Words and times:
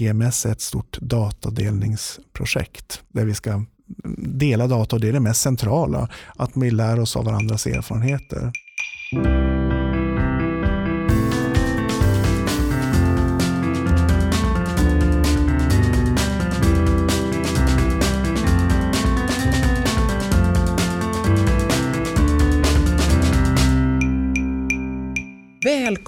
GMS 0.00 0.46
är 0.46 0.52
ett 0.52 0.60
stort 0.60 0.98
datadelningsprojekt 1.00 3.02
där 3.08 3.24
vi 3.24 3.34
ska 3.34 3.64
dela 4.18 4.66
data 4.66 4.96
och 4.96 5.00
det 5.00 5.08
är 5.08 5.12
det 5.12 5.20
mest 5.20 5.40
centrala, 5.40 6.08
att 6.36 6.50
vi 6.54 6.70
lär 6.70 7.00
oss 7.00 7.16
av 7.16 7.24
varandras 7.24 7.66
erfarenheter. 7.66 8.52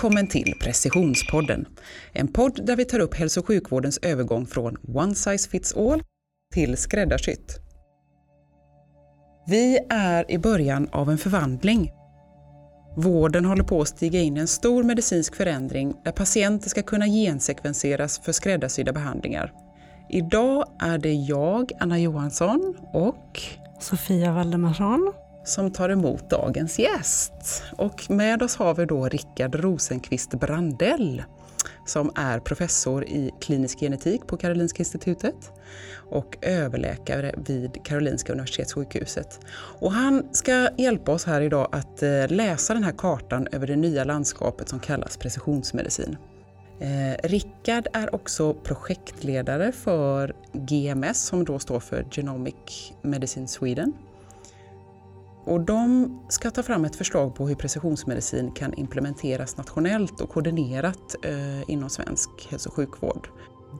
Välkommen 0.03 0.27
till 0.27 0.55
Precisionspodden. 0.61 1.67
En 2.13 2.29
podd 2.29 2.67
där 2.67 2.77
vi 2.77 2.85
tar 2.85 2.99
upp 3.01 3.15
hälso 3.15 3.41
och 3.41 3.47
sjukvårdens 3.47 3.99
övergång 3.99 4.47
från 4.47 4.77
one 4.95 5.15
size 5.15 5.51
fits 5.51 5.77
all 5.77 6.03
till 6.55 6.77
skräddarsytt. 6.77 7.61
Vi 9.47 9.79
är 9.91 10.31
i 10.31 10.39
början 10.39 10.89
av 10.93 11.11
en 11.11 11.19
förvandling. 11.19 11.91
Vården 12.97 13.45
håller 13.45 13.65
på 13.65 13.81
att 13.81 13.89
stiga 13.89 14.21
in 14.21 14.37
i 14.37 14.41
en 14.41 14.47
stor 14.47 14.83
medicinsk 14.83 15.37
förändring 15.37 15.95
där 16.05 16.13
patienter 16.13 16.69
ska 16.69 16.83
kunna 16.83 17.07
gensekvenseras 17.07 18.19
för 18.19 18.33
skräddarsydda 18.33 18.93
behandlingar. 18.93 19.53
Idag 20.11 20.65
är 20.81 20.99
det 20.99 21.13
jag, 21.13 21.73
Anna 21.81 21.99
Johansson 21.99 22.77
och 22.93 23.41
Sofia 23.81 24.33
Valdemarsson 24.33 25.13
som 25.45 25.71
tar 25.71 25.89
emot 25.89 26.31
dagens 26.31 26.79
gäst. 26.79 27.63
Och 27.77 28.11
med 28.11 28.43
oss 28.43 28.57
har 28.57 28.75
vi 28.75 28.85
då 28.85 29.09
Rickard 29.09 29.55
Rosenqvist 29.55 30.31
Brandell 30.31 31.23
som 31.87 32.13
är 32.15 32.41
professor 32.41 33.05
i 33.05 33.31
klinisk 33.41 33.81
genetik 33.81 34.27
på 34.27 34.37
Karolinska 34.37 34.79
institutet 34.79 35.53
och 35.95 36.37
överläkare 36.43 37.35
vid 37.37 37.85
Karolinska 37.85 38.33
universitetssjukhuset. 38.33 39.41
Och 39.55 39.93
han 39.93 40.29
ska 40.33 40.69
hjälpa 40.79 41.13
oss 41.13 41.25
här 41.25 41.41
idag 41.41 41.69
att 41.73 42.03
eh, 42.03 42.29
läsa 42.29 42.75
den 42.75 42.85
här 42.85 42.95
kartan 42.99 43.49
över 43.53 43.67
det 43.67 43.77
nya 43.77 44.05
landskapet 44.05 44.69
som 44.69 44.81
kallas 44.81 45.17
precisionsmedicin. 45.17 46.17
Eh, 46.81 47.29
Rickard 47.29 47.89
är 47.93 48.15
också 48.15 48.55
projektledare 48.55 49.73
för 49.73 50.35
GMS 50.53 51.23
som 51.23 51.45
då 51.45 51.59
står 51.59 51.81
för 51.81 52.07
Genomic 52.11 52.93
Medicine 53.03 53.49
Sweden 53.49 53.93
och 55.45 55.61
de 55.61 56.21
ska 56.29 56.51
ta 56.51 56.63
fram 56.63 56.85
ett 56.85 56.97
förslag 56.97 57.35
på 57.35 57.49
hur 57.49 57.55
precisionsmedicin 57.55 58.53
kan 58.53 58.75
implementeras 58.75 59.57
nationellt 59.57 60.21
och 60.21 60.31
koordinerat 60.31 61.15
eh, 61.25 61.71
inom 61.71 61.91
svensk 61.91 62.31
hälso 62.51 62.69
och 62.69 62.75
sjukvård. 62.75 63.29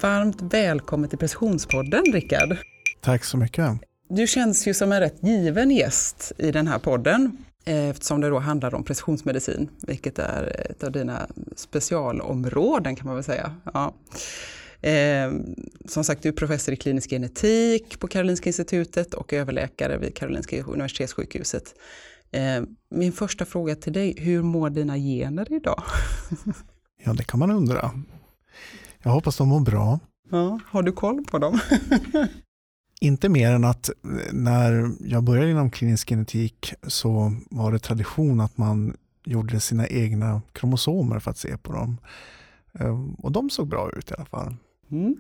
Varmt 0.01 0.43
välkommen 0.43 1.09
till 1.09 1.19
Precisionspodden, 1.19 2.05
Rickard. 2.13 2.57
Tack 3.01 3.25
så 3.25 3.37
mycket. 3.37 3.71
Du 4.09 4.27
känns 4.27 4.67
ju 4.67 4.75
som 4.75 4.93
en 4.93 5.01
rätt 5.01 5.23
given 5.23 5.71
gäst 5.71 6.33
i 6.39 6.51
den 6.51 6.67
här 6.67 6.79
podden 6.79 7.37
eh, 7.65 7.89
eftersom 7.89 8.21
det 8.21 8.29
då 8.29 8.39
handlar 8.39 8.75
om 8.75 8.85
precisionsmedicin, 8.85 9.69
vilket 9.87 10.19
är 10.19 10.71
ett 10.71 10.85
av 10.85 10.93
dina 10.93 11.27
specialområden 11.57 12.97
kan 12.97 13.07
man 13.07 13.15
väl 13.15 13.25
säga. 13.25 13.55
Ja. 13.75 13.95
Eh, 14.83 15.33
som 15.89 16.05
sagt, 16.05 16.23
du 16.23 16.29
är 16.29 16.33
professor 16.33 16.75
i 16.75 16.77
klinisk 16.77 17.11
genetik 17.11 17.99
på 17.99 18.09
Karolinska 18.09 18.49
institutet 18.49 19.15
och 19.15 19.33
överläkare 19.33 19.99
vid 19.99 20.17
Karolinska 20.17 20.63
universitetssjukhuset. 20.63 21.75
Eh, 22.31 22.63
min 22.91 23.13
första 23.13 23.45
fråga 23.45 23.77
till 23.77 23.93
dig, 23.93 24.15
hur 24.19 24.43
mår 24.43 24.71
dina 24.71 24.97
gener 24.97 25.53
idag? 25.53 25.83
ja, 27.05 27.13
det 27.13 27.25
kan 27.25 27.41
man 27.41 27.51
undra. 27.51 27.91
Jag 29.03 29.11
hoppas 29.11 29.37
de 29.37 29.49
mår 29.49 29.61
bra. 29.61 30.01
Ja, 30.31 30.61
har 30.67 30.83
du 30.83 30.93
koll 30.93 31.25
på 31.25 31.39
dem? 31.39 31.61
Inte 33.01 33.29
mer 33.29 33.53
än 33.53 33.65
att 33.65 33.91
när 34.33 34.91
jag 35.01 35.23
började 35.23 35.51
inom 35.51 35.71
klinisk 35.71 36.09
genetik 36.09 36.75
så 36.83 37.33
var 37.51 37.73
det 37.73 37.79
tradition 37.79 38.41
att 38.41 38.59
man 38.59 38.97
gjorde 39.25 39.61
sina 39.61 39.89
egna 39.89 40.43
kromosomer 40.53 41.19
för 41.19 41.31
att 41.31 41.39
se 41.39 41.57
på 41.57 41.73
dem. 41.73 41.99
Ehm, 42.73 43.15
och 43.15 43.33
de 43.33 43.51
såg 43.51 43.69
bra 43.69 43.91
ut 43.97 44.11
i 44.11 44.15
alla 44.15 44.25
fall. 44.25 44.57
Mm. 44.93 45.17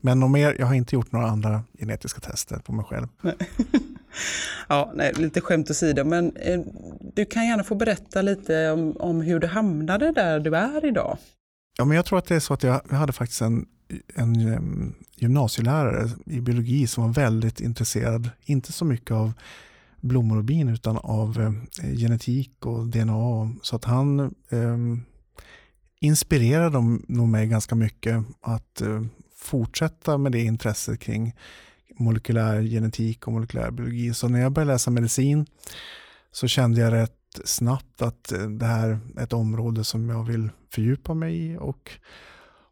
Men 0.00 0.20
något 0.20 0.30
mer, 0.30 0.56
jag 0.58 0.66
har 0.66 0.74
inte 0.74 0.94
gjort 0.94 1.12
några 1.12 1.26
andra 1.26 1.64
genetiska 1.78 2.20
tester 2.20 2.56
på 2.56 2.72
mig 2.72 2.84
själv. 2.84 3.06
ja, 4.68 4.92
nej, 4.94 5.12
lite 5.16 5.40
skämt 5.40 5.70
åsido, 5.70 6.04
men 6.04 6.36
eh, 6.36 6.60
du 7.14 7.24
kan 7.24 7.46
gärna 7.46 7.64
få 7.64 7.74
berätta 7.74 8.22
lite 8.22 8.70
om, 8.70 8.96
om, 8.96 9.20
hur 9.20 9.40
du 9.40 9.46
hamnade 9.46 10.12
där 10.12 10.40
du 10.40 10.56
är 10.56 10.84
idag. 10.84 11.18
Ja, 11.78 11.84
men 11.84 11.96
jag 11.96 12.06
tror 12.06 12.18
att 12.18 12.26
det 12.26 12.36
är 12.36 12.40
så 12.40 12.54
att 12.54 12.62
jag, 12.62 12.80
jag 12.90 12.96
hade 12.96 13.12
faktiskt 13.12 13.42
en, 13.42 13.66
en 14.14 14.94
gymnasielärare 15.16 16.10
i 16.26 16.40
biologi 16.40 16.86
som 16.86 17.04
var 17.04 17.12
väldigt 17.12 17.60
intresserad, 17.60 18.30
inte 18.44 18.72
så 18.72 18.84
mycket 18.84 19.10
av 19.10 19.32
blommor 20.00 20.36
och 20.38 20.44
bin 20.44 20.68
utan 20.68 20.96
av 20.96 21.38
um, 21.38 21.66
genetik 21.96 22.66
och 22.66 22.86
DNA. 22.86 23.54
Så 23.62 23.76
att 23.76 23.84
han 23.84 24.34
um, 24.50 25.04
inspirerade 26.02 26.70
de 26.70 27.04
nog 27.08 27.28
mig 27.28 27.46
ganska 27.46 27.74
mycket 27.74 28.24
att 28.40 28.80
eh, 28.80 29.02
fortsätta 29.36 30.18
med 30.18 30.32
det 30.32 30.40
intresset 30.40 31.00
kring 31.00 31.34
molekylär 31.98 32.62
genetik 32.62 33.26
och 33.26 33.32
molekylär 33.32 33.70
biologi. 33.70 34.14
Så 34.14 34.28
när 34.28 34.40
jag 34.40 34.52
började 34.52 34.72
läsa 34.72 34.90
medicin 34.90 35.46
så 36.32 36.48
kände 36.48 36.80
jag 36.80 36.92
rätt 36.92 37.40
snabbt 37.44 38.02
att 38.02 38.32
eh, 38.32 38.48
det 38.48 38.66
här 38.66 38.98
är 39.16 39.22
ett 39.22 39.32
område 39.32 39.84
som 39.84 40.08
jag 40.08 40.24
vill 40.24 40.50
fördjupa 40.70 41.14
mig 41.14 41.36
i 41.36 41.56
och 41.60 41.90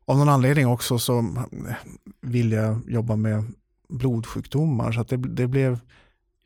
av 0.05 0.19
någon 0.19 0.29
anledning 0.29 0.67
också 0.67 0.99
så 0.99 1.19
eh, 1.19 1.75
vill 2.21 2.53
jag 2.53 2.81
jobba 2.91 3.17
med 3.17 3.45
blodsjukdomar. 3.89 4.93
Så 4.93 5.01
att 5.01 5.09
det, 5.09 5.17
det 5.17 5.47
blev, 5.47 5.79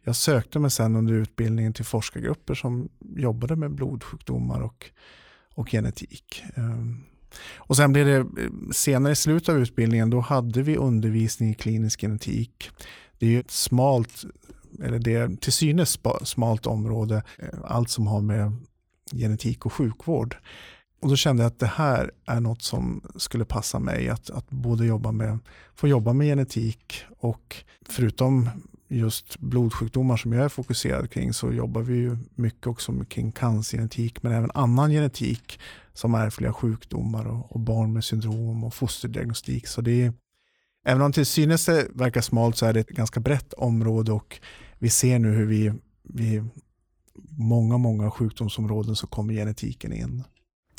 jag 0.05 0.17
sökte 0.17 0.59
mig 0.59 0.71
sen 0.71 0.97
under 0.97 1.15
utbildningen 1.15 1.73
till 1.73 1.85
forskargrupper 1.85 2.55
som 2.55 2.89
jobbade 3.17 3.57
med 3.57 3.71
blodsjukdomar 3.71 4.61
och 4.61 4.91
och 5.55 5.71
genetik. 5.71 6.45
Ehm, 6.55 7.05
och 7.57 7.77
sen 7.77 7.93
blev 7.93 8.07
det 8.07 8.17
eh, 8.17 8.51
senare 8.73 9.13
i 9.13 9.17
slutet 9.17 9.49
av 9.49 9.59
utbildningen, 9.59 10.11
då 10.11 10.21
hade 10.21 10.63
vi 10.63 10.77
undervisning 10.77 11.51
i 11.51 11.55
klinisk 11.55 12.01
genetik. 12.01 12.71
Det 13.19 13.27
är 13.27 13.31
ju 13.31 13.41
ett 13.41 13.51
smalt, 13.51 14.25
eller 14.83 14.99
det 14.99 15.15
är 15.15 15.37
till 15.37 15.53
synes 15.53 15.99
smalt 16.23 16.67
område, 16.67 17.23
eh, 17.39 17.49
allt 17.65 17.91
som 17.91 18.07
har 18.07 18.21
med 18.21 18.53
genetik 19.13 19.67
och 19.67 19.73
sjukvård. 19.73 20.37
Och 21.01 21.09
då 21.11 21.17
kände 21.17 21.43
jag 21.43 21.51
att 21.51 21.59
det 21.59 21.67
här 21.67 22.11
är 22.27 22.41
något 22.41 22.63
som 22.63 23.03
skulle 23.17 23.45
passa 23.45 23.79
mig, 23.79 24.09
att, 24.09 24.31
att 24.31 24.51
både 24.51 24.87
jobba 24.87 25.13
med, 25.13 25.39
få 25.75 25.89
jobba 25.89 26.13
med 26.13 26.27
genetik 26.27 27.05
och 27.19 27.57
förutom 27.89 28.51
just 28.89 29.39
blodsjukdomar 29.39 30.17
som 30.17 30.33
jag 30.33 30.45
är 30.45 30.49
fokuserad 30.49 31.11
kring 31.11 31.33
så 31.33 31.53
jobbar 31.53 31.83
vi 31.83 31.95
ju 31.95 32.17
mycket 32.35 32.67
också 32.67 33.05
kring 33.09 33.33
cancergenetik 33.33 34.23
men 34.23 34.33
även 34.33 34.51
annan 34.55 34.91
genetik 34.91 35.61
som 35.93 36.15
ärftliga 36.15 36.53
sjukdomar 36.53 37.27
och, 37.27 37.53
och 37.53 37.61
barn 37.61 37.93
med 37.93 38.05
syndrom 38.05 38.65
och 38.65 38.75
fosterdiagnostik. 38.75 39.67
Så 39.67 39.81
det 39.81 40.03
är, 40.03 40.13
även 40.85 41.03
om 41.03 41.13
till 41.13 41.27
synes 41.27 41.67
det 41.67 41.89
verkar 41.95 42.21
smalt 42.21 42.57
så 42.57 42.67
är 42.67 42.73
det 42.73 42.81
ett 42.81 42.89
ganska 42.89 43.21
brett 43.21 43.53
område 43.53 44.13
och 44.13 44.41
vi 44.79 44.91
ser 44.91 45.19
nu 45.19 45.33
hur 45.33 45.47
vi, 45.47 45.73
vi 46.03 46.45
många, 47.39 47.79
många 47.79 48.11
sjukdomsområden 48.11 48.97
så 48.97 49.07
kommer 49.07 49.35
genetiken 49.35 49.93
in. 49.93 50.25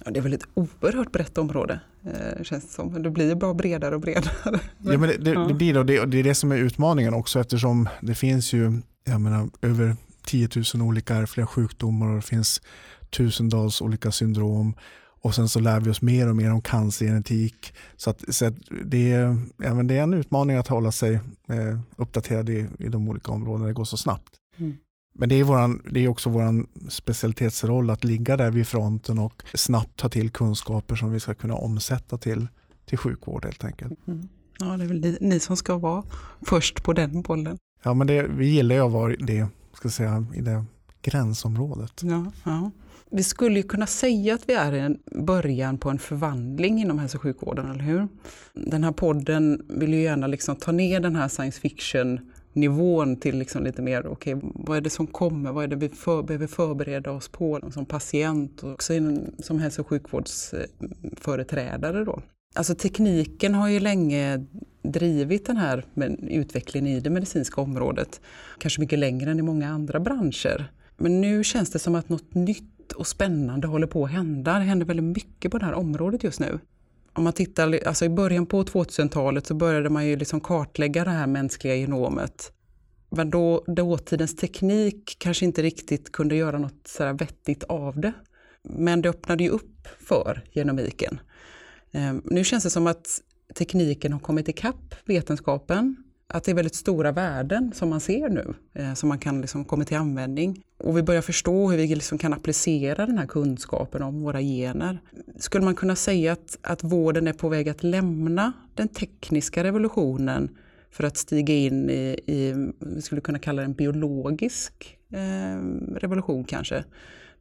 Ja, 0.05 0.11
det 0.11 0.19
är 0.19 0.21
väl 0.21 0.33
ett 0.33 0.47
oerhört 0.53 1.11
brett 1.11 1.37
område, 1.37 1.79
eh, 2.03 2.43
känns 2.43 2.65
det 2.65 2.73
som. 2.73 3.03
Det 3.03 3.09
blir 3.09 3.35
bara 3.35 3.53
bredare 3.53 3.95
och 3.95 4.01
bredare. 4.01 4.59
ja, 4.77 4.97
men 4.97 5.01
det, 5.01 5.17
det, 5.17 5.31
ja. 5.31 5.39
det 5.39 5.53
blir 5.53 5.73
det 5.73 5.79
och, 5.79 5.85
det 5.85 5.99
och 5.99 6.09
det 6.09 6.19
är 6.19 6.23
det 6.23 6.35
som 6.35 6.51
är 6.51 6.57
utmaningen 6.57 7.13
också 7.13 7.39
eftersom 7.39 7.89
det 8.01 8.15
finns 8.15 8.53
ju 8.53 8.81
jag 9.05 9.21
menar, 9.21 9.49
över 9.61 9.95
10 10.25 10.49
000 10.75 10.87
olika 10.87 11.15
ärftliga 11.15 11.47
sjukdomar 11.47 12.07
och 12.07 12.15
det 12.15 12.21
finns 12.21 12.61
tusentals 13.09 13.81
olika 13.81 14.11
syndrom. 14.11 14.75
Och 15.21 15.35
sen 15.35 15.49
så 15.49 15.59
lär 15.59 15.79
vi 15.79 15.89
oss 15.89 16.01
mer 16.01 16.29
och 16.29 16.35
mer 16.35 16.51
om 16.51 16.61
cancergenetik. 16.61 17.73
Så, 17.95 18.09
att, 18.09 18.35
så 18.35 18.45
att 18.45 18.53
det, 18.85 19.11
är, 19.11 19.37
men 19.73 19.87
det 19.87 19.97
är 19.97 20.03
en 20.03 20.13
utmaning 20.13 20.57
att 20.57 20.67
hålla 20.67 20.91
sig 20.91 21.13
eh, 21.49 21.79
uppdaterad 21.95 22.49
i, 22.49 22.67
i 22.79 22.87
de 22.87 23.09
olika 23.09 23.31
områdena. 23.31 23.67
Det 23.67 23.73
går 23.73 23.85
så 23.85 23.97
snabbt. 23.97 24.29
Mm. 24.57 24.77
Men 25.17 25.29
det 25.29 25.35
är, 25.35 25.43
våran, 25.43 25.81
det 25.91 25.99
är 25.99 26.07
också 26.07 26.29
vår 26.29 26.65
specialitetsroll 26.89 27.89
att 27.89 28.03
ligga 28.03 28.37
där 28.37 28.51
vid 28.51 28.67
fronten 28.67 29.19
och 29.19 29.43
snabbt 29.53 29.99
ta 29.99 30.09
till 30.09 30.29
kunskaper 30.29 30.95
som 30.95 31.11
vi 31.11 31.19
ska 31.19 31.33
kunna 31.33 31.55
omsätta 31.55 32.17
till, 32.17 32.47
till 32.85 32.97
sjukvård 32.97 33.45
helt 33.45 33.63
enkelt. 33.63 34.07
Mm. 34.07 34.27
Ja, 34.59 34.65
det 34.65 34.83
är 34.83 34.87
väl 34.87 35.01
ni, 35.01 35.17
ni, 35.21 35.39
som 35.39 35.57
ska 35.57 35.77
vara 35.77 36.03
först 36.41 36.83
på 36.83 36.93
den 36.93 37.21
bollen. 37.21 37.57
Ja, 37.83 37.93
men 37.93 38.07
det, 38.07 38.27
vi 38.27 38.47
gillar 38.47 38.75
ju 38.75 38.81
att 38.81 38.91
vara 38.91 39.15
det, 39.19 39.47
ska 39.73 39.89
säga, 39.89 40.25
i 40.35 40.41
det 40.41 40.65
gränsområdet. 41.01 42.01
Ja, 42.03 42.31
ja. 42.43 42.71
Vi 43.09 43.23
skulle 43.23 43.55
ju 43.55 43.63
kunna 43.63 43.87
säga 43.87 44.35
att 44.35 44.49
vi 44.49 44.53
är 44.53 44.73
i 44.73 44.79
en 44.79 44.97
början 45.25 45.77
på 45.77 45.89
en 45.89 45.99
förvandling 45.99 46.81
inom 46.81 46.99
hälso 46.99 47.17
och 47.17 47.21
sjukvården, 47.21 47.71
eller 47.71 47.83
hur? 47.83 48.07
Den 48.53 48.83
här 48.83 48.91
podden 48.91 49.65
vill 49.69 49.93
ju 49.93 50.01
gärna 50.01 50.27
liksom 50.27 50.55
ta 50.55 50.71
ner 50.71 50.99
den 50.99 51.15
här 51.15 51.27
science 51.27 51.61
fiction 51.61 52.31
nivån 52.55 53.15
till 53.15 53.37
liksom 53.37 53.63
lite 53.63 53.81
mer, 53.81 54.07
okej, 54.07 54.35
okay, 54.35 54.49
vad 54.53 54.77
är 54.77 54.81
det 54.81 54.89
som 54.89 55.07
kommer? 55.07 55.51
Vad 55.51 55.63
är 55.63 55.67
det 55.67 55.75
vi 55.75 55.89
för, 55.89 56.23
behöver 56.23 56.47
förbereda 56.47 57.11
oss 57.11 57.27
på 57.27 57.71
som 57.73 57.85
patient 57.85 58.63
och 58.63 58.71
också 58.71 58.93
som 59.39 59.59
hälso 59.59 59.81
och 59.81 59.87
sjukvårdsföreträdare 59.87 62.03
då? 62.03 62.21
Alltså 62.55 62.75
tekniken 62.75 63.55
har 63.55 63.69
ju 63.69 63.79
länge 63.79 64.45
drivit 64.81 65.45
den 65.45 65.57
här 65.57 65.85
utvecklingen 66.29 66.97
i 66.97 66.99
det 66.99 67.09
medicinska 67.09 67.61
området. 67.61 68.21
Kanske 68.57 68.81
mycket 68.81 68.99
längre 68.99 69.31
än 69.31 69.39
i 69.39 69.41
många 69.41 69.69
andra 69.69 69.99
branscher. 69.99 70.71
Men 70.97 71.21
nu 71.21 71.43
känns 71.43 71.71
det 71.71 71.79
som 71.79 71.95
att 71.95 72.09
något 72.09 72.33
nytt 72.33 72.91
och 72.91 73.07
spännande 73.07 73.67
håller 73.67 73.87
på 73.87 74.05
att 74.05 74.11
hända. 74.11 74.53
Det 74.53 74.65
händer 74.65 74.85
väldigt 74.85 75.15
mycket 75.15 75.51
på 75.51 75.57
det 75.57 75.65
här 75.65 75.73
området 75.73 76.23
just 76.23 76.39
nu. 76.39 76.59
Om 77.15 77.23
man 77.23 77.33
tittar, 77.33 77.87
alltså 77.87 78.05
I 78.05 78.09
början 78.09 78.45
på 78.45 78.63
2000-talet 78.63 79.47
så 79.47 79.53
började 79.53 79.89
man 79.89 80.07
ju 80.07 80.15
liksom 80.15 80.41
kartlägga 80.41 81.03
det 81.03 81.11
här 81.11 81.27
mänskliga 81.27 81.75
genomet. 81.75 82.51
Men 83.09 83.29
då 83.29 83.63
dåtidens 83.67 84.35
teknik 84.35 85.15
kanske 85.19 85.45
inte 85.45 85.61
riktigt 85.61 86.11
kunde 86.11 86.35
göra 86.35 86.57
något 86.57 86.87
så 86.87 87.13
vettigt 87.13 87.63
av 87.63 87.99
det. 87.99 88.13
Men 88.63 89.01
det 89.01 89.09
öppnade 89.09 89.43
ju 89.43 89.49
upp 89.49 89.87
för 90.07 90.43
genomiken. 90.53 91.19
Ehm, 91.91 92.21
nu 92.25 92.43
känns 92.43 92.63
det 92.63 92.69
som 92.69 92.87
att 92.87 93.21
tekniken 93.55 94.13
har 94.13 94.19
kommit 94.19 94.47
ikapp 94.47 94.95
vetenskapen. 95.05 95.95
Att 96.27 96.43
det 96.43 96.51
är 96.51 96.55
väldigt 96.55 96.75
stora 96.75 97.11
värden 97.11 97.71
som 97.75 97.89
man 97.89 97.99
ser 97.99 98.29
nu, 98.29 98.53
eh, 98.73 98.93
som 98.93 99.09
man 99.09 99.19
kan 99.19 99.41
liksom 99.41 99.65
komma 99.65 99.85
till 99.85 99.97
användning. 99.97 100.63
Och 100.77 100.97
vi 100.97 101.03
börjar 101.03 101.21
förstå 101.21 101.69
hur 101.69 101.77
vi 101.77 101.95
liksom 101.95 102.17
kan 102.17 102.33
applicera 102.33 103.05
den 103.05 103.17
här 103.17 103.25
kunskapen 103.27 104.01
om 104.01 104.21
våra 104.21 104.41
gener. 104.41 104.99
Skulle 105.37 105.65
man 105.65 105.75
kunna 105.75 105.95
säga 105.95 106.31
att, 106.31 106.57
att 106.61 106.83
vården 106.83 107.27
är 107.27 107.33
på 107.33 107.49
väg 107.49 107.69
att 107.69 107.83
lämna 107.83 108.53
den 108.73 108.87
tekniska 108.87 109.63
revolutionen 109.63 110.49
för 110.91 111.03
att 111.03 111.17
stiga 111.17 111.53
in 111.53 111.89
i, 111.89 112.19
i 112.25 112.53
vi 112.79 113.01
skulle 113.01 113.21
kunna 113.21 113.39
kalla 113.39 113.61
det 113.61 113.65
en 113.65 113.73
biologisk 113.73 114.97
eh, 115.11 115.61
revolution 115.95 116.43
kanske? 116.43 116.83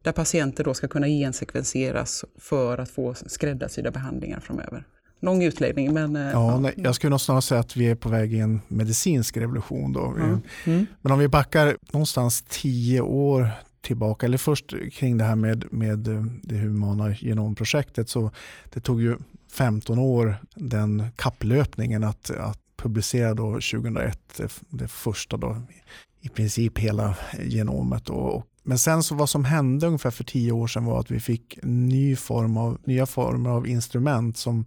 Där 0.01 0.11
patienter 0.11 0.63
då 0.63 0.73
ska 0.73 0.87
kunna 0.87 1.07
gensekvenseras 1.07 2.25
för 2.37 2.77
att 2.77 2.89
få 2.89 3.13
skräddarsydda 3.13 3.91
behandlingar 3.91 4.39
framöver. 4.39 4.83
Lång 5.25 5.43
utläggning 5.43 5.93
men... 5.93 6.15
Eh, 6.15 6.31
ja. 6.31 6.59
Nej, 6.59 6.73
jag 6.77 6.95
skulle 6.95 7.09
nog 7.09 7.21
snarare 7.21 7.41
säga 7.41 7.59
att 7.59 7.77
vi 7.77 7.85
är 7.85 7.95
på 7.95 8.09
väg 8.09 8.33
i 8.33 8.39
en 8.39 8.61
medicinsk 8.67 9.37
revolution. 9.37 9.93
Då. 9.93 10.05
Mm. 10.05 10.41
Mm. 10.65 10.85
Men 11.01 11.11
om 11.11 11.19
vi 11.19 11.27
backar 11.27 11.77
någonstans 11.91 12.43
tio 12.49 13.01
år 13.01 13.49
tillbaka, 13.81 14.25
eller 14.25 14.37
först 14.37 14.73
kring 14.93 15.17
det 15.17 15.23
här 15.23 15.35
med, 15.35 15.65
med 15.71 16.07
eh, 16.07 16.23
det 16.43 16.55
humana 16.55 17.11
genomprojektet, 17.11 18.09
så 18.09 18.31
det 18.73 18.79
tog 18.79 19.01
ju 19.01 19.17
15 19.51 19.99
år 19.99 20.37
den 20.55 21.07
kapplöpningen 21.15 22.03
att, 22.03 22.29
att 22.29 22.59
publicera 22.77 23.33
då 23.33 23.51
2001 23.51 24.19
det, 24.37 24.51
det 24.69 24.87
första 24.87 25.37
då, 25.37 25.61
i 26.21 26.29
princip 26.29 26.77
hela 26.77 27.15
genomet. 27.43 28.09
Och, 28.09 28.45
men 28.63 28.79
sen 28.79 29.03
så 29.03 29.15
vad 29.15 29.29
som 29.29 29.45
hände 29.45 29.87
ungefär 29.87 30.11
för 30.11 30.23
tio 30.23 30.51
år 30.51 30.67
sedan 30.67 30.85
var 30.85 30.99
att 30.99 31.11
vi 31.11 31.19
fick 31.19 31.59
ny 31.63 32.15
form 32.15 32.57
av, 32.57 32.77
nya 32.83 33.05
former 33.05 33.49
av 33.49 33.67
instrument 33.67 34.37
som 34.37 34.65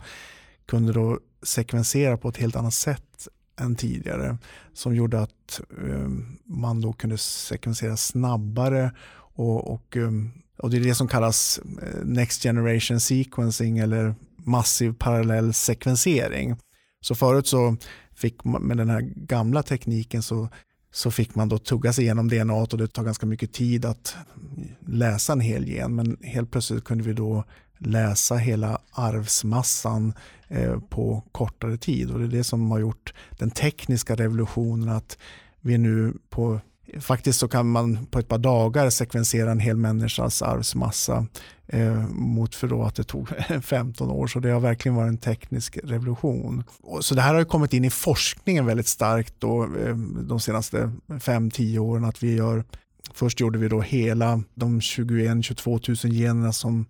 kunde 0.69 0.93
då 0.93 1.19
sekvensera 1.43 2.17
på 2.17 2.29
ett 2.29 2.37
helt 2.37 2.57
annat 2.57 2.75
sätt 2.75 3.29
än 3.61 3.77
tidigare. 3.77 4.39
Som 4.73 4.95
gjorde 4.95 5.21
att 5.21 5.61
um, 5.71 6.39
man 6.45 6.81
då 6.81 6.93
kunde 6.93 7.19
sekvensera 7.19 7.97
snabbare 7.97 8.93
och, 9.35 9.73
och, 9.73 9.97
ehm, 9.97 10.05
um, 10.05 10.31
och 10.59 10.71
det 10.71 10.77
är 10.77 10.81
det 10.81 10.95
som 10.95 11.09
kallas 11.09 11.61
eh, 11.83 12.05
Next 12.05 12.43
Generation 12.43 13.01
Sequencing 13.01 13.79
eller 13.79 14.15
massiv 14.37 14.95
parallell 14.99 15.55
sekvensering. 15.55 16.57
Så 17.01 17.15
förut 17.15 17.47
så 17.47 17.77
fick 18.15 18.45
man 18.45 18.63
med 18.63 18.77
den 18.77 18.91
här 18.91 19.01
gamla 19.01 19.63
tekniken 19.63 20.23
så 20.23 20.49
så 20.91 21.11
fick 21.11 21.35
man 21.35 21.49
då 21.49 21.59
tugga 21.59 21.93
sig 21.93 22.05
igenom 22.05 22.29
DNA 22.29 22.55
och 22.55 22.79
det 22.79 22.89
tar 22.89 23.05
ganska 23.05 23.27
mycket 23.27 23.53
tid 23.53 23.85
att 23.85 24.17
läsa 24.87 25.33
en 25.33 25.41
hel 25.41 25.69
gen. 25.69 25.95
Men 25.95 26.17
helt 26.23 26.51
plötsligt 26.51 26.85
kunde 26.85 27.05
vi 27.05 27.13
då 27.13 27.45
läsa 27.79 28.37
hela 28.37 28.79
arvsmassan 28.93 30.09
eh, 30.09 30.15
Eh, 30.51 30.79
på 30.81 31.23
kortare 31.33 31.77
tid. 31.77 32.11
Och 32.11 32.19
det 32.19 32.25
är 32.25 32.39
det 32.39 32.45
som 32.45 32.71
har 32.71 32.79
gjort 32.79 33.15
den 33.31 33.51
tekniska 33.51 34.15
revolutionen 34.15 34.89
att 34.89 35.19
vi 35.61 35.79
nu 35.79 36.15
på 36.31 36.61
Faktiskt 37.01 37.39
så 37.39 37.49
kan 37.49 37.71
man 37.71 38.07
på 38.07 38.19
ett 38.19 38.29
par 38.29 38.39
dagar 38.39 38.91
sekvensera 38.91 39.51
en 39.51 39.61
hel 39.61 39.77
människas 39.77 40.43
arvsmassa 40.43 41.27
eh, 41.67 42.09
mot 42.09 42.55
för 42.55 42.69
då 42.69 42.83
att 42.83 42.95
det 42.95 43.05
tog 43.05 43.29
15 43.63 44.11
år. 44.11 44.27
Så 44.27 44.41
det 44.41 44.51
har 44.51 44.61
verkligen 44.61 44.97
varit 44.97 45.09
en 45.09 45.19
teknisk 45.19 45.79
revolution. 45.85 46.65
Så 47.01 47.15
det 47.15 47.21
här 47.21 47.35
har 47.35 47.45
kommit 47.45 47.73
in 47.73 47.85
i 47.85 47.91
forskningen 47.91 48.67
väldigt 48.67 48.87
starkt 48.87 49.35
då, 49.39 49.65
eh, 49.65 49.97
de 50.23 50.41
senaste 50.41 50.93
5-10 51.09 51.79
åren. 51.79 52.05
att 52.05 52.23
vi 52.23 52.37
gör 52.37 52.65
Först 53.15 53.41
gjorde 53.41 53.59
vi 53.59 53.69
då 53.69 53.81
hela 53.81 54.43
de 54.55 54.81
21-22 54.81 56.07
000 56.07 56.15
generna 56.15 56.53
som 56.53 56.87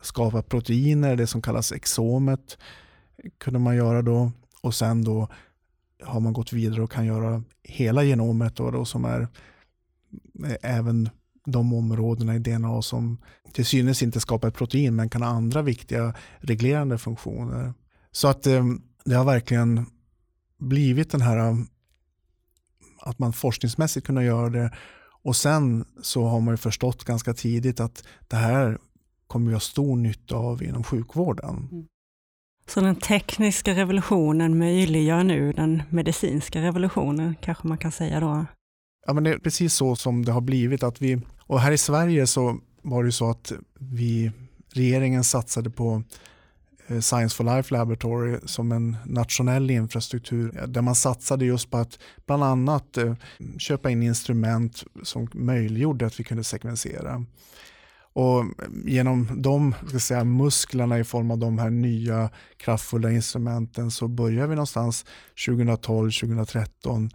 skapar 0.00 0.42
proteiner, 0.42 1.16
det 1.16 1.26
som 1.26 1.42
kallas 1.42 1.72
exomet 1.72 2.58
kunde 3.38 3.58
man 3.58 3.76
göra 3.76 4.02
då. 4.02 4.32
Och 4.60 4.74
sen 4.74 5.04
då 5.04 5.28
har 6.02 6.20
man 6.20 6.32
gått 6.32 6.52
vidare 6.52 6.82
och 6.82 6.92
kan 6.92 7.06
göra 7.06 7.42
hela 7.62 8.02
genomet 8.04 8.56
då, 8.56 8.70
då 8.70 8.84
som 8.84 9.04
är 9.04 9.20
eh, 10.44 10.56
även 10.62 11.08
de 11.44 11.72
områdena 11.72 12.34
i 12.34 12.38
DNA 12.38 12.82
som 12.82 13.18
till 13.52 13.66
synes 13.66 14.02
inte 14.02 14.20
skapar 14.20 14.48
ett 14.48 14.54
protein 14.54 14.96
men 14.96 15.10
kan 15.10 15.22
ha 15.22 15.28
andra 15.28 15.62
viktiga 15.62 16.14
reglerande 16.38 16.98
funktioner. 16.98 17.74
Så 18.12 18.28
att 18.28 18.46
eh, 18.46 18.64
det 19.04 19.14
har 19.14 19.24
verkligen 19.24 19.86
blivit 20.58 21.10
den 21.10 21.20
här 21.20 21.36
eh, 21.36 21.56
att 23.00 23.18
man 23.18 23.32
forskningsmässigt 23.32 24.06
kunde 24.06 24.24
göra 24.24 24.50
det 24.50 24.72
och 25.22 25.36
sen 25.36 25.84
så 26.02 26.24
har 26.24 26.40
man 26.40 26.54
ju 26.54 26.58
förstått 26.58 27.04
ganska 27.04 27.34
tidigt 27.34 27.80
att 27.80 28.04
det 28.28 28.36
här 28.36 28.78
kommer 29.26 29.46
vi 29.46 29.52
ha 29.52 29.60
stor 29.60 29.96
nytta 29.96 30.36
av 30.36 30.62
inom 30.62 30.84
sjukvården. 30.84 31.68
Mm. 31.72 31.86
Så 32.66 32.80
den 32.80 32.96
tekniska 32.96 33.74
revolutionen 33.74 34.58
möjliggör 34.58 35.24
nu 35.24 35.52
den 35.52 35.82
medicinska 35.90 36.62
revolutionen, 36.62 37.34
kanske 37.40 37.68
man 37.68 37.78
kan 37.78 37.92
säga 37.92 38.20
då? 38.20 38.46
Ja, 39.06 39.12
men 39.12 39.24
det 39.24 39.30
är 39.30 39.38
precis 39.38 39.74
så 39.74 39.96
som 39.96 40.24
det 40.24 40.32
har 40.32 40.40
blivit. 40.40 40.82
Att 40.82 41.02
vi, 41.02 41.20
och 41.40 41.60
här 41.60 41.72
i 41.72 41.78
Sverige 41.78 42.26
så 42.26 42.58
var 42.82 43.04
det 43.04 43.12
så 43.12 43.30
att 43.30 43.52
vi, 43.78 44.32
regeringen 44.74 45.24
satsade 45.24 45.70
på 45.70 46.02
eh, 46.86 47.00
Science 47.00 47.36
for 47.36 47.56
Life 47.56 47.74
Laboratory 47.74 48.38
som 48.44 48.72
en 48.72 48.96
nationell 49.04 49.70
infrastruktur 49.70 50.58
eh, 50.58 50.66
där 50.66 50.82
man 50.82 50.94
satsade 50.94 51.44
just 51.44 51.70
på 51.70 51.76
att 51.76 51.98
bland 52.26 52.44
annat 52.44 52.96
eh, 52.96 53.14
köpa 53.58 53.90
in 53.90 54.02
instrument 54.02 54.84
som 55.02 55.28
möjliggjorde 55.32 56.06
att 56.06 56.20
vi 56.20 56.24
kunde 56.24 56.44
sekvensera. 56.44 57.24
Och 58.12 58.44
genom 58.84 59.42
de 59.42 59.74
ska 59.88 59.98
säga, 59.98 60.24
musklerna 60.24 60.98
i 60.98 61.04
form 61.04 61.30
av 61.30 61.38
de 61.38 61.58
här 61.58 61.70
nya 61.70 62.30
kraftfulla 62.56 63.10
instrumenten 63.10 63.90
så 63.90 64.08
börjar 64.08 64.46
vi 64.46 64.54
någonstans 64.54 65.04
2012-2013 65.46 67.10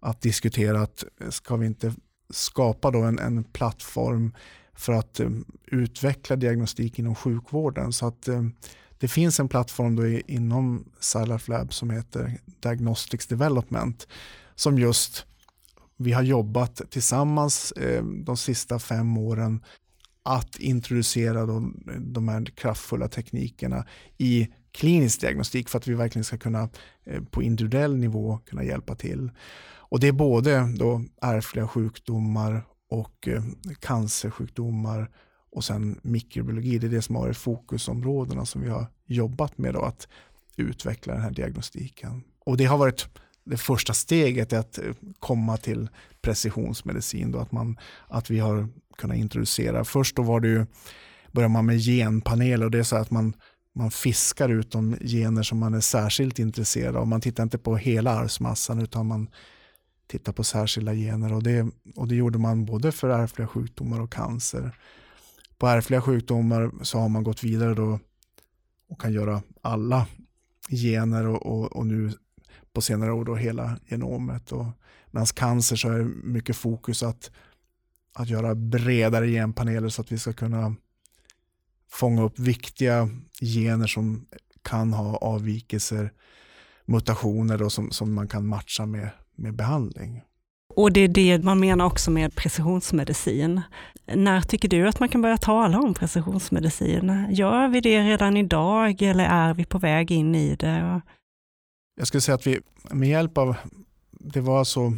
att 0.00 0.20
diskutera 0.20 0.82
att 0.82 1.04
ska 1.28 1.56
vi 1.56 1.66
inte 1.66 1.94
skapa 2.30 2.90
då 2.90 2.98
en, 3.02 3.18
en 3.18 3.44
plattform 3.44 4.34
för 4.74 4.92
att 4.92 5.20
um, 5.20 5.44
utveckla 5.66 6.36
diagnostik 6.36 6.98
inom 6.98 7.14
sjukvården. 7.14 7.92
Så 7.92 8.06
att 8.06 8.28
um, 8.28 8.52
det 8.98 9.08
finns 9.08 9.40
en 9.40 9.48
plattform 9.48 9.96
då 9.96 10.06
i, 10.06 10.22
inom 10.26 10.84
Silaf 11.00 11.48
Lab 11.48 11.72
som 11.74 11.90
heter 11.90 12.38
Diagnostics 12.60 13.26
Development 13.26 14.08
som 14.54 14.78
just 14.78 15.26
vi 15.96 16.12
har 16.12 16.22
jobbat 16.22 16.82
tillsammans 16.90 17.72
eh, 17.72 18.04
de 18.04 18.36
sista 18.36 18.78
fem 18.78 19.18
åren 19.18 19.60
att 20.22 20.58
introducera 20.58 21.46
de, 21.46 21.82
de 22.00 22.28
här 22.28 22.44
kraftfulla 22.44 23.08
teknikerna 23.08 23.86
i 24.18 24.48
klinisk 24.72 25.20
diagnostik 25.20 25.68
för 25.68 25.78
att 25.78 25.86
vi 25.86 25.94
verkligen 25.94 26.24
ska 26.24 26.38
kunna 26.38 26.68
eh, 27.04 27.22
på 27.22 27.42
individuell 27.42 27.96
nivå 27.96 28.38
kunna 28.46 28.64
hjälpa 28.64 28.94
till. 28.94 29.30
Och 29.90 30.00
det 30.00 30.08
är 30.08 30.12
både 30.12 30.74
då 30.78 31.04
ärftliga 31.22 31.68
sjukdomar 31.68 32.62
och 32.90 33.28
eh, 33.28 33.42
cancersjukdomar 33.80 35.10
och 35.52 35.64
sen 35.64 36.00
mikrobiologi. 36.02 36.78
Det 36.78 36.86
är 36.86 36.90
det 36.90 37.02
som 37.02 37.14
har 37.14 37.22
varit 37.22 37.36
fokusområdena 37.36 38.46
som 38.46 38.62
vi 38.62 38.68
har 38.68 38.86
jobbat 39.06 39.58
med 39.58 39.74
då, 39.74 39.82
att 39.82 40.08
utveckla 40.56 41.12
den 41.12 41.22
här 41.22 41.30
diagnostiken. 41.30 42.22
Och 42.38 42.56
det 42.56 42.64
har 42.64 42.78
varit 42.78 43.08
det 43.44 43.56
första 43.56 43.94
steget 43.94 44.52
är 44.52 44.58
att 44.58 44.78
eh, 44.78 44.92
komma 45.18 45.56
till 45.56 45.88
precisionsmedicin. 46.22 47.32
Då, 47.32 47.38
att, 47.38 47.52
man, 47.52 47.78
att 48.08 48.30
vi 48.30 48.38
har 48.38 48.68
kunnat 48.98 49.16
introducera. 49.16 49.84
Först 49.84 50.16
då 50.16 50.22
var 50.22 50.40
det 50.40 50.48
ju, 50.48 50.66
började 51.32 51.52
man 51.52 51.66
med 51.66 51.78
genpaneler 51.78 52.64
och 52.64 52.70
det 52.70 52.78
är 52.78 52.82
så 52.82 52.96
att 52.96 53.10
man, 53.10 53.34
man 53.74 53.90
fiskar 53.90 54.48
ut 54.48 54.70
de 54.70 54.96
gener 55.00 55.42
som 55.42 55.58
man 55.58 55.74
är 55.74 55.80
särskilt 55.80 56.38
intresserad 56.38 56.96
av. 56.96 57.06
Man 57.06 57.20
tittar 57.20 57.42
inte 57.42 57.58
på 57.58 57.76
hela 57.76 58.10
arvsmassan 58.10 58.82
utan 58.82 59.06
man 59.06 59.28
tittar 60.06 60.32
på 60.32 60.44
särskilda 60.44 60.94
gener 60.94 61.32
och 61.32 61.42
det, 61.42 61.66
och 61.96 62.08
det 62.08 62.14
gjorde 62.14 62.38
man 62.38 62.64
både 62.64 62.92
för 62.92 63.08
ärftliga 63.08 63.48
sjukdomar 63.48 64.00
och 64.00 64.12
cancer. 64.12 64.76
På 65.58 65.66
ärftliga 65.66 66.02
sjukdomar 66.02 66.70
så 66.82 66.98
har 66.98 67.08
man 67.08 67.24
gått 67.24 67.44
vidare 67.44 67.74
då 67.74 67.98
och 68.88 69.00
kan 69.00 69.12
göra 69.12 69.42
alla 69.62 70.06
gener 70.70 71.26
och, 71.26 71.46
och, 71.46 71.76
och 71.76 71.86
nu 71.86 72.12
på 72.74 72.80
senare 72.80 73.12
år 73.12 73.24
då 73.24 73.34
hela 73.34 73.78
genomet. 73.88 74.52
Och, 74.52 74.66
Medan 75.10 75.26
cancer 75.26 75.76
så 75.76 75.88
är 75.88 75.98
det 75.98 76.04
mycket 76.04 76.56
fokus 76.56 77.02
att, 77.02 77.30
att 78.14 78.28
göra 78.28 78.54
bredare 78.54 79.28
genpaneler 79.28 79.88
så 79.88 80.02
att 80.02 80.12
vi 80.12 80.18
ska 80.18 80.32
kunna 80.32 80.74
fånga 81.90 82.22
upp 82.22 82.38
viktiga 82.38 83.08
gener 83.40 83.86
som 83.86 84.26
kan 84.62 84.92
ha 84.92 85.16
avvikelser, 85.16 86.12
mutationer 86.84 87.58
då 87.58 87.70
som, 87.70 87.90
som 87.90 88.14
man 88.14 88.28
kan 88.28 88.46
matcha 88.46 88.86
med, 88.86 89.10
med 89.36 89.56
behandling. 89.56 90.22
Och 90.74 90.92
det 90.92 91.00
är 91.00 91.08
det 91.08 91.44
man 91.44 91.60
menar 91.60 91.84
också 91.84 92.10
med 92.10 92.34
precisionsmedicin. 92.34 93.60
När 94.14 94.40
tycker 94.40 94.68
du 94.68 94.88
att 94.88 95.00
man 95.00 95.08
kan 95.08 95.22
börja 95.22 95.36
tala 95.36 95.78
om 95.78 95.94
precisionsmedicin? 95.94 97.26
Gör 97.30 97.68
vi 97.68 97.80
det 97.80 98.00
redan 98.00 98.36
idag 98.36 99.02
eller 99.02 99.24
är 99.24 99.54
vi 99.54 99.64
på 99.64 99.78
väg 99.78 100.10
in 100.10 100.34
i 100.34 100.56
det? 100.56 101.00
Jag 102.00 102.06
skulle 102.06 102.20
säga 102.20 102.34
att 102.34 102.46
vi 102.46 102.60
med 102.90 103.08
hjälp 103.08 103.38
av, 103.38 103.56
det 104.10 104.40
var 104.40 104.58
alltså 104.58 104.92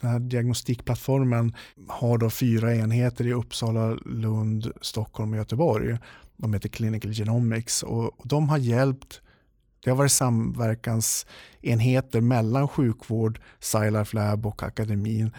den 0.00 0.10
här 0.10 0.18
diagnostikplattformen 0.18 1.54
har 1.88 2.18
då 2.18 2.30
fyra 2.30 2.74
enheter 2.74 3.26
i 3.26 3.32
Uppsala, 3.32 3.98
Lund, 4.06 4.72
Stockholm 4.80 5.32
och 5.32 5.38
Göteborg. 5.38 5.98
De 6.36 6.54
heter 6.54 6.68
Clinical 6.68 7.12
Genomics 7.12 7.82
och 7.82 8.12
de 8.24 8.48
har 8.48 8.58
hjälpt 8.58 9.20
det 9.84 9.90
har 9.90 9.96
varit 9.96 10.12
samverkansenheter 10.12 12.20
mellan 12.20 12.68
sjukvård, 12.68 13.40
SciLife 13.60 14.16
Lab 14.16 14.46
och 14.46 14.62
akademin 14.62 15.30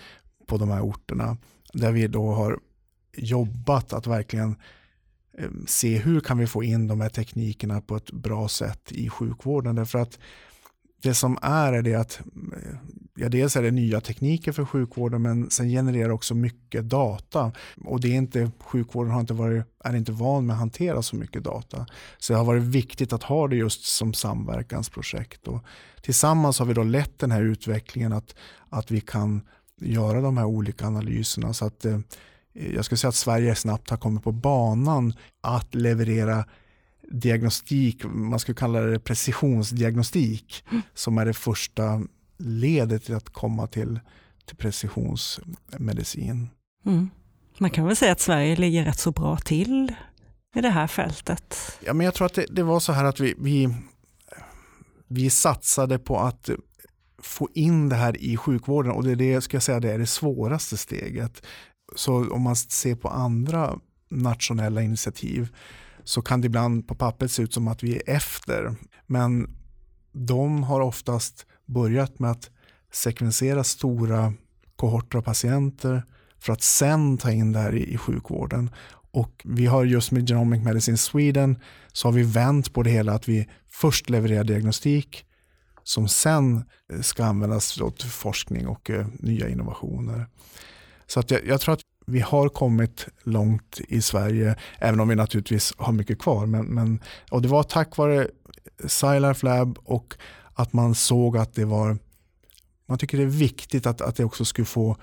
på 0.48 0.58
de 0.58 0.70
här 0.70 0.82
orterna. 0.82 1.38
Där 1.74 1.92
vi 1.92 2.08
då 2.08 2.32
har 2.32 2.60
jobbat 3.18 3.94
att 3.94 4.08
verkligen 4.08 4.56
eh, 5.38 5.50
se 5.68 5.98
hur 5.98 6.20
kan 6.20 6.38
vi 6.38 6.48
få 6.48 6.64
in 6.64 6.88
de 6.88 7.02
här 7.02 7.10
teknikerna 7.10 7.82
på 7.82 7.96
ett 7.96 8.12
bra 8.12 8.48
sätt 8.48 8.92
i 8.92 9.10
sjukvården. 9.10 9.76
Därför 9.76 10.00
att 10.00 10.20
det 11.02 11.14
som 11.14 11.38
är 11.42 11.74
är 11.74 11.82
det 11.82 11.96
att 11.96 12.22
ja, 13.16 13.30
dels 13.30 13.56
är 13.56 13.64
det 13.64 13.72
nya 13.72 14.02
tekniker 14.02 14.52
för 14.52 14.66
sjukvården 14.66 15.22
men 15.22 15.50
sen 15.50 15.70
genererar 15.70 16.10
också 16.10 16.36
mycket 16.36 16.90
data. 16.90 17.52
Och 17.86 18.02
det 18.02 18.08
är 18.08 18.16
inte, 18.16 18.52
sjukvården 18.60 19.12
har 19.12 19.20
inte 19.20 19.34
varit, 19.34 19.66
är 19.84 19.96
inte 19.96 20.12
van 20.12 20.46
med 20.46 20.54
att 20.54 20.60
hantera 20.60 21.02
så 21.02 21.16
mycket 21.16 21.44
data. 21.44 21.86
Så 22.18 22.34
det 22.34 22.40
har 22.40 22.46
varit 22.46 22.64
viktigt 22.64 23.14
att 23.14 23.24
ha 23.24 23.48
det 23.48 23.56
just 23.56 23.86
som 23.86 24.14
samverkansprojekt. 24.14 25.48
Och 25.48 25.64
tillsammans 26.02 26.60
har 26.60 26.66
vi 26.66 26.74
då 26.74 26.84
lett 26.84 27.20
den 27.20 27.32
här 27.32 27.42
utvecklingen 27.42 28.14
att, 28.14 28.36
att 28.70 28.92
vi 28.92 29.02
kan 29.02 29.42
göra 29.82 30.22
de 30.22 30.38
här 30.38 30.46
olika 30.46 30.88
analyserna. 30.88 31.54
Så 31.54 31.66
att, 31.66 31.86
eh, 31.86 32.00
jag 32.54 32.86
skulle 32.86 32.98
säga 32.98 33.10
att 33.10 33.16
Sverige 33.16 33.56
snabbt 33.56 33.90
har 33.90 33.98
kommit 33.98 34.24
på 34.24 34.32
banan 34.32 35.14
att 35.42 35.76
leverera 35.76 36.46
diagnostik, 37.12 38.04
man 38.06 38.40
skulle 38.40 38.56
kalla 38.56 38.82
det 38.82 39.00
precisionsdiagnostik, 39.00 40.64
mm. 40.72 40.82
som 40.94 41.18
är 41.18 41.26
det 41.26 41.34
första 41.34 42.02
ledet 42.38 43.06
till 43.06 43.16
att 43.16 43.30
komma 43.30 43.68
till, 43.68 44.00
till 44.46 44.58
precisionsmedicin. 44.58 46.50
Mm. 46.86 47.10
Man 47.58 47.70
kan 47.70 47.86
väl 47.86 47.96
säga 47.96 48.12
att 48.12 48.20
Sverige 48.20 48.56
ligger 48.56 48.86
rätt 48.86 49.00
så 49.00 49.12
bra 49.12 49.38
till 49.38 49.96
i 50.56 50.62
det 50.62 50.70
här 50.70 50.88
fältet? 50.88 51.78
Ja, 51.86 51.94
men 51.94 52.06
jag 52.06 52.14
tror 52.14 52.26
att 52.26 52.34
det, 52.34 52.46
det 52.50 52.64
var 52.64 52.80
så 52.80 52.94
här 52.94 53.04
att 53.04 53.20
vi, 53.20 53.36
vi, 53.38 53.76
vi 55.08 55.30
satsade 55.30 56.00
på 56.00 56.20
att 56.20 56.50
få 57.22 57.50
in 57.54 57.90
det 57.90 57.96
här 57.96 58.18
i 58.18 58.38
sjukvården 58.38 58.92
och 58.92 59.04
det 59.04 59.12
är 59.12 59.16
det, 59.16 59.42
ska 59.42 59.56
jag 59.56 59.64
säga, 59.64 59.80
det 59.80 59.92
är 59.92 60.00
det 60.00 60.08
svåraste 60.08 60.78
steget. 60.78 61.46
Så 61.96 62.34
om 62.34 62.42
man 62.42 62.56
ser 62.56 62.96
på 62.96 63.10
andra 63.10 63.80
nationella 64.10 64.82
initiativ 64.82 65.56
så 66.06 66.22
kan 66.22 66.42
det 66.42 66.46
ibland 66.46 66.88
på 66.88 66.96
pappret 66.96 67.32
se 67.32 67.44
ut 67.44 67.54
som 67.54 67.68
att 67.68 67.84
vi 67.84 67.96
är 67.96 68.02
efter. 68.06 68.76
Men 69.08 69.50
de 70.12 70.64
har 70.64 70.82
oftast 70.82 71.46
börjat 71.66 72.20
med 72.20 72.32
att 72.32 72.50
sekvensera 72.92 73.64
stora 73.64 74.34
kohorter 74.76 75.18
av 75.18 75.22
patienter 75.22 76.04
för 76.40 76.54
att 76.54 76.62
sen 76.62 77.18
ta 77.18 77.32
in 77.32 77.52
det 77.52 77.60
här 77.60 77.76
i, 77.76 77.94
i 77.94 77.98
sjukvården. 77.98 78.70
Och 79.12 79.42
vi 79.46 79.66
har 79.66 79.86
just 79.86 80.12
med 80.12 80.28
Genomic 80.28 80.64
Medicine 80.64 80.98
Sweden 80.98 81.60
så 81.94 82.08
har 82.08 82.14
vi 82.14 82.24
vänt 82.24 82.74
på 82.74 82.84
det 82.84 82.90
hela 82.90 83.14
att 83.14 83.30
vi 83.30 83.50
först 83.72 84.10
levererar 84.10 84.44
diagnostik 84.44 85.26
som 85.84 86.08
sen 86.08 86.64
eh, 86.94 87.02
ska 87.02 87.26
användas 87.26 87.80
till 87.98 88.10
forskning 88.10 88.68
och 88.68 88.90
eh, 88.90 89.08
nya 89.20 89.50
innovationer. 89.50 90.28
Så 91.08 91.20
att 91.20 91.32
jag, 91.32 91.48
jag, 91.48 91.62
tror 91.62 91.74
att 91.74 91.82
vi 92.06 92.20
har 92.20 92.50
kommit 92.50 93.08
långt 93.24 93.82
i 93.88 94.02
Sverige, 94.02 94.56
även 94.80 95.00
om 95.00 95.08
vi 95.08 95.16
naturligtvis 95.16 95.74
har 95.78 95.94
mycket 95.94 96.20
kvar. 96.20 96.46
Men, 96.46 96.66
men, 96.66 97.00
och 97.32 97.42
det 97.42 97.48
var 97.48 97.64
tack 97.64 97.98
vare 97.98 98.28
SciLife 98.86 99.46
Lab 99.46 99.78
och 99.84 100.14
att 100.54 100.74
man 100.74 100.96
såg 100.96 101.38
att 101.38 101.54
det 101.54 101.66
var, 101.66 101.98
man 102.88 102.98
tycker 102.98 103.18
det 103.18 103.24
är 103.24 103.28
viktigt 103.28 103.86
att, 103.86 104.02
att 104.02 104.16
det 104.16 104.26
också 104.26 104.46
skulle 104.46 104.66
få 104.66 104.98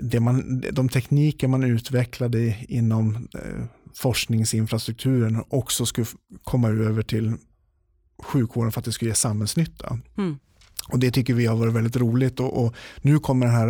det 0.00 0.20
man, 0.20 0.64
de 0.72 0.88
tekniker 0.88 1.48
man 1.48 1.64
utvecklade 1.64 2.56
inom 2.68 3.28
eh, 3.34 3.64
forskningsinfrastrukturen 3.94 5.44
också 5.48 5.86
skulle 5.86 6.06
komma 6.42 6.68
över 6.68 7.02
till 7.02 7.36
sjukvården 8.22 8.72
för 8.72 8.80
att 8.80 8.84
det 8.84 8.92
skulle 8.92 9.10
ge 9.10 9.14
samhällsnytta. 9.14 9.98
Mm. 10.18 10.38
Och 10.88 10.98
Det 10.98 11.10
tycker 11.10 11.34
vi 11.34 11.46
har 11.46 11.56
varit 11.56 11.74
väldigt 11.74 11.96
roligt 11.96 12.40
och, 12.40 12.64
och 12.64 12.74
nu 13.02 13.18
kommer 13.18 13.46
den 13.46 13.54
här 13.54 13.68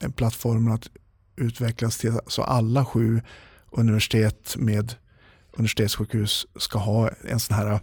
eh, 0.00 0.10
plattformen 0.10 0.72
att 0.72 0.88
utvecklas 1.36 1.98
till 1.98 2.18
så 2.26 2.42
alla 2.42 2.84
sju 2.84 3.20
universitet 3.70 4.54
med 4.58 4.94
universitetssjukhus 5.52 6.46
ska 6.56 6.78
ha 6.78 7.10
en 7.28 7.40
sån 7.40 7.56
här 7.56 7.80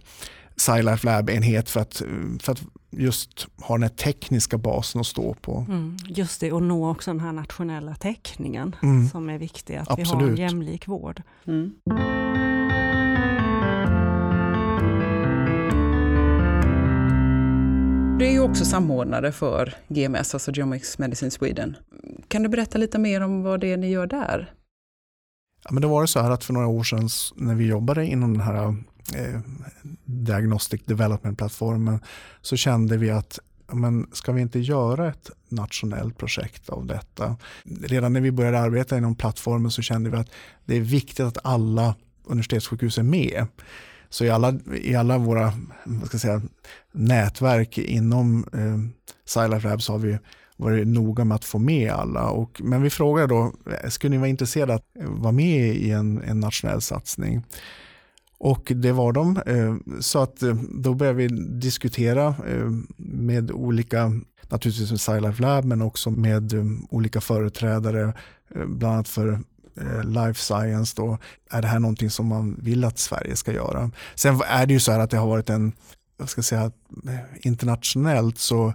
SciLife 0.56 1.06
Lab-enhet 1.06 1.70
för 1.70 1.80
att, 1.80 2.02
för 2.40 2.52
att 2.52 2.62
just 2.90 3.46
ha 3.62 3.74
den 3.74 3.82
här 3.82 3.90
tekniska 3.90 4.58
basen 4.58 5.00
att 5.00 5.06
stå 5.06 5.34
på. 5.34 5.66
Mm, 5.68 5.96
just 6.06 6.40
det, 6.40 6.52
och 6.52 6.62
nå 6.62 6.90
också 6.90 7.10
den 7.10 7.20
här 7.20 7.32
nationella 7.32 7.94
täckningen 7.94 8.76
mm. 8.82 9.08
som 9.08 9.30
är 9.30 9.38
viktig, 9.38 9.76
att 9.76 9.90
Absolut. 9.90 10.22
vi 10.22 10.24
har 10.24 10.30
en 10.30 10.36
jämlik 10.36 10.88
vård. 10.88 11.22
Mm. 11.46 11.72
Du 18.20 18.26
är 18.26 18.30
ju 18.30 18.40
också 18.40 18.64
samordnare 18.64 19.32
för 19.32 19.74
GMS, 19.88 20.34
alltså 20.34 20.52
Genomics 20.52 20.98
Medicine 20.98 21.30
Sweden. 21.30 21.76
Kan 22.28 22.42
du 22.42 22.48
berätta 22.48 22.78
lite 22.78 22.98
mer 22.98 23.20
om 23.20 23.42
vad 23.42 23.60
det 23.60 23.72
är 23.72 23.76
ni 23.76 23.90
gör 23.90 24.06
där? 24.06 24.54
Ja, 25.64 25.70
men 25.72 25.82
det 25.82 25.88
var 25.88 26.06
så 26.06 26.20
här 26.20 26.30
att 26.30 26.44
för 26.44 26.52
några 26.52 26.66
år 26.66 26.82
sedan 26.82 27.08
när 27.34 27.54
vi 27.54 27.66
jobbade 27.66 28.06
inom 28.06 28.32
den 28.32 28.42
här 28.42 28.66
eh, 29.14 29.40
Diagnostic 30.04 30.82
Development-plattformen 30.84 32.00
så 32.40 32.56
kände 32.56 32.96
vi 32.96 33.10
att 33.10 33.38
men 33.72 34.06
ska 34.12 34.32
vi 34.32 34.40
inte 34.40 34.58
göra 34.58 35.08
ett 35.08 35.30
nationellt 35.48 36.18
projekt 36.18 36.68
av 36.68 36.86
detta? 36.86 37.36
Redan 37.82 38.12
när 38.12 38.20
vi 38.20 38.32
började 38.32 38.58
arbeta 38.58 38.98
inom 38.98 39.14
plattformen 39.14 39.70
så 39.70 39.82
kände 39.82 40.10
vi 40.10 40.16
att 40.16 40.30
det 40.64 40.76
är 40.76 40.80
viktigt 40.80 41.26
att 41.26 41.38
alla 41.46 41.94
universitetssjukhus 42.24 42.98
är 42.98 43.02
med. 43.02 43.46
Så 44.10 44.24
i 44.24 44.30
alla, 44.30 44.54
i 44.82 44.94
alla 44.94 45.18
våra 45.18 45.52
vad 45.84 46.06
ska 46.06 46.14
jag 46.14 46.20
säga, 46.20 46.42
nätverk 46.92 47.78
inom 47.78 48.44
eh, 48.52 48.78
SciLife 49.24 49.68
Labs 49.68 49.88
har 49.88 49.98
vi 49.98 50.18
varit 50.60 50.86
noga 50.86 51.24
med 51.24 51.34
att 51.34 51.44
få 51.44 51.58
med 51.58 51.90
alla. 51.92 52.30
Och, 52.30 52.60
men 52.64 52.82
vi 52.82 52.90
frågade 52.90 53.26
då, 53.26 53.52
eh, 53.82 53.88
skulle 53.88 54.10
ni 54.10 54.18
vara 54.18 54.28
intresserade 54.28 54.74
att 54.74 54.96
eh, 55.00 55.08
vara 55.08 55.32
med 55.32 55.74
i 55.76 55.90
en, 55.90 56.22
en 56.22 56.40
nationell 56.40 56.80
satsning? 56.80 57.42
Och 58.38 58.72
det 58.76 58.92
var 58.92 59.12
de. 59.12 59.36
Eh, 59.46 60.00
så 60.00 60.18
att 60.22 60.42
då 60.70 60.94
började 60.94 61.16
vi 61.16 61.28
diskutera 61.60 62.34
med 62.96 63.50
olika, 63.50 64.12
naturligtvis 64.48 64.90
med 64.90 65.00
SciLife 65.00 65.42
Lab, 65.42 65.64
men 65.64 65.82
också 65.82 66.10
med 66.10 66.52
olika 66.90 67.20
företrädare, 67.20 68.12
bland 68.54 68.94
annat 68.94 69.08
för 69.08 69.40
life 70.04 70.40
science. 70.40 70.94
Då. 70.96 71.18
Är 71.50 71.62
det 71.62 71.68
här 71.68 71.78
någonting 71.78 72.10
som 72.10 72.26
man 72.26 72.56
vill 72.62 72.84
att 72.84 72.98
Sverige 72.98 73.36
ska 73.36 73.52
göra? 73.52 73.90
Sen 74.14 74.40
är 74.46 74.66
det 74.66 74.72
ju 74.72 74.80
så 74.80 74.92
här 74.92 74.98
att 74.98 75.10
det 75.10 75.16
har 75.16 75.26
varit 75.26 75.50
en, 75.50 75.72
jag 76.18 76.28
ska 76.28 76.42
säga, 76.42 76.72
internationellt 77.42 78.38
så 78.38 78.72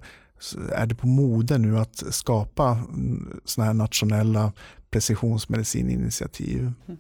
är 0.72 0.86
det 0.86 0.96
på 0.96 1.08
mode 1.08 1.58
nu 1.58 1.80
att 1.80 2.04
skapa 2.10 2.72
mm, 2.72 3.40
sådana 3.46 3.68
här 3.68 3.74
nationella 3.74 4.54
precisionsmedicininitiativ. 4.90 6.60
Mm. 6.60 6.98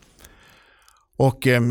Och 1.18 1.48
eh, 1.48 1.62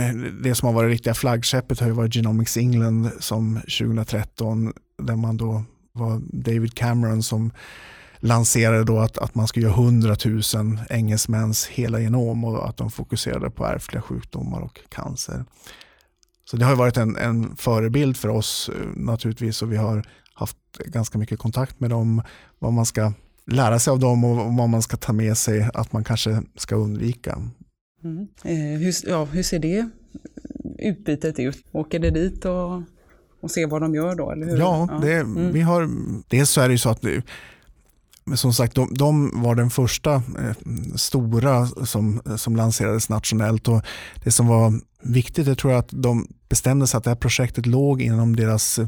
det 0.43 0.55
som 0.55 0.67
har 0.67 0.73
varit 0.73 0.91
riktiga 0.91 1.15
flaggskeppet 1.15 1.81
har 1.81 1.87
ju 1.87 1.93
varit 1.93 2.15
Genomics 2.15 2.57
England 2.57 3.11
som 3.21 3.61
2013 3.61 4.73
där 4.99 5.17
man 5.17 5.37
då 5.37 5.65
var 5.93 6.21
David 6.33 6.75
Cameron 6.75 7.23
som 7.23 7.51
lanserade 8.25 8.85
då 8.85 8.99
att, 8.99 9.19
att 9.19 9.35
man 9.35 9.47
skulle 9.47 9.67
göra 9.67 9.75
100 9.75 10.17
000 10.25 10.43
engelsmäns 10.91 11.67
hela 11.67 12.01
genom 12.01 12.45
och 12.45 12.69
att 12.69 12.77
de 12.77 12.91
fokuserade 12.91 13.51
på 13.51 13.67
ärftliga 13.67 14.03
sjukdomar 14.03 14.61
och 14.61 14.81
cancer. 14.89 15.45
Så 16.45 16.57
det 16.57 16.65
har 16.65 16.77
varit 16.77 16.97
en, 16.97 17.17
en 17.17 17.57
förebild 17.57 18.17
för 18.17 18.29
oss 18.29 18.71
eh, 18.75 18.87
naturligtvis 18.97 19.63
och 19.63 19.73
vi 19.73 19.77
har 19.77 20.07
haft 20.35 20.57
ganska 20.85 21.19
mycket 21.19 21.39
kontakt 21.39 21.81
med 21.81 21.91
dem, 21.91 22.23
vad 22.59 22.73
man 22.73 22.87
ska 22.87 23.13
lära 23.47 23.79
sig 23.79 23.91
av 23.91 23.99
dem 23.99 24.25
och 24.25 24.37
vad 24.37 24.69
man 24.69 24.83
ska 24.83 24.97
ta 24.97 25.13
med 25.13 25.39
sig 25.39 25.71
att 25.75 25.93
man 25.93 26.05
kanske 26.05 26.43
ska 26.57 26.77
undvika. 26.77 27.43
Mm. 28.05 28.29
Eh, 28.45 28.81
hur, 28.81 28.95
ja, 29.09 29.25
hur 29.25 29.43
ser 29.43 29.59
det 29.59 29.89
utbytet 30.79 31.39
ut? 31.39 31.65
Åker 31.73 31.99
det 31.99 32.11
dit 32.11 32.45
och, 32.45 32.83
och 33.41 33.51
ser 33.51 33.67
vad 33.67 33.83
de 33.83 33.95
gör 33.95 34.15
då? 34.15 34.31
Eller 34.31 34.47
hur? 34.47 34.59
Ja, 34.59 34.99
det, 35.03 35.15
mm. 35.15 35.53
vi 35.53 35.61
har, 35.61 35.91
dels 36.29 36.51
så 36.51 36.61
är 36.61 36.69
det 36.69 36.73
ju 36.75 36.79
så 36.79 36.91
att 36.91 37.05
som 38.35 38.53
sagt, 38.53 38.75
de, 38.75 38.95
de, 38.95 39.43
var 39.43 39.55
den 39.55 39.71
första 39.71 40.15
eh, 40.15 40.57
stora 40.95 41.67
som, 41.67 42.21
som 42.37 42.57
lanserades 42.57 43.09
nationellt. 43.09 43.69
Och 43.69 43.83
det 44.25 44.31
som 44.31 44.47
var 44.47 44.81
viktigt 45.03 45.47
det 45.47 45.55
tror 45.55 45.73
jag 45.73 45.81
att 45.81 45.91
de 45.91 46.29
bestämde 46.49 46.87
sig 46.87 46.99
att 46.99 47.05
det 47.05 47.11
här 47.11 47.17
projektet 47.17 47.67
låg 47.67 48.03
inom 48.03 48.37
deras 48.37 48.79
eh, 48.79 48.87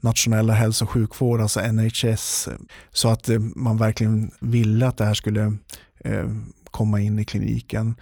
nationella 0.00 0.52
hälso 0.52 0.84
och 0.84 0.90
sjukvård, 0.90 1.40
alltså 1.40 1.60
NHS. 1.60 2.48
Så 2.90 3.08
att 3.08 3.28
eh, 3.28 3.38
man 3.38 3.76
verkligen 3.76 4.30
ville 4.40 4.86
att 4.86 4.96
det 4.96 5.04
här 5.04 5.14
skulle 5.14 5.56
eh, 6.04 6.28
komma 6.70 7.00
in 7.00 7.18
i 7.18 7.24
kliniken. 7.24 7.94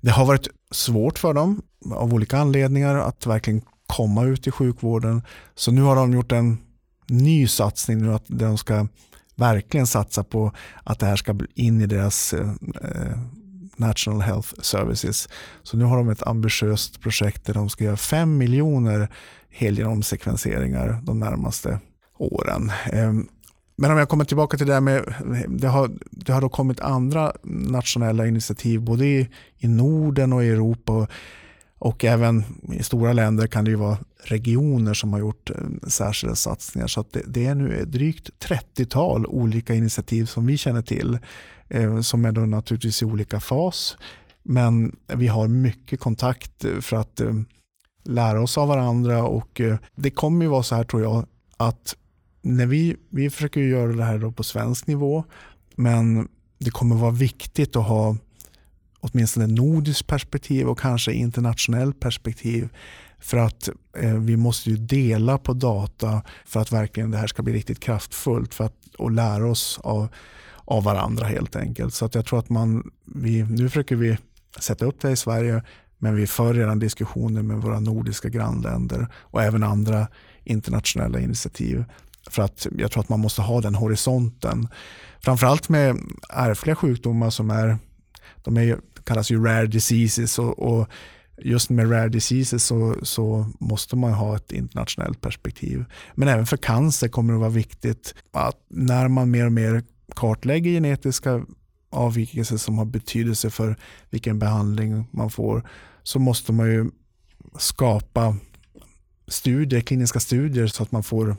Det 0.00 0.10
har 0.10 0.26
varit 0.26 0.48
svårt 0.70 1.18
för 1.18 1.34
dem 1.34 1.62
av 1.94 2.14
olika 2.14 2.38
anledningar 2.38 2.94
att 2.94 3.26
verkligen 3.26 3.62
komma 3.86 4.24
ut 4.24 4.46
i 4.46 4.50
sjukvården. 4.50 5.22
Så 5.54 5.72
nu 5.72 5.82
har 5.82 5.96
de 5.96 6.12
gjort 6.12 6.32
en 6.32 6.58
ny 7.06 7.48
satsning 7.48 7.98
nu 7.98 8.14
att 8.14 8.24
de 8.26 8.58
ska 8.58 8.86
verkligen 9.36 9.86
satsa 9.86 10.24
på 10.24 10.52
att 10.84 10.98
det 10.98 11.06
här 11.06 11.16
ska 11.16 11.38
in 11.54 11.80
i 11.80 11.86
deras 11.86 12.32
eh, 12.34 12.50
eh, 12.82 13.18
National 13.76 14.20
Health 14.20 14.48
Services. 14.60 15.28
Så 15.62 15.76
nu 15.76 15.84
har 15.84 15.96
de 15.96 16.08
ett 16.08 16.26
ambitiöst 16.26 17.00
projekt 17.00 17.46
där 17.46 17.54
de 17.54 17.68
ska 17.68 17.84
göra 17.84 17.96
5 17.96 18.38
miljoner 18.38 19.08
helgenomsekvenseringar 19.50 21.00
de 21.02 21.18
närmaste 21.18 21.78
åren. 22.18 22.72
Ehm, 22.92 23.28
men 23.76 23.90
om 23.90 23.98
jag 23.98 24.08
kommer 24.08 24.24
tillbaka 24.24 24.56
till 24.56 24.66
det 24.66 24.72
här 24.72 24.80
med, 24.80 25.14
det 25.48 25.68
har, 25.68 25.90
det 26.10 26.32
har 26.32 26.40
då 26.40 26.48
kommit 26.48 26.80
andra 26.80 27.32
nationella 27.42 28.26
initiativ 28.26 28.80
både 28.80 29.06
i, 29.06 29.28
i 29.58 29.68
Norden 29.68 30.32
och 30.32 30.44
i 30.44 30.48
Europa. 30.48 30.92
Och, 30.92 31.10
och 31.82 32.04
även 32.04 32.44
i 32.72 32.82
stora 32.82 33.12
länder 33.12 33.46
kan 33.46 33.64
det 33.64 33.70
ju 33.70 33.76
vara 33.76 33.98
regioner 34.24 34.94
som 34.94 35.12
har 35.12 35.20
gjort 35.20 35.50
eh, 35.50 35.88
särskilda 35.88 36.36
satsningar. 36.36 36.86
Så 36.86 37.04
det, 37.10 37.22
det, 37.26 37.46
är 37.46 37.54
nu 37.54 37.84
drygt 37.84 38.30
30-tal 38.48 39.26
olika 39.26 39.74
initiativ 39.74 40.26
som 40.26 40.46
vi 40.46 40.56
känner 40.56 40.82
till. 40.82 41.18
Eh, 41.68 42.00
som 42.00 42.24
är 42.24 42.32
då 42.32 42.40
naturligtvis 42.40 43.02
i 43.02 43.04
olika 43.04 43.40
fas. 43.40 43.96
Men 44.42 44.96
vi 45.06 45.26
har 45.26 45.48
mycket 45.48 46.00
kontakt 46.00 46.64
eh, 46.64 46.80
för 46.80 46.96
att 46.96 47.20
eh, 47.20 47.34
lära 48.04 48.42
oss 48.42 48.58
av 48.58 48.68
varandra 48.68 49.24
och 49.24 49.60
eh, 49.60 49.76
det 49.94 50.10
kommer 50.10 50.44
ju 50.44 50.50
vara 50.50 50.62
så 50.62 50.74
här 50.74 50.84
tror 50.84 51.02
jag 51.02 51.26
att 51.56 51.96
när 52.42 52.66
vi, 52.66 52.96
vi 53.08 53.30
försöker 53.30 53.60
göra 53.60 53.92
det 53.92 54.04
här 54.04 54.18
då 54.18 54.32
på 54.32 54.42
svensk 54.42 54.86
nivå 54.86 55.24
men 55.76 56.28
det 56.58 56.70
kommer 56.70 56.96
vara 56.96 57.10
viktigt 57.10 57.76
att 57.76 57.86
ha 57.86 58.16
åtminstone 59.02 59.46
nordiskt 59.46 60.06
perspektiv 60.06 60.66
och 60.66 60.78
kanske 60.78 61.12
internationellt 61.12 62.00
perspektiv 62.00 62.68
för 63.18 63.38
att 63.38 63.68
eh, 63.98 64.14
vi 64.14 64.36
måste 64.36 64.70
ju 64.70 64.76
dela 64.76 65.38
på 65.38 65.52
data 65.52 66.22
för 66.44 66.60
att 66.60 66.72
verkligen 66.72 67.10
det 67.10 67.18
här 67.18 67.26
ska 67.26 67.42
bli 67.42 67.52
riktigt 67.52 67.80
kraftfullt 67.80 68.54
för 68.54 68.64
att, 68.64 68.94
och 68.98 69.10
lära 69.10 69.50
oss 69.50 69.80
av, 69.82 70.08
av 70.64 70.84
varandra 70.84 71.26
helt 71.26 71.56
enkelt. 71.56 71.94
Så 71.94 72.04
att 72.04 72.14
jag 72.14 72.26
tror 72.26 72.38
att 72.38 72.48
man, 72.48 72.90
vi, 73.04 73.42
nu 73.42 73.68
försöker 73.68 73.96
vi 73.96 74.18
sätta 74.60 74.84
upp 74.84 75.00
det 75.00 75.10
i 75.10 75.16
Sverige 75.16 75.62
men 75.98 76.16
vi 76.16 76.26
för 76.26 76.54
redan 76.54 76.78
diskussioner 76.78 77.42
med 77.42 77.56
våra 77.56 77.80
nordiska 77.80 78.28
grannländer 78.28 79.06
och 79.14 79.42
även 79.42 79.62
andra 79.62 80.08
internationella 80.44 81.20
initiativ. 81.20 81.84
För 82.30 82.42
att 82.42 82.66
jag 82.78 82.90
tror 82.90 83.02
att 83.02 83.08
man 83.08 83.20
måste 83.20 83.42
ha 83.42 83.60
den 83.60 83.74
horisonten. 83.74 84.68
Framförallt 85.20 85.68
med 85.68 85.96
ärftliga 86.28 86.76
sjukdomar 86.76 87.30
som 87.30 87.50
är, 87.50 87.78
de 88.42 88.56
är, 88.56 88.78
kallas 89.04 89.30
ju 89.30 89.44
rare 89.44 89.66
diseases 89.66 90.38
och, 90.38 90.58
och 90.58 90.88
just 91.38 91.70
med 91.70 91.90
rare 91.90 92.08
diseases 92.08 92.64
så, 92.64 92.96
så, 93.02 93.46
måste 93.60 93.96
man 93.96 94.12
ha 94.12 94.36
ett 94.36 94.52
internationellt 94.52 95.20
perspektiv. 95.20 95.84
Men 96.14 96.28
även 96.28 96.46
för 96.46 96.56
cancer 96.56 97.08
kommer 97.08 97.32
det 97.32 97.38
vara 97.38 97.50
viktigt 97.50 98.14
att 98.30 98.56
när 98.68 99.08
man 99.08 99.30
mer 99.30 99.46
och 99.46 99.52
mer 99.52 99.82
kartlägger 100.16 100.70
genetiska 100.70 101.44
avvikelser 101.90 102.56
som 102.56 102.78
har 102.78 102.84
betydelse 102.84 103.50
för 103.50 103.76
vilken 104.10 104.38
behandling 104.38 105.04
man 105.10 105.30
får 105.30 105.68
så 106.02 106.18
måste 106.18 106.52
man 106.52 106.66
ju 106.66 106.90
skapa 107.58 108.36
studier, 109.26 109.80
kliniska 109.80 110.20
studier 110.20 110.66
så 110.66 110.82
att 110.82 110.92
man 110.92 111.02
får, 111.02 111.36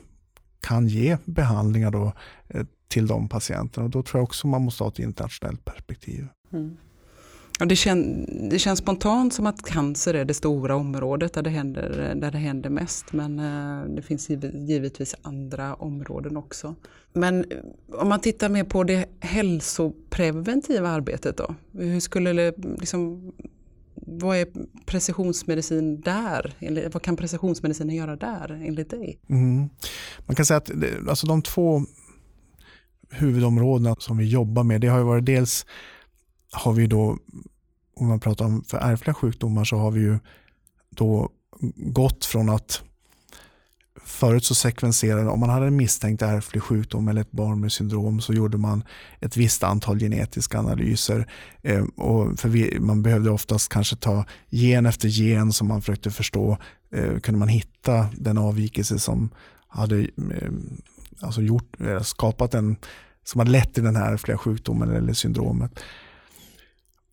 kan 0.60 0.88
ge 0.88 1.16
behandlingar 1.24 1.90
då, 1.90 2.12
eh, 2.48 2.66
till 2.88 3.06
de 3.06 3.28
patienterna. 3.28 3.84
Och 3.84 3.90
då 3.90 4.02
tror 4.02 4.18
jag 4.18 4.24
också 4.24 4.46
man 4.46 4.62
måste 4.62 4.84
ha 4.84 4.88
ett 4.88 4.98
internationellt 4.98 5.64
perspektiv. 5.64 6.28
Mm. 6.52 6.76
Och 7.60 7.66
det, 7.66 7.76
kän, 7.76 8.26
det 8.50 8.58
känns 8.58 8.78
spontant 8.78 9.34
som 9.34 9.46
att 9.46 9.62
cancer 9.62 10.14
är 10.14 10.24
det 10.24 10.34
stora 10.34 10.76
området 10.76 11.32
där 11.32 11.42
det 11.42 11.50
händer, 11.50 12.14
där 12.14 12.30
det 12.30 12.38
händer 12.38 12.70
mest. 12.70 13.12
Men 13.12 13.38
eh, 13.38 13.94
det 13.94 14.02
finns 14.02 14.30
givetvis 14.68 15.14
andra 15.22 15.74
områden 15.74 16.36
också. 16.36 16.74
Men 17.12 17.40
eh, 17.40 17.58
om 18.00 18.08
man 18.08 18.20
tittar 18.20 18.48
mer 18.48 18.64
på 18.64 18.84
det 18.84 19.06
hälsopreventiva 19.20 20.88
arbetet 20.88 21.36
då? 21.36 21.54
Hur 21.72 22.00
skulle 22.00 22.32
det, 22.32 22.54
liksom, 22.80 23.32
vad 23.94 24.36
är 24.36 24.46
precisionsmedicin 24.86 26.00
där? 26.00 26.54
Vad 26.92 27.02
kan 27.02 27.16
precisionsmedicinen 27.16 27.96
göra 27.96 28.16
där 28.16 28.62
enligt 28.64 28.90
dig? 28.90 29.18
Mm. 29.28 29.68
Man 30.26 30.36
kan 30.36 30.46
säga 30.46 30.58
att 30.58 30.70
alltså 31.08 31.26
de 31.26 31.42
två 31.42 31.82
huvudområdena 33.10 33.96
som 33.98 34.16
vi 34.16 34.28
jobbar 34.28 34.64
med, 34.64 34.80
det 34.80 34.88
har 34.88 34.98
ju 34.98 35.04
varit 35.04 35.26
dels 35.26 35.66
har 36.54 36.72
vi 36.72 36.86
då, 36.86 37.18
om 37.96 38.06
man 38.08 38.20
pratar 38.20 38.44
om 38.44 38.64
för 38.64 38.78
ärftliga 38.78 39.14
sjukdomar 39.14 39.64
så 39.64 39.76
har 39.76 39.90
vi 39.90 40.00
ju 40.00 40.18
då 40.90 41.30
gått 41.76 42.24
från 42.24 42.48
att 42.48 42.82
Förut 44.06 44.44
så 44.44 44.54
sekvenserade, 44.54 45.28
om 45.28 45.40
man 45.40 45.50
hade 45.50 45.66
en 45.66 45.76
misstänkt 45.76 46.22
ärftlig 46.22 46.62
sjukdom 46.62 47.08
eller 47.08 47.20
ett 47.20 47.30
barn 47.30 47.60
med 47.60 47.72
syndrom 47.72 48.20
så 48.20 48.32
gjorde 48.32 48.58
man 48.58 48.84
ett 49.20 49.36
visst 49.36 49.62
antal 49.62 49.98
genetiska 49.98 50.58
analyser. 50.58 51.26
Eh, 51.62 51.84
och 51.84 52.38
för 52.38 52.48
vi, 52.48 52.80
man 52.80 53.02
behövde 53.02 53.30
oftast 53.30 53.68
kanske 53.68 53.96
ta 53.96 54.24
gen 54.50 54.86
efter 54.86 55.08
gen 55.08 55.52
som 55.52 55.68
man 55.68 55.82
försökte 55.82 56.10
förstå. 56.10 56.58
Eh, 56.92 57.18
kunde 57.18 57.38
man 57.38 57.48
hitta 57.48 58.08
den 58.16 58.38
avvikelse 58.38 58.98
som 58.98 59.30
hade 59.68 60.00
eh, 60.00 60.52
alltså 61.20 61.42
gjort, 61.42 61.80
eh, 61.80 62.00
skapat 62.00 62.54
en, 62.54 62.76
som 63.24 63.38
hade 63.38 63.50
lett 63.50 63.74
till 63.74 63.84
den 63.84 63.96
här 63.96 64.12
ärftliga 64.12 64.38
sjukdomen 64.38 64.90
eller 64.90 65.12
syndromet. 65.12 65.80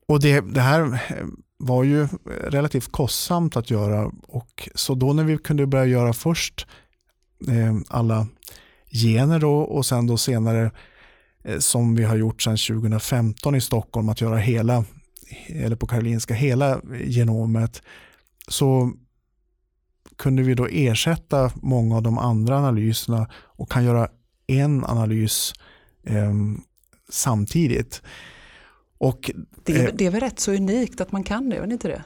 Och 0.07 0.19
det, 0.19 0.41
det 0.41 0.61
här 0.61 0.81
eh, 0.83 1.25
var 1.57 1.83
ju 1.83 2.07
relativt 2.47 2.91
kostsamt 2.91 3.55
att 3.55 3.71
göra 3.71 4.11
och 4.27 4.69
så 4.75 4.95
då 4.95 5.13
när 5.13 5.23
vi 5.23 5.37
kunde 5.37 5.67
börja 5.67 5.85
göra 5.85 6.13
först 6.13 6.67
eh, 7.47 7.75
alla 7.87 8.27
gener 8.91 9.39
då, 9.39 9.53
och 9.55 9.85
sen 9.85 10.07
då 10.07 10.17
senare 10.17 10.71
eh, 11.43 11.59
som 11.59 11.95
vi 11.95 12.03
har 12.03 12.15
gjort 12.15 12.41
sedan 12.41 12.57
2015 12.57 13.55
i 13.55 13.61
Stockholm 13.61 14.09
att 14.09 14.21
göra 14.21 14.37
hela, 14.37 14.85
eller 15.47 15.75
på 15.75 15.87
Karolinska, 15.87 16.33
hela 16.33 16.81
genomet 17.05 17.81
så 18.47 18.93
kunde 20.17 20.43
vi 20.43 20.53
då 20.53 20.67
ersätta 20.67 21.51
många 21.55 21.95
av 21.95 22.03
de 22.03 22.17
andra 22.17 22.57
analyserna 22.57 23.29
och 23.33 23.71
kan 23.71 23.83
göra 23.83 24.09
en 24.47 24.85
analys 24.85 25.53
eh, 26.03 26.33
samtidigt. 27.09 28.01
Och, 29.01 29.31
det, 29.63 29.73
är, 29.73 29.87
eh, 29.87 29.93
det 29.93 30.05
är 30.05 30.11
väl 30.11 30.21
rätt 30.21 30.39
så 30.39 30.51
unikt 30.51 31.01
att 31.01 31.11
man 31.11 31.23
kan 31.23 31.49
det, 31.49 31.55
är 31.55 31.71
inte 31.71 31.87
det? 31.87 32.03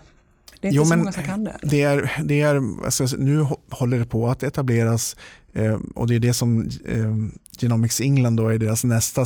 Det 0.61 0.67
är 0.67 0.71
inte 0.71 0.77
jo, 0.77 0.85
så 0.85 0.95
många 0.95 1.11
som 1.11 1.23
kan 1.23 1.43
det. 1.43 1.57
det, 1.63 1.81
är, 1.81 2.21
det 2.23 2.41
är, 2.41 2.85
alltså, 2.85 3.17
nu 3.17 3.47
håller 3.69 3.99
det 3.99 4.05
på 4.05 4.27
att 4.27 4.43
etableras 4.43 5.15
eh, 5.53 5.79
och 5.95 6.07
det 6.07 6.15
är 6.15 6.19
det 6.19 6.33
som 6.33 6.69
eh, 6.85 7.15
Genomics 7.57 8.01
England 8.01 8.35
då 8.35 8.47
är 8.47 8.57
deras 8.57 8.83
nästa 8.83 9.25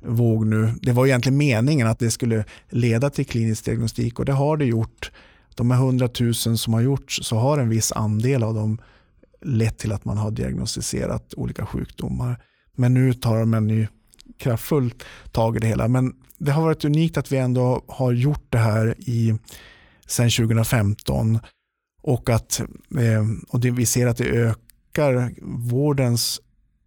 våg 0.00 0.46
nu. 0.46 0.72
Det 0.82 0.92
var 0.92 1.06
egentligen 1.06 1.38
meningen 1.38 1.86
att 1.86 1.98
det 1.98 2.10
skulle 2.10 2.44
leda 2.68 3.10
till 3.10 3.26
klinisk 3.26 3.64
diagnostik 3.64 4.18
och 4.18 4.24
det 4.24 4.32
har 4.32 4.56
det 4.56 4.64
gjort. 4.64 5.10
De 5.54 5.70
här 5.70 5.78
100 5.78 6.08
000 6.20 6.34
som 6.34 6.74
har 6.74 6.80
gjorts 6.80 7.20
så 7.22 7.36
har 7.36 7.58
en 7.58 7.68
viss 7.68 7.92
andel 7.92 8.42
av 8.42 8.54
dem 8.54 8.78
lett 9.42 9.78
till 9.78 9.92
att 9.92 10.04
man 10.04 10.18
har 10.18 10.30
diagnostiserat 10.30 11.34
olika 11.36 11.66
sjukdomar. 11.66 12.42
Men 12.74 12.94
nu 12.94 13.14
tar 13.14 13.38
de 13.38 13.54
en 13.54 13.66
ny 13.66 13.88
kraftfull 14.38 14.94
tag 15.32 15.56
i 15.56 15.58
det 15.58 15.66
hela. 15.66 15.88
Men 15.88 16.14
det 16.38 16.52
har 16.52 16.62
varit 16.62 16.84
unikt 16.84 17.16
att 17.16 17.32
vi 17.32 17.36
ändå 17.36 17.82
har 17.88 18.12
gjort 18.12 18.46
det 18.50 18.58
här 18.58 18.94
i 18.98 19.38
sedan 20.06 20.30
2015 20.30 21.38
och 22.02 22.30
att 22.30 22.60
eh, 22.98 23.24
och 23.48 23.60
det, 23.60 23.70
vi 23.70 23.86
ser 23.86 24.06
att 24.06 24.16
det 24.16 24.24
ökar 24.24 25.32
vårdens 25.70 26.40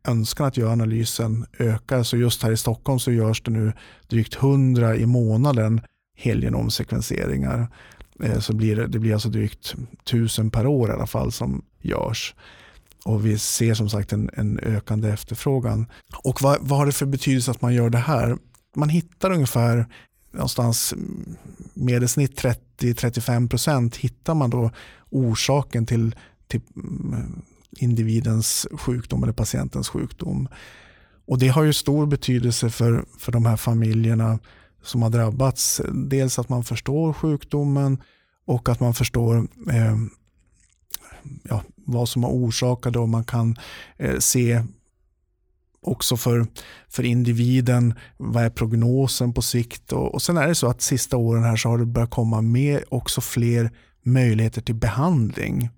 önskan 0.08 0.48
att 0.48 0.58
göra 0.58 0.72
analysen 0.72 1.46
ökar. 1.60 2.04
Så 2.04 2.18
just 2.18 2.44
här 2.44 2.52
i 2.52 2.58
Stockholm 2.58 3.00
så 3.00 3.12
görs 3.12 3.42
det 3.42 3.52
nu 3.52 3.74
drygt 4.08 4.36
100 4.36 4.96
i 4.96 5.06
månaden 5.06 5.82
helgenomsekvenseringar. 6.18 7.68
Eh, 8.24 8.40
så 8.40 8.54
blir 8.54 8.76
det, 8.76 8.88
det 8.88 9.00
blir 9.00 9.14
alltså 9.14 9.30
drygt 9.30 9.76
1000 10.04 10.52
per 10.52 10.68
år 10.68 10.90
i 10.90 10.94
alla 10.94 11.08
fall 11.08 11.32
som 11.32 11.62
görs. 11.82 12.36
Och 13.06 13.26
vi 13.26 13.38
ser 13.38 13.74
som 13.74 13.90
sagt 13.90 14.14
en, 14.14 14.30
en 14.34 14.60
ökande 14.60 15.10
efterfrågan. 15.10 15.86
Och 16.24 16.42
vad, 16.42 16.58
vad 16.62 16.80
har 16.80 16.86
det 16.86 16.92
för 16.92 17.06
betydelse 17.06 17.52
att 17.52 17.62
man 17.62 17.74
gör 17.74 17.90
det 17.90 17.98
här? 17.98 18.38
Man 18.76 18.90
hittar 18.90 19.32
ungefär 19.32 19.86
någonstans 20.32 20.94
medelsnitt 21.74 22.44
30-35 22.80 23.50
procent 23.50 23.96
hittar 23.96 24.34
man 24.34 24.50
då 24.50 24.72
orsaken 25.10 25.86
till, 25.86 26.16
till 26.48 26.62
mm, 26.76 27.42
individens 27.78 28.68
sjukdom 28.72 29.24
eller 29.24 29.34
patientens 29.34 29.90
sjukdom. 29.90 30.48
Och 31.26 31.40
Det 31.40 31.48
har 31.48 31.64
ju 31.64 31.74
stor 31.74 32.06
betydelse 32.06 32.70
för, 32.70 33.06
för 33.20 33.32
de 33.32 33.46
här 33.46 33.58
familjerna 33.58 34.40
som 34.84 35.02
har 35.02 35.10
drabbats. 35.10 35.82
Dels 35.94 36.40
att 36.40 36.50
man 36.50 36.64
förstår 36.64 37.14
sjukdomen 37.14 38.02
och 38.46 38.70
att 38.70 38.80
man 38.80 38.94
förstår 38.94 39.48
eh, 39.72 39.98
ja, 41.44 41.64
vad 41.76 42.10
som 42.10 42.24
har 42.24 42.32
orsakat 42.32 42.94
det 42.94 43.00
och 43.00 43.10
man 43.10 43.24
kan 43.24 43.56
eh, 43.98 44.18
se 44.20 44.64
också 45.82 46.18
för, 46.18 46.46
för 46.90 47.04
individen, 47.04 47.94
vad 48.18 48.44
är 48.44 48.50
prognosen 48.50 49.34
på 49.34 49.42
sikt? 49.42 49.92
Och, 49.92 50.14
och 50.14 50.22
sen 50.22 50.38
är 50.38 50.48
det 50.48 50.56
så 50.56 50.68
att 50.68 50.82
sista 50.82 51.18
åren 51.18 51.44
här 51.44 51.56
så 51.56 51.70
har 51.70 51.78
det 51.78 51.86
börjat 51.86 52.10
komma 52.10 52.42
med 52.42 52.84
också 52.90 53.22
fler 53.22 53.72
möjligheter 54.04 54.62
till 54.62 54.76
behandling. 54.76 55.70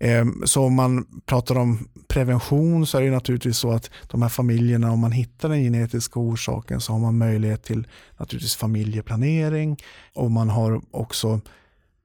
Ehm, 0.00 0.42
så 0.44 0.64
om 0.64 0.74
man 0.74 1.06
pratar 1.26 1.58
om 1.58 1.88
prevention 2.08 2.86
så 2.86 2.98
är 2.98 3.02
det 3.02 3.10
naturligtvis 3.10 3.58
så 3.58 3.72
att 3.72 3.90
de 4.10 4.22
här 4.22 4.28
familjerna, 4.28 4.92
om 4.92 5.00
man 5.00 5.12
hittar 5.12 5.48
den 5.48 5.62
genetiska 5.62 6.20
orsaken 6.20 6.80
så 6.80 6.92
har 6.92 7.00
man 7.00 7.18
möjlighet 7.18 7.62
till 7.62 7.86
naturligtvis 8.18 8.56
familjeplanering 8.56 9.76
och 10.14 10.30
man 10.30 10.50
har 10.50 10.80
också 10.90 11.40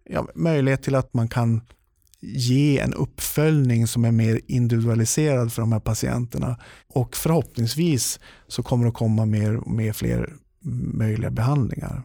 ja, 0.09 0.27
möjlighet 0.35 0.83
till 0.83 0.95
att 0.95 1.13
man 1.13 1.27
kan 1.27 1.61
ge 2.21 2.79
en 2.79 2.93
uppföljning 2.93 3.87
som 3.87 4.05
är 4.05 4.11
mer 4.11 4.41
individualiserad 4.47 5.53
för 5.53 5.61
de 5.61 5.71
här 5.71 5.79
patienterna. 5.79 6.57
Och 6.87 7.15
förhoppningsvis 7.15 8.19
så 8.47 8.63
kommer 8.63 8.85
det 8.85 8.91
komma 8.91 9.25
mer 9.25 9.55
och 9.55 9.71
mer 9.71 9.93
fler 9.93 10.33
möjliga 10.93 11.29
behandlingar. 11.29 12.03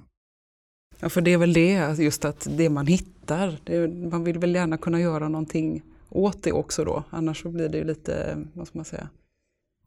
Ja, 1.00 1.08
för 1.08 1.20
det 1.20 1.32
är 1.32 1.38
väl 1.38 1.52
det, 1.52 1.98
just 1.98 2.24
att 2.24 2.46
det 2.50 2.70
man 2.70 2.86
hittar, 2.86 3.58
det, 3.64 3.88
man 3.88 4.24
vill 4.24 4.38
väl 4.38 4.54
gärna 4.54 4.76
kunna 4.76 5.00
göra 5.00 5.28
någonting 5.28 5.82
åt 6.08 6.42
det 6.42 6.52
också 6.52 6.84
då, 6.84 7.04
annars 7.10 7.42
så 7.42 7.48
blir 7.48 7.68
det 7.68 7.78
ju 7.78 7.84
lite, 7.84 8.36
vad 8.52 8.66
ska 8.66 8.78
man 8.78 8.84
säga, 8.84 9.08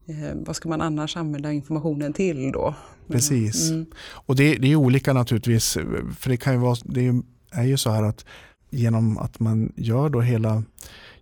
eh, 0.08 0.36
vad 0.46 0.56
ska 0.56 0.70
man 0.70 0.82
annars 0.82 1.18
använda 1.18 1.52
informationen 1.52 2.14
till 2.14 2.52
då? 2.52 2.76
Precis, 3.08 3.70
mm. 3.70 3.86
och 4.00 4.36
det, 4.36 4.56
det, 4.56 4.72
är 4.72 4.76
olika 4.76 5.14
naturligtvis, 5.14 5.74
för 6.18 6.30
det 6.30 6.38
kan 6.38 6.54
ju 6.54 6.60
vara, 6.60 6.76
det 6.86 7.22
är 7.52 7.64
ju 7.64 7.78
så 7.78 7.90
här 7.90 8.04
att 8.04 8.26
genom 8.70 9.18
att 9.18 9.40
man 9.40 9.74
gör 9.76 10.10
då 10.10 10.22
hela 10.22 10.64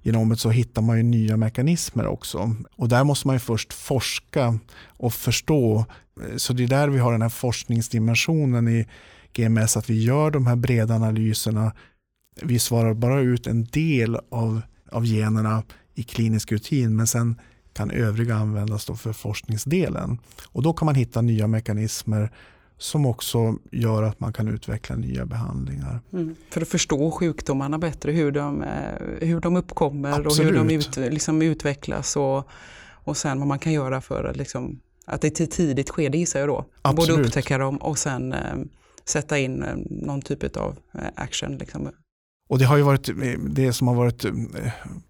genomet 0.01 0.39
så 0.39 0.49
hittar 0.49 0.81
man 0.81 0.97
ju 0.97 1.03
nya 1.03 1.37
mekanismer 1.37 2.07
också. 2.07 2.55
Och 2.75 2.89
där 2.89 3.03
måste 3.03 3.27
man 3.27 3.35
ju 3.35 3.39
först 3.39 3.73
forska 3.73 4.59
och 4.87 5.13
förstå. 5.13 5.85
Så 6.37 6.53
det 6.53 6.63
är 6.63 6.67
där 6.67 6.87
vi 6.87 6.99
har 6.99 7.11
den 7.11 7.21
här 7.21 7.29
forskningsdimensionen 7.29 8.67
i 8.67 8.87
GMS, 9.33 9.77
att 9.77 9.89
vi 9.89 10.03
gör 10.03 10.31
de 10.31 10.47
här 10.47 10.55
breda 10.55 10.95
analyserna. 10.95 11.73
Vi 12.41 12.59
svarar 12.59 12.93
bara 12.93 13.19
ut 13.19 13.47
en 13.47 13.65
del 13.65 14.17
av, 14.31 14.61
av 14.91 15.05
generna 15.05 15.63
i 15.95 16.03
klinisk 16.03 16.51
rutin, 16.51 16.95
men 16.95 17.07
sen 17.07 17.35
kan 17.73 17.91
övriga 17.91 18.35
användas 18.35 18.85
då 18.85 18.95
för 18.95 19.13
forskningsdelen. 19.13 20.17
Och 20.45 20.63
då 20.63 20.73
kan 20.73 20.85
man 20.85 20.95
hitta 20.95 21.21
nya 21.21 21.47
mekanismer 21.47 22.31
som 22.77 23.05
också 23.05 23.55
gör 23.71 24.03
att 24.03 24.19
man 24.19 24.33
kan 24.33 24.47
utveckla 24.47 24.95
nya 24.95 25.25
behandlingar. 25.25 25.99
Mm. 26.13 26.35
För 26.49 26.61
att 26.61 26.67
förstå 26.67 27.11
sjukdomarna 27.11 27.77
bättre, 27.77 28.11
hur 28.11 28.31
de, 28.31 28.63
eh, 28.63 29.27
hur 29.27 29.39
de 29.39 29.55
uppkommer 29.55 30.09
Absolut. 30.09 30.39
och 30.39 30.45
hur 30.45 30.53
de 30.53 30.75
ut, 30.75 30.97
liksom 30.97 31.41
utvecklas 31.41 32.15
och, 32.15 32.47
och 32.91 33.17
sen 33.17 33.39
vad 33.39 33.47
man 33.47 33.59
kan 33.59 33.73
göra 33.73 34.01
för 34.01 34.23
att, 34.23 34.37
liksom, 34.37 34.79
att 35.05 35.21
det 35.21 35.39
är 35.39 35.43
ett 35.43 35.51
tidigt 35.51 35.89
skede 35.89 36.17
gissar 36.17 36.39
jag 36.39 36.49
då. 36.49 36.65
Absolut. 36.81 37.17
Både 37.17 37.27
upptäcka 37.27 37.57
dem 37.57 37.77
och 37.77 37.97
sen 37.97 38.33
eh, 38.33 38.39
sätta 39.05 39.39
in 39.39 39.63
eh, 39.63 39.75
någon 39.89 40.21
typ 40.21 40.57
av 40.57 40.77
eh, 40.93 41.01
action. 41.15 41.57
Liksom. 41.57 41.89
Och 42.49 42.59
det 42.59 42.65
har 42.65 42.77
ju 42.77 42.83
varit, 42.83 43.09
det 43.49 43.73
som 43.73 43.87
har 43.87 43.95
varit 43.95 44.25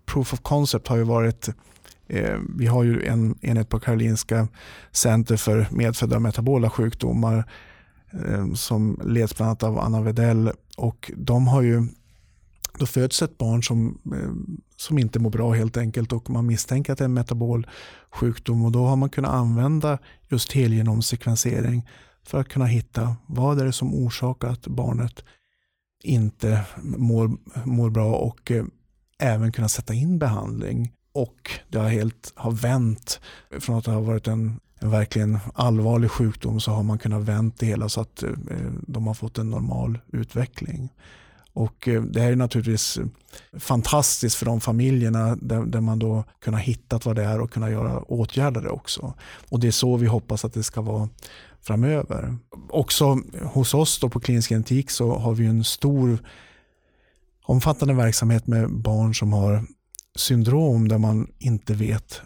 proof 0.06 0.34
of 0.34 0.40
concept 0.40 0.88
har 0.88 0.98
ju 0.98 1.04
varit 1.04 1.50
Eh, 1.50 1.54
Eh, 2.08 2.40
vi 2.56 2.66
har 2.66 2.84
ju 2.84 3.06
en 3.06 3.36
enhet 3.42 3.70
på 3.70 3.80
Karolinska 3.80 4.48
Center 4.92 5.38
för 5.38 5.68
medfödda 5.72 6.20
metabola 6.20 6.70
sjukdomar 6.70 7.52
eh, 8.12 8.54
som 8.54 9.00
leds 9.04 9.36
bland 9.36 9.48
annat 9.48 9.64
av 9.64 9.80
Anna 9.80 10.02
Wedell. 10.02 10.52
Och 10.78 11.12
de 11.18 11.48
har 11.48 11.62
ju, 11.62 11.88
då 12.80 12.86
föds 12.86 13.22
ett 13.22 13.38
barn 13.38 13.64
som, 13.64 14.02
eh, 14.06 14.56
som 14.78 15.00
inte 15.00 15.20
mår 15.20 15.30
bra 15.30 15.54
helt 15.54 15.78
enkelt 15.78 16.14
och 16.14 16.30
man 16.30 16.46
misstänker 16.46 16.94
att 16.94 16.98
det 16.98 17.04
är 17.04 17.06
en 17.06 17.14
metabol 17.14 17.68
sjukdom. 18.12 18.66
Och 18.66 18.72
då 18.72 18.86
har 18.86 18.96
man 18.96 19.10
kunnat 19.10 19.34
använda 19.34 19.98
just 20.30 20.52
helgenomsekvensering 20.52 21.90
för 22.24 22.40
att 22.40 22.50
kunna 22.50 22.66
hitta 22.66 23.16
vad 23.28 23.60
är 23.60 23.66
det 23.66 23.74
som 23.74 23.94
orsakar 23.94 24.48
att 24.48 24.68
barnet 24.68 25.24
inte 26.04 26.66
mår, 26.84 27.38
mår 27.66 27.90
bra 27.90 28.16
och 28.16 28.52
eh, 28.52 28.66
även 29.20 29.52
kunna 29.52 29.70
sätta 29.70 29.94
in 29.94 30.20
behandling 30.20 30.92
och 31.16 31.52
det 31.70 31.78
har 31.78 31.90
helt 31.90 32.34
har 32.36 32.52
vänt. 32.52 33.20
Från 33.60 33.78
att 33.78 33.86
det 33.86 33.92
har 33.92 34.02
varit 34.02 34.28
en, 34.28 34.60
en 34.80 34.92
verkligen 34.92 35.40
allvarlig 35.54 36.12
sjukdom 36.12 36.60
så 36.60 36.72
har 36.72 36.84
man 36.84 36.98
kunnat 36.98 37.22
vänt 37.22 37.60
det 37.60 37.66
hela 37.66 37.90
så 37.90 38.02
att 38.02 38.24
eh, 38.24 38.30
de 38.88 39.08
har 39.08 39.14
fått 39.14 39.38
en 39.38 39.50
normal 39.50 40.00
utveckling. 40.12 40.90
Och 41.54 41.88
eh, 41.88 42.04
det 42.04 42.22
här 42.22 42.32
är 42.32 42.36
naturligtvis 42.36 42.98
eh, 42.98 43.06
fantastiskt 43.60 44.36
för 44.36 44.46
de 44.46 44.62
familjerna 44.62 45.36
där, 45.36 45.66
där 45.66 45.82
man 45.82 46.00
då 46.00 46.24
kunnat 46.42 46.62
hitta 46.62 47.00
vad 47.04 47.16
det 47.16 47.24
är 47.24 47.42
och 47.42 47.52
kunna 47.52 47.70
göra 47.70 48.00
åtgärder 48.00 48.62
det 48.62 48.70
också. 48.70 49.14
Och 49.50 49.60
det 49.60 49.68
är 49.68 49.72
så 49.72 49.98
vi 49.98 50.08
hoppas 50.08 50.46
att 50.46 50.54
det 50.54 50.64
ska 50.64 50.82
vara 50.82 51.10
framöver. 51.62 52.38
Också 52.70 53.20
hos 53.44 53.74
oss 53.74 54.00
då 54.00 54.10
på 54.10 54.20
klinisk 54.20 54.50
genetik 54.50 54.90
så 54.90 55.16
har 55.16 55.34
vi 55.34 55.46
en 55.46 55.64
stor 55.64 56.18
omfattande 57.46 57.94
verksamhet 57.94 58.48
med 58.48 58.72
barn 58.72 59.16
som 59.16 59.34
har 59.34 59.66
syndrom 60.16 60.88
där 60.88 60.98
man 60.98 61.28
inte 61.40 61.74
vet 61.74 62.22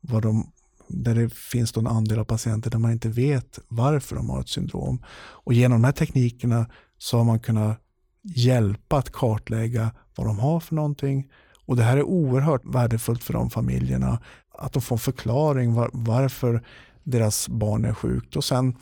vad 0.00 0.22
de 0.22 0.52
där 0.92 1.14
det 1.14 1.34
finns 1.34 1.76
en 1.76 1.86
andel 1.86 2.18
av 2.18 2.24
patienter 2.24 2.70
där 2.70 2.78
man 2.78 2.92
inte 2.92 3.08
vet 3.08 3.58
varför 3.68 4.16
de 4.16 4.30
har 4.30 4.40
ett 4.40 4.48
syndrom. 4.48 5.02
Och 5.16 5.52
genom 5.52 5.82
de 5.82 5.86
här 5.86 5.92
teknikerna 5.92 6.66
så 6.98 7.16
har 7.16 7.24
man 7.24 7.40
kunnat 7.40 7.78
hjälpa 8.22 8.96
att 8.96 9.12
kartlägga 9.12 9.90
vad 10.16 10.26
de 10.26 10.38
har 10.38 10.60
för 10.60 10.74
någonting. 10.74 11.30
Och 11.66 11.76
det 11.76 11.82
här 11.82 11.96
är 11.96 12.02
oerhört 12.02 12.62
värdefullt 12.64 13.24
för 13.24 13.32
de 13.32 13.50
familjerna. 13.50 14.20
Att 14.58 14.72
de 14.72 14.82
får 14.82 14.96
en 14.96 15.00
förklaring 15.00 15.74
var, 15.74 15.90
varför 15.92 16.64
deras 17.02 17.48
barn 17.48 17.84
är 17.84 17.94
sjukt. 17.94 18.36
Och 18.36 18.44
sen 18.44 18.76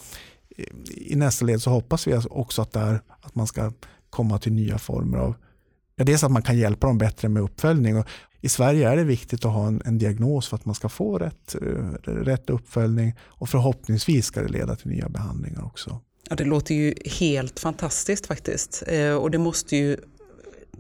eh, 0.56 0.64
i 0.96 1.16
nästa 1.16 1.44
led 1.44 1.62
så 1.62 1.70
hoppas 1.70 2.06
vi 2.06 2.20
också 2.30 2.62
att, 2.62 2.72
där, 2.72 3.00
att 3.20 3.34
man 3.34 3.46
ska 3.46 3.72
komma 4.10 4.38
till 4.38 4.52
nya 4.52 4.78
former 4.78 5.18
av 5.18 5.34
Ja, 5.98 6.04
dels 6.04 6.24
att 6.24 6.30
man 6.30 6.42
kan 6.42 6.58
hjälpa 6.58 6.86
dem 6.86 6.98
bättre 6.98 7.28
med 7.28 7.42
uppföljning. 7.42 7.96
Och 7.96 8.06
I 8.40 8.48
Sverige 8.48 8.88
är 8.88 8.96
det 8.96 9.04
viktigt 9.04 9.44
att 9.44 9.52
ha 9.52 9.66
en, 9.66 9.82
en 9.84 9.98
diagnos 9.98 10.48
för 10.48 10.56
att 10.56 10.64
man 10.64 10.74
ska 10.74 10.88
få 10.88 11.18
rätt, 11.18 11.54
eh, 11.54 12.10
rätt 12.10 12.50
uppföljning 12.50 13.14
och 13.20 13.48
förhoppningsvis 13.48 14.26
ska 14.26 14.42
det 14.42 14.48
leda 14.48 14.76
till 14.76 14.90
nya 14.90 15.08
behandlingar 15.08 15.64
också. 15.64 16.00
Ja, 16.28 16.36
det 16.36 16.44
låter 16.44 16.74
ju 16.74 16.94
helt 17.04 17.60
fantastiskt 17.60 18.26
faktiskt. 18.26 18.82
Eh, 18.86 19.14
och 19.14 19.30
det 19.30 19.38
måste 19.38 19.76
ju, 19.76 19.96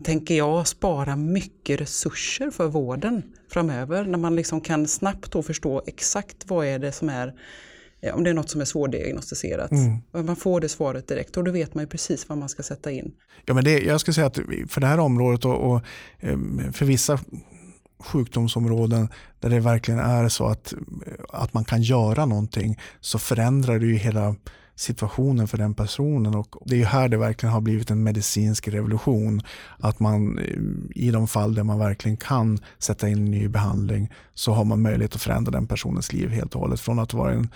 tänker 0.04 0.34
jag, 0.34 0.66
spara 0.66 1.16
mycket 1.16 1.80
resurser 1.80 2.50
för 2.50 2.66
vården 2.66 3.22
framöver 3.50 4.04
när 4.04 4.18
man 4.18 4.36
liksom 4.36 4.60
kan 4.60 4.88
snabbt 4.88 5.32
då 5.32 5.42
förstå 5.42 5.82
exakt 5.86 6.36
vad 6.46 6.66
är 6.66 6.78
det 6.78 6.92
som 6.92 7.08
är 7.08 7.34
om 8.12 8.24
det 8.24 8.30
är 8.30 8.34
något 8.34 8.50
som 8.50 8.60
är 8.60 8.64
svårdiagnostiserat. 8.64 9.70
Mm. 9.70 10.26
Man 10.26 10.36
får 10.36 10.60
det 10.60 10.68
svaret 10.68 11.08
direkt 11.08 11.36
och 11.36 11.44
då 11.44 11.50
vet 11.50 11.74
man 11.74 11.84
ju 11.84 11.88
precis 11.88 12.28
vad 12.28 12.38
man 12.38 12.48
ska 12.48 12.62
sätta 12.62 12.90
in. 12.90 13.12
Ja, 13.44 13.54
men 13.54 13.64
det, 13.64 13.78
jag 13.80 14.00
skulle 14.00 14.14
säga 14.14 14.26
att 14.26 14.38
för 14.68 14.80
det 14.80 14.86
här 14.86 14.98
området 14.98 15.44
och, 15.44 15.72
och 15.72 15.82
ehm, 16.20 16.72
för 16.72 16.84
vissa 16.84 17.18
sjukdomsområden 17.98 19.08
där 19.40 19.50
det 19.50 19.60
verkligen 19.60 20.00
är 20.00 20.28
så 20.28 20.46
att, 20.46 20.74
att 21.28 21.54
man 21.54 21.64
kan 21.64 21.82
göra 21.82 22.26
någonting 22.26 22.78
så 23.00 23.18
förändrar 23.18 23.78
det 23.78 23.86
ju 23.86 23.96
hela 23.96 24.34
situationen 24.78 25.48
för 25.48 25.58
den 25.58 25.74
personen. 25.74 26.34
Och 26.34 26.56
det 26.64 26.74
är 26.74 26.78
ju 26.78 26.84
här 26.84 27.08
det 27.08 27.16
verkligen 27.16 27.52
har 27.52 27.60
blivit 27.60 27.90
en 27.90 28.02
medicinsk 28.02 28.68
revolution. 28.68 29.40
Att 29.78 30.00
man 30.00 30.38
eh, 30.38 31.04
i 31.04 31.10
de 31.10 31.28
fall 31.28 31.54
där 31.54 31.62
man 31.62 31.78
verkligen 31.78 32.16
kan 32.16 32.58
sätta 32.78 33.08
in 33.08 33.24
ny 33.24 33.48
behandling 33.48 34.10
så 34.34 34.52
har 34.52 34.64
man 34.64 34.82
möjlighet 34.82 35.14
att 35.14 35.22
förändra 35.22 35.50
den 35.50 35.66
personens 35.66 36.12
liv 36.12 36.28
helt 36.28 36.54
och 36.54 36.60
hållet. 36.60 36.80
Från 36.80 36.98
att 36.98 37.14
vara 37.14 37.32
en 37.32 37.48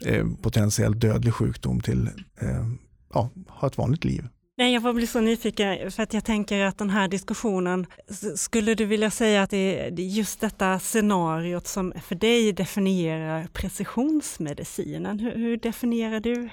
eh, 0.00 0.26
potentiellt 0.42 1.00
dödlig 1.00 1.34
sjukdom 1.34 1.80
till 1.80 2.10
eh, 2.40 2.66
ja, 3.14 3.30
ha 3.48 3.68
ett 3.68 3.78
vanligt 3.78 4.04
liv. 4.04 4.28
Nej, 4.58 4.74
jag 4.74 4.94
bli 4.94 5.06
så 5.06 5.20
nyfiken 5.20 5.90
för 5.90 6.02
att 6.02 6.14
jag 6.14 6.24
tänker 6.24 6.64
att 6.64 6.78
den 6.78 6.90
här 6.90 7.08
diskussionen, 7.08 7.86
skulle 8.34 8.74
du 8.74 8.84
vilja 8.84 9.10
säga 9.10 9.42
att 9.42 9.50
det 9.50 9.80
är 9.86 10.00
just 10.00 10.40
detta 10.40 10.78
scenariot 10.78 11.66
som 11.66 11.92
för 12.02 12.14
dig 12.14 12.52
definierar 12.52 13.46
precisionsmedicinen? 13.52 15.18
Hur, 15.18 15.34
hur 15.34 15.56
definierar 15.56 16.20
du 16.20 16.48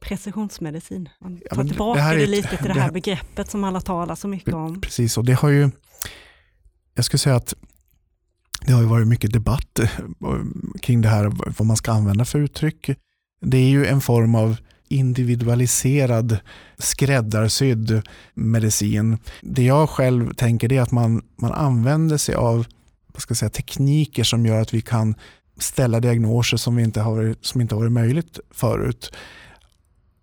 precisionsmedicin. 0.00 1.08
Man 1.20 1.36
tar 1.36 1.62
ja, 1.62 1.68
tillbaka 1.68 1.98
det, 1.98 2.04
här 2.04 2.16
det 2.16 2.26
lite 2.26 2.56
till 2.56 2.66
det 2.66 2.80
här 2.80 2.90
begreppet 2.90 3.50
som 3.50 3.64
alla 3.64 3.80
talar 3.80 4.14
så 4.14 4.28
mycket 4.28 4.54
om. 4.54 4.80
Precis, 4.80 5.18
och 5.18 5.24
det 5.24 5.32
har 5.32 5.48
ju, 5.48 5.70
jag 6.94 7.04
skulle 7.04 7.18
säga 7.18 7.36
att 7.36 7.54
det 8.66 8.72
har 8.72 8.80
ju 8.80 8.86
varit 8.86 9.08
mycket 9.08 9.32
debatt 9.32 9.78
eh, 9.78 9.88
kring 10.80 11.00
det 11.00 11.08
här, 11.08 11.32
vad 11.58 11.66
man 11.66 11.76
ska 11.76 11.92
använda 11.92 12.24
för 12.24 12.38
uttryck. 12.38 12.90
Det 13.40 13.56
är 13.56 13.68
ju 13.68 13.86
en 13.86 14.00
form 14.00 14.34
av 14.34 14.56
individualiserad, 14.88 16.38
skräddarsydd 16.78 18.02
medicin. 18.34 19.18
Det 19.40 19.62
jag 19.62 19.90
själv 19.90 20.34
tänker 20.34 20.72
är 20.72 20.80
att 20.80 20.90
man, 20.90 21.22
man 21.36 21.52
använder 21.52 22.16
sig 22.16 22.34
av 22.34 22.66
vad 23.12 23.22
ska 23.22 23.30
jag 23.30 23.38
säga, 23.38 23.50
tekniker 23.50 24.24
som 24.24 24.46
gör 24.46 24.60
att 24.60 24.74
vi 24.74 24.80
kan 24.80 25.14
ställa 25.58 26.00
diagnoser 26.00 26.56
som, 26.56 26.76
vi 26.76 26.82
inte 26.82 27.00
har 27.00 27.36
som 27.40 27.60
inte 27.60 27.74
har 27.74 27.80
varit 27.80 27.92
möjligt 27.92 28.38
förut. 28.50 29.12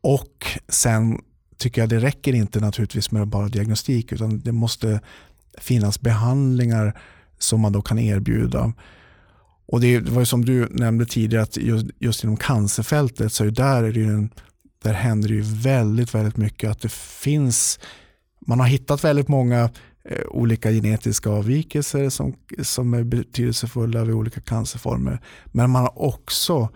Och 0.06 0.48
sen 0.70 1.22
tycker 1.58 1.82
jag 1.82 1.90
det 1.90 2.00
räcker 2.00 2.36
inte 2.36 2.60
naturligtvis 2.60 3.12
med 3.12 3.28
bara 3.28 3.48
diagnostik 3.48 4.12
utan 4.12 4.40
det 4.40 4.52
måste 4.52 5.00
finnas 5.58 6.02
behandlingar 6.02 7.00
som 7.40 7.62
man 7.62 7.72
då 7.72 7.82
kan 7.82 8.00
erbjuda. 8.00 8.74
Och 9.66 9.82
Det 9.82 10.00
var 10.00 10.20
ju 10.20 10.26
som 10.26 10.46
du 10.46 10.68
nämnde 10.72 11.06
tidigare 11.06 11.44
att 11.44 11.58
just, 11.58 11.86
just 12.00 12.24
inom 12.24 12.38
cancerfältet 12.38 13.34
så 13.34 13.44
är 13.44 13.52
där, 13.52 13.84
är 13.84 13.92
det 13.92 14.04
en, 14.04 14.30
där 14.84 14.94
händer 14.94 15.30
det 15.30 15.36
ju 15.36 15.42
väldigt, 15.42 16.16
väldigt 16.16 16.38
mycket. 16.38 16.72
Att 16.72 16.82
det 16.82 16.92
finns, 16.92 17.80
man 18.48 18.60
har 18.60 18.68
hittat 18.68 19.04
väldigt 19.04 19.28
många 19.28 19.70
eh, 20.10 20.26
olika 20.28 20.72
genetiska 20.72 21.30
avvikelser 21.30 22.10
som, 22.10 22.36
som 22.62 22.94
är 22.94 23.04
betydelsefulla 23.04 24.04
vid 24.04 24.16
olika 24.16 24.42
cancerformer. 24.42 25.22
Men 25.46 25.70
man 25.70 25.82
har 25.82 26.02
också 26.02 26.70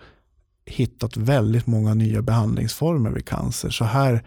hittat 0.70 1.16
väldigt 1.16 1.66
många 1.66 1.94
nya 1.94 2.22
behandlingsformer 2.22 3.10
vid 3.10 3.24
cancer. 3.24 3.70
Så 3.70 3.84
här 3.84 4.24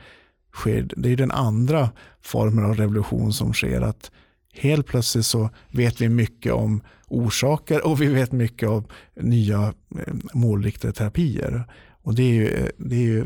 sker, 0.54 0.90
det 0.98 1.10
är 1.10 1.18
den 1.18 1.32
andra 1.32 1.90
formen 2.22 2.66
av 2.66 2.76
revolution 2.76 3.34
som 3.34 3.54
sker. 3.54 3.82
att 3.82 4.12
Helt 4.56 4.88
plötsligt 4.88 5.26
så 5.26 5.50
vet 5.72 6.02
vi 6.02 6.10
mycket 6.10 6.54
om 6.54 6.82
orsaker 7.08 7.88
och 7.88 8.02
vi 8.02 8.08
vet 8.08 8.32
mycket 8.32 8.70
om 8.70 8.84
nya 9.16 9.74
eh, 10.00 10.14
målriktade 10.34 10.94
terapier. 10.94 11.64
Och 12.04 12.16
det 12.16 12.24
är 12.24 12.34
ju, 12.34 12.48
eh, 12.48 12.68
det 12.78 12.96
är 12.96 13.00
ju 13.00 13.26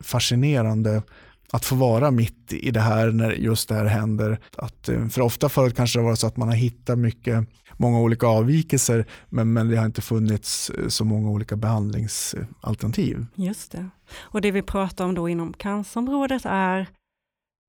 fascinerande 0.00 1.02
att 1.52 1.64
få 1.64 1.74
vara 1.74 2.10
mitt 2.10 2.52
i 2.52 2.70
det 2.70 2.80
här 2.80 3.10
när 3.10 3.30
just 3.30 3.68
det 3.68 3.74
här 3.74 3.84
händer. 3.84 4.38
Att, 4.56 4.88
eh, 4.88 5.08
för 5.08 5.20
ofta 5.20 5.48
förut 5.48 5.76
kanske 5.76 5.98
det 5.98 6.04
var 6.04 6.14
så 6.14 6.26
att 6.26 6.36
man 6.36 6.48
har 6.48 6.54
hittat 6.54 6.98
mycket, 6.98 7.48
många 7.76 8.00
olika 8.00 8.26
avvikelser 8.26 9.06
men, 9.28 9.52
men 9.52 9.68
det 9.68 9.76
har 9.76 9.86
inte 9.86 10.02
funnits 10.02 10.70
eh, 10.70 10.88
så 10.88 11.04
många 11.04 11.30
olika 11.30 11.56
behandlingsalternativ. 11.56 13.26
Just 13.34 13.72
det. 13.72 13.88
Och 14.20 14.40
det 14.40 14.50
vi 14.50 14.62
pratar 14.62 15.04
om 15.04 15.14
då 15.14 15.28
inom 15.28 15.52
cancerområdet 15.52 16.42
är 16.44 16.86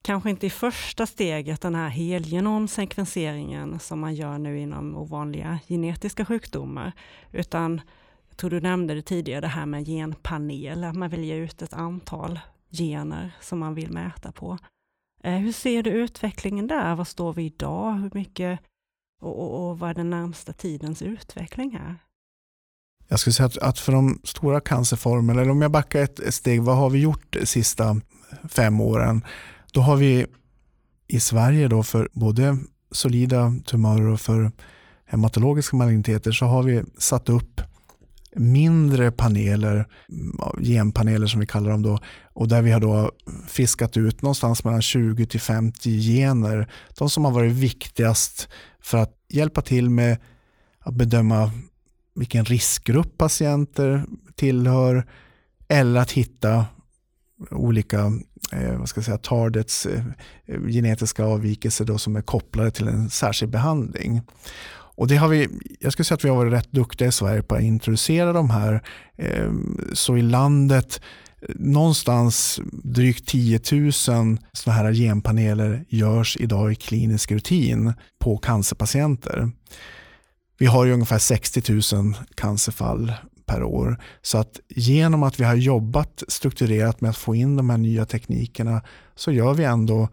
kanske 0.04 0.30
inte 0.30 0.46
i 0.46 0.50
första 0.50 1.06
steget 1.06 1.62
den 1.62 1.76
här 1.76 1.90
helgenomsekvenseringen 1.90 3.80
som 3.80 4.00
man 4.00 4.16
gör 4.16 4.38
nu 4.38 4.60
inom 4.60 4.96
ovanliga 4.96 5.60
genetiska 5.68 6.26
sjukdomar, 6.26 6.92
utan 7.32 7.82
jag 8.30 8.38
tror 8.38 8.50
du 8.50 8.62
nämnde 8.62 8.96
det 8.96 9.02
tidigare, 9.02 9.42
det 9.42 9.48
här 9.48 9.66
med 9.66 9.86
genpanel, 9.86 10.84
att 10.84 10.96
man 10.96 11.10
väljer 11.10 11.36
ut 11.36 11.62
ett 11.62 11.74
antal 11.74 12.40
gener 12.78 13.36
som 13.42 13.60
man 13.60 13.74
vill 13.74 13.92
mäta 13.92 14.32
på. 14.32 14.58
Eh, 15.24 15.34
hur 15.34 15.52
ser 15.52 15.84
du 15.84 15.90
utvecklingen 15.90 16.68
där? 16.68 16.96
Var 16.96 17.06
står 17.06 17.34
vi 17.34 17.46
idag? 17.46 17.94
Hur 17.94 18.12
mycket 18.14 18.60
och, 19.22 19.40
och, 19.40 19.70
och 19.70 19.80
vad 19.80 19.90
är 19.90 19.94
den 19.94 20.10
närmsta 20.10 20.54
tidens 20.54 21.02
utveckling 21.02 21.72
här? 21.72 21.96
Jag 23.08 23.20
skulle 23.20 23.34
säga 23.34 23.48
att, 23.48 23.58
att 23.58 23.80
för 23.80 23.92
de 23.92 24.20
stora 24.24 24.60
cancerformerna, 24.60 25.42
eller 25.42 25.52
om 25.52 25.62
jag 25.62 25.72
backar 25.72 26.04
ett 26.04 26.34
steg, 26.34 26.62
vad 26.62 26.78
har 26.78 26.90
vi 26.90 27.00
gjort 27.00 27.26
de 27.30 27.46
sista 27.46 28.02
fem 28.50 28.82
åren? 28.82 29.26
Då 29.74 29.82
har 29.82 29.96
vi 29.96 30.26
i 31.08 31.20
Sverige 31.20 31.68
då 31.68 31.84
för 31.84 32.10
både 32.14 32.58
solida 32.92 33.54
tumörer 33.66 34.08
och 34.08 34.22
för 34.22 34.52
hematologiska 35.06 35.76
maligniteter 35.76 36.32
så 36.32 36.46
har 36.46 36.64
vi 36.64 36.84
satt 36.98 37.30
upp 37.30 37.62
mindre 38.36 39.12
paneler, 39.12 39.88
mm, 40.10 40.64
genpaneler 40.64 41.28
som 41.28 41.40
vi 41.40 41.46
kallar 41.46 41.72
dem 41.72 41.82
då, 41.82 42.00
och 42.34 42.48
där 42.48 42.62
vi 42.62 42.72
har 42.72 42.80
då 42.80 43.12
fiskat 43.48 43.98
ut 43.98 44.22
någonstans 44.22 44.64
mellan 44.64 44.82
20 44.82 45.26
till 45.26 45.42
50 45.42 46.02
gener, 46.02 46.72
de 46.98 47.10
som 47.10 47.26
har 47.26 47.32
varit 47.32 47.52
viktigast 47.52 48.50
för 48.82 48.98
att 48.98 49.14
hjälpa 49.30 49.62
till 49.62 49.90
med 49.90 50.18
att 50.80 50.94
bedöma 50.94 51.52
vilken 52.16 52.46
riskgrupp 52.46 53.18
patienter 53.18 54.06
tillhör 54.36 55.06
eller 55.68 56.02
att 56.02 56.12
hitta 56.12 56.66
olika 57.52 58.12
eh, 58.52 58.78
vad 58.80 58.90
ska 58.90 58.98
jag 58.98 59.06
säga, 59.06 59.18
targets, 59.18 59.86
eh, 59.86 60.04
genetiska 60.68 61.24
avvikelser 61.26 61.86
då 61.86 61.98
som 61.98 62.16
är 62.16 62.22
kopplade 62.22 62.72
till 62.72 62.88
en 62.88 63.10
särskild 63.10 63.52
behandling. 63.52 64.22
Och 64.96 65.08
det 65.08 65.16
har 65.16 65.28
vi, 65.28 65.50
jag 65.80 65.94
skulle 65.94 66.06
säga 66.06 66.16
att 66.16 66.26
vi 66.26 66.30
har 66.30 66.36
varit 66.36 66.54
rätt 66.54 66.72
duktiga 66.72 67.08
i 67.08 67.12
Sverige 67.12 67.44
på 67.44 67.56
att 67.56 67.62
introducera 67.62 68.34
de 68.34 68.50
här. 68.50 68.84
Eh, 69.18 69.52
så 69.94 70.18
i 70.18 70.22
landet 70.22 71.02
någonstans 71.56 72.62
drygt 72.72 73.28
10 73.28 73.60
000 73.72 73.92
sådana 73.92 74.38
här 74.66 74.94
genpaneler 74.94 75.86
görs 75.90 76.38
idag 76.40 76.72
i 76.72 76.76
klinisk 76.76 77.32
rutin 77.32 77.94
på 78.20 78.38
cancerpatienter. 78.38 79.52
Vi 80.58 80.66
har 80.66 80.86
ju 80.86 80.94
ungefär 80.94 81.20
60 81.20 81.96
000 81.96 82.14
cancerfall 82.36 83.14
per 83.46 83.64
år. 83.64 84.02
Så 84.22 84.38
att 84.38 84.60
genom 84.70 85.24
att 85.24 85.40
vi 85.40 85.44
har 85.44 85.56
jobbat 85.56 86.24
strukturerat 86.28 87.02
med 87.02 87.10
att 87.10 87.18
få 87.18 87.36
in 87.36 87.56
de 87.56 87.70
här 87.70 87.78
nya 87.78 88.06
teknikerna 88.06 88.82
så 89.16 89.32
gör 89.32 89.54
vi 89.54 89.64
ändå 89.64 90.10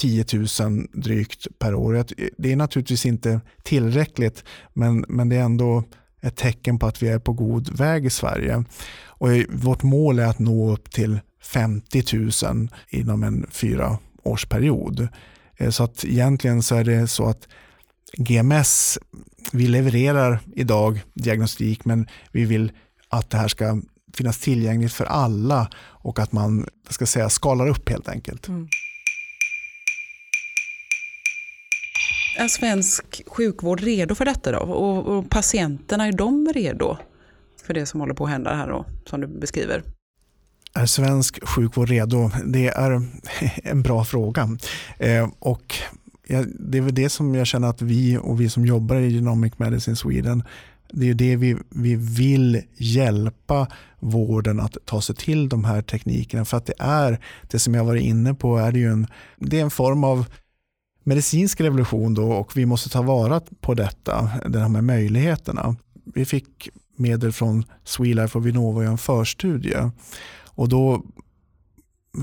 10 0.00 0.24
000 0.60 0.86
drygt 0.92 1.46
per 1.58 1.74
år. 1.74 2.04
Det 2.38 2.52
är 2.52 2.56
naturligtvis 2.56 3.06
inte 3.06 3.40
tillräckligt 3.62 4.44
men, 4.72 5.04
men 5.08 5.28
det 5.28 5.36
är 5.36 5.42
ändå 5.42 5.84
ett 6.20 6.36
tecken 6.36 6.78
på 6.78 6.86
att 6.86 7.02
vi 7.02 7.08
är 7.08 7.18
på 7.18 7.32
god 7.32 7.78
väg 7.78 8.06
i 8.06 8.10
Sverige. 8.10 8.64
Och 9.04 9.28
vårt 9.48 9.82
mål 9.82 10.18
är 10.18 10.26
att 10.26 10.38
nå 10.38 10.72
upp 10.72 10.90
till 10.90 11.20
50 11.42 12.16
000 12.46 12.68
inom 12.88 13.22
en 13.22 13.46
fyraårsperiod. 13.50 15.08
Eh, 15.56 15.70
så 15.70 15.84
att 15.84 16.04
egentligen 16.04 16.62
så 16.62 16.74
är 16.74 16.84
det 16.84 17.08
så 17.08 17.24
att 17.24 17.48
GMS, 18.16 18.98
vi 19.52 19.66
levererar 19.66 20.40
idag 20.54 21.00
diagnostik 21.14 21.84
men 21.84 22.06
vi 22.32 22.44
vill 22.44 22.72
att 23.08 23.30
det 23.30 23.36
här 23.36 23.48
ska 23.48 23.82
finnas 24.14 24.38
tillgängligt 24.38 24.92
för 24.92 25.04
alla 25.04 25.70
och 25.78 26.18
att 26.18 26.32
man 26.32 26.66
ska 26.88 27.06
säga, 27.06 27.28
skalar 27.28 27.68
upp 27.68 27.88
helt 27.88 28.08
enkelt. 28.08 28.48
Mm. 28.48 28.68
Är 32.40 32.48
svensk 32.48 33.22
sjukvård 33.26 33.80
redo 33.80 34.14
för 34.14 34.24
detta 34.24 34.52
då? 34.52 34.58
Och, 34.58 35.06
och, 35.06 35.30
patienterna, 35.30 36.06
är 36.06 36.12
de 36.12 36.52
redo 36.54 36.96
för 37.66 37.74
det 37.74 37.86
som 37.86 38.00
håller 38.00 38.14
på 38.14 38.24
att 38.24 38.30
hända 38.30 38.54
här 38.54 38.68
då, 38.68 38.86
som 39.06 39.20
du 39.20 39.26
beskriver? 39.26 39.82
Är 40.74 40.86
svensk 40.86 41.48
sjukvård 41.48 41.88
redo? 41.88 42.30
Det 42.44 42.68
är 42.68 43.02
en 43.64 43.82
bra 43.82 44.04
fråga. 44.04 44.48
Eh, 44.98 45.28
och 45.38 45.74
det 46.58 46.78
är 46.78 46.82
väl 46.82 46.94
det 46.94 47.08
som 47.08 47.34
jag 47.34 47.46
känner 47.46 47.68
att 47.68 47.82
vi 47.82 48.18
och 48.18 48.40
vi 48.40 48.48
som 48.48 48.66
jobbar 48.66 48.96
i 48.96 49.10
Genomic 49.10 49.58
Medicine 49.58 49.96
Sweden 49.96 50.42
det 50.92 51.10
är 51.10 51.14
det 51.14 51.36
vi, 51.36 51.56
vi 51.70 51.94
vill 51.96 52.62
hjälpa 52.76 53.66
vården 53.98 54.60
att 54.60 54.76
ta 54.84 55.00
sig 55.00 55.16
till 55.16 55.48
de 55.48 55.64
här 55.64 55.82
teknikerna. 55.82 56.44
För 56.44 56.56
att 56.56 56.66
det 56.66 56.74
är, 56.78 57.20
det 57.50 57.58
som 57.58 57.74
jag 57.74 57.84
varit 57.84 58.02
inne 58.02 58.34
på, 58.34 58.56
är 58.56 58.72
det 58.72 58.78
ju 58.78 58.92
en, 58.92 59.06
det 59.36 59.58
är 59.58 59.62
en 59.62 59.70
form 59.70 60.04
av 60.04 60.26
medicinsk 61.02 61.60
revolution 61.60 62.14
då 62.14 62.32
och 62.32 62.56
vi 62.56 62.66
måste 62.66 62.88
ta 62.90 63.02
vara 63.02 63.40
på 63.60 63.74
detta, 63.74 64.30
de 64.48 64.74
här 64.74 64.82
möjligheterna. 64.82 65.76
Vi 66.14 66.24
fick 66.24 66.68
medel 66.96 67.32
från 67.32 67.64
Swelife 67.84 68.38
och 68.38 68.46
Vinnova 68.46 68.84
i 68.84 68.86
en 68.86 68.98
förstudie. 68.98 69.90
Och 70.44 70.68
då 70.68 71.02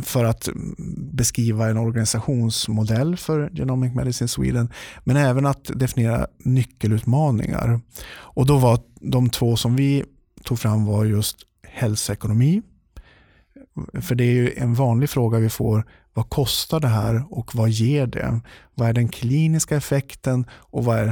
för 0.04 0.24
att 0.24 0.50
beskriva 0.98 1.70
en 1.70 1.78
organisationsmodell 1.78 3.18
för 3.18 3.50
Genomic 3.54 3.94
Medicine 3.94 4.28
Sweden, 4.28 4.70
men 5.04 5.18
även 5.18 5.46
att 5.46 5.72
definiera 5.76 6.28
nyckelutmaningar. 6.38 7.82
Och 8.10 8.46
då 8.46 8.58
var 8.58 8.80
de 9.02 9.30
två 9.30 9.56
som 9.56 9.76
vi 9.76 10.04
tog 10.44 10.60
fram 10.60 10.86
var 10.86 11.06
just 11.06 11.38
hälsoekonomi. 11.64 12.62
För 14.02 14.16
det 14.16 14.24
är 14.24 14.32
ju 14.32 14.54
en 14.58 14.74
vanlig 14.74 15.10
fråga 15.10 15.40
vi 15.40 15.50
får, 15.50 15.86
vad 16.18 16.30
kostar 16.30 16.80
det 16.80 16.88
här 16.88 17.24
och 17.30 17.56
vad 17.56 17.70
ger 17.70 18.08
det? 18.08 18.42
Vad 18.76 18.90
är 18.90 18.94
den 18.94 19.08
kliniska 19.08 19.76
effekten 19.76 20.46
och 20.52 20.86
vad 20.86 20.98
är 20.98 21.08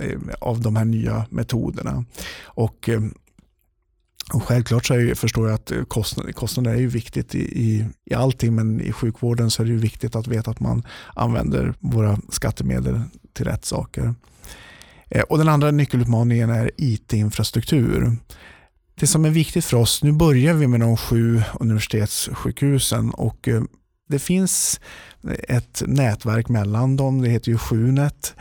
eh, 0.00 0.18
av 0.40 0.60
de 0.60 0.76
här 0.76 0.84
nya 0.84 1.26
metoderna? 1.30 2.04
Och 2.44 2.88
eh, 2.88 3.00
och 4.32 4.42
självklart 4.42 4.86
så 4.86 4.94
är, 4.94 5.14
förstår 5.14 5.48
jag 5.48 5.54
att 5.54 5.70
eh, 5.70 5.84
kostnader, 5.84 6.32
kostnader 6.32 6.70
är 6.70 6.78
ju 6.78 6.86
viktigt 6.86 7.34
i, 7.34 7.38
i, 7.38 7.86
i 8.04 8.14
allting 8.14 8.54
men 8.54 8.80
i 8.80 8.92
sjukvården 8.92 9.50
så 9.50 9.62
är 9.62 9.66
det 9.66 9.72
ju 9.72 9.78
viktigt 9.78 10.16
att 10.16 10.26
veta 10.26 10.50
att 10.50 10.60
man 10.60 10.82
använder 11.14 11.74
våra 11.80 12.18
skattemedel 12.28 13.00
till 13.32 13.44
rätt 13.44 13.64
saker. 13.64 14.14
Eh, 15.08 15.22
och 15.22 15.38
den 15.38 15.48
andra 15.48 15.70
nyckelutmaningen 15.70 16.50
är 16.50 16.70
IT-infrastruktur. 16.76 18.16
Det 18.94 19.06
som 19.06 19.24
är 19.24 19.30
viktigt 19.30 19.64
för 19.64 19.76
oss, 19.76 20.02
nu 20.02 20.12
börjar 20.12 20.54
vi 20.54 20.66
med 20.66 20.80
de 20.80 20.96
sju 20.96 21.42
universitetssjukhusen 21.60 23.10
och 23.10 23.48
eh, 23.48 23.62
det 24.08 24.18
finns 24.18 24.80
ett 25.48 25.82
nätverk 25.86 26.48
mellan 26.48 26.96
dem, 26.96 27.22
det 27.22 27.28
heter 27.28 27.50
ju 27.50 27.58
Sjunet. 27.58 28.34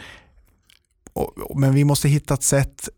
Men 1.56 1.74
vi 1.74 1.84
måste 1.84 2.10
hitta 2.10 2.34
ett 2.34 2.44
sätt 2.44 2.90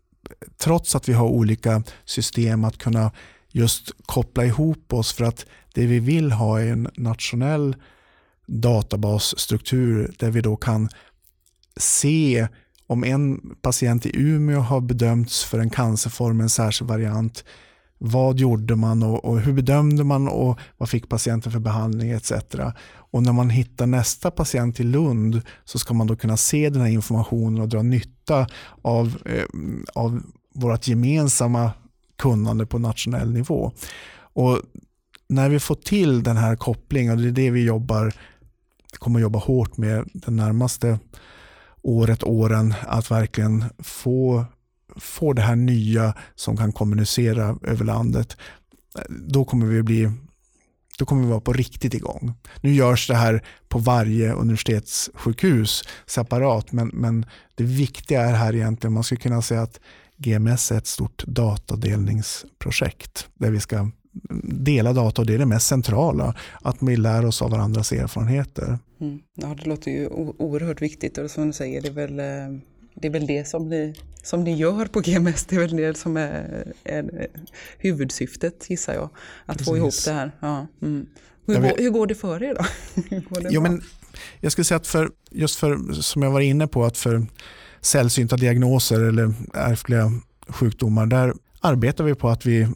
trots 0.58 0.94
att 0.94 1.08
vi 1.08 1.12
har 1.12 1.26
olika 1.26 1.82
system 2.04 2.64
att 2.64 2.78
kunna 2.78 3.12
just 3.48 3.90
koppla 4.06 4.44
ihop 4.44 4.92
oss 4.92 5.12
för 5.12 5.24
att 5.24 5.46
det 5.74 5.86
vi 5.86 6.00
vill 6.00 6.32
ha 6.32 6.60
är 6.60 6.66
en 6.66 6.90
nationell 6.96 7.76
databasstruktur 8.46 10.14
där 10.18 10.30
vi 10.30 10.40
då 10.40 10.56
kan 10.56 10.88
se 11.76 12.48
om 12.86 13.04
en 13.04 13.54
patient 13.62 14.06
i 14.06 14.10
Umeå 14.14 14.60
har 14.60 14.80
bedömts 14.80 15.44
för 15.44 15.58
en 15.58 15.70
cancerform, 15.70 16.40
en 16.40 16.50
särskild 16.50 16.88
variant, 16.88 17.44
vad 17.98 18.38
gjorde 18.38 18.76
man 18.76 19.02
och, 19.02 19.24
och, 19.24 19.40
hur 19.40 19.52
bedömde 19.52 20.04
man 20.04 20.28
och 20.28 20.58
vad 20.76 20.88
fick 20.88 21.08
patienten 21.08 21.52
för 21.52 21.58
behandling 21.58 22.10
etc. 22.10 22.32
Och 22.88 23.22
när 23.22 23.32
man 23.32 23.50
hittar 23.50 23.86
nästa 23.86 24.30
patient 24.30 24.80
i 24.80 24.82
Lund 24.82 25.42
så 25.64 25.78
ska 25.78 25.94
man 25.94 26.06
då 26.06 26.16
kunna 26.16 26.36
se 26.36 26.70
den 26.70 26.82
här 26.82 26.88
informationen 26.88 27.60
och 27.60 27.68
dra 27.68 27.82
nytta 27.82 28.46
av, 28.82 29.16
eh, 29.24 29.44
av 29.94 30.22
vårt 30.54 30.88
gemensamma 30.88 31.70
kunnande 32.16 32.66
på 32.66 32.78
nationell 32.78 33.32
nivå. 33.32 33.72
Och 34.18 34.60
när 35.28 35.48
vi 35.48 35.60
får 35.60 35.74
till 35.74 36.22
den 36.22 36.36
här 36.36 36.56
kopplingen, 36.56 37.12
och 37.12 37.18
det 37.18 37.28
är 37.28 37.32
det 37.32 37.50
vi 37.50 37.64
jobbar, 37.64 38.12
kommer 38.98 39.20
jobba 39.20 39.38
hårt 39.38 39.76
med 39.76 40.08
den 40.12 40.36
närmaste 40.36 40.98
året, 41.82 42.24
åren, 42.24 42.74
att 42.86 43.10
verkligen 43.10 43.64
få, 43.78 44.44
få 44.96 45.32
det 45.32 45.42
här 45.42 45.56
nya 45.56 46.14
som 46.34 46.56
kan 46.56 46.72
kommunicera 46.72 47.56
över 47.62 47.84
landet. 47.84 48.36
Då 49.08 49.44
kommer 49.44 49.66
vi 49.66 49.82
bli 49.82 50.10
då 50.98 51.04
kommer 51.04 51.22
vi 51.22 51.28
vara 51.28 51.40
på 51.40 51.52
riktigt 51.52 51.94
igång. 51.94 52.34
Nu 52.60 52.72
görs 52.72 53.08
det 53.08 53.14
här 53.14 53.44
på 53.68 53.78
varje 53.78 54.32
universitetssjukhus 54.32 55.84
separat, 56.06 56.72
men, 56.72 56.88
men 56.88 57.26
det 57.54 57.64
viktiga 57.64 58.22
är 58.22 58.32
här 58.32 58.54
egentligen, 58.54 58.94
man 58.94 59.04
skulle 59.04 59.20
kunna 59.20 59.42
säga 59.42 59.62
att 59.62 59.80
GMS 60.16 60.72
är 60.72 60.78
ett 60.78 60.86
stort 60.86 61.24
datadelningsprojekt 61.26 63.28
där 63.34 63.50
vi 63.50 63.60
ska 63.60 63.90
dela 64.42 64.92
data 64.92 65.22
och 65.22 65.26
det 65.26 65.34
är 65.34 65.38
det 65.38 65.46
mest 65.46 65.66
centrala, 65.66 66.34
att 66.62 66.76
vi 66.80 66.96
lär 66.96 67.26
oss 67.26 67.42
av 67.42 67.50
varandras 67.50 67.92
erfarenheter. 67.92 68.78
Mm. 69.00 69.18
Ja, 69.34 69.54
det 69.54 69.68
låter 69.68 69.90
ju 69.90 70.08
oerhört 70.08 70.82
viktigt 70.82 71.18
och 71.18 71.30
som 71.30 71.46
du 71.46 71.52
säger, 71.52 71.82
det 71.82 71.88
är 71.88 71.92
väl 71.92 72.20
eh, 72.20 72.60
det, 72.94 73.08
är 73.08 73.12
väl 73.12 73.26
det 73.26 73.48
som, 73.48 73.68
blir 73.68 73.94
som 74.26 74.44
ni 74.44 74.56
gör 74.56 74.86
på 74.86 75.00
GMS, 75.00 75.44
det 75.44 75.56
är 75.56 75.60
väl 75.60 75.76
det 75.76 75.96
som 75.96 76.16
är, 76.16 76.72
är 76.84 77.28
huvudsyftet 77.78 78.70
gissar 78.70 78.94
jag, 78.94 79.10
att 79.46 79.58
Precis. 79.58 79.66
få 79.66 79.76
ihop 79.76 79.94
det 80.04 80.12
här. 80.12 80.32
Ja. 80.40 80.66
Mm. 80.82 81.06
Hur, 81.46 81.60
går, 81.60 81.72
hur 81.78 81.90
går 81.90 82.06
det 82.06 82.14
för 82.14 82.42
er 82.42 82.54
då? 82.54 82.64
jo, 83.50 83.60
men 83.60 83.82
jag 84.40 84.52
skulle 84.52 84.64
säga 84.64 84.76
att 84.76 84.86
för, 84.86 85.10
just 85.30 85.56
för, 85.56 85.92
som 85.92 86.22
jag 86.22 86.30
var 86.30 86.40
inne 86.40 86.66
på, 86.66 86.84
att 86.84 86.98
för 86.98 87.26
sällsynta 87.80 88.36
diagnoser 88.36 89.00
eller 89.00 89.34
ärftliga 89.54 90.12
sjukdomar, 90.48 91.06
där 91.06 91.34
arbetar 91.60 92.04
vi 92.04 92.14
på 92.14 92.28
att 92.28 92.46
vi 92.46 92.68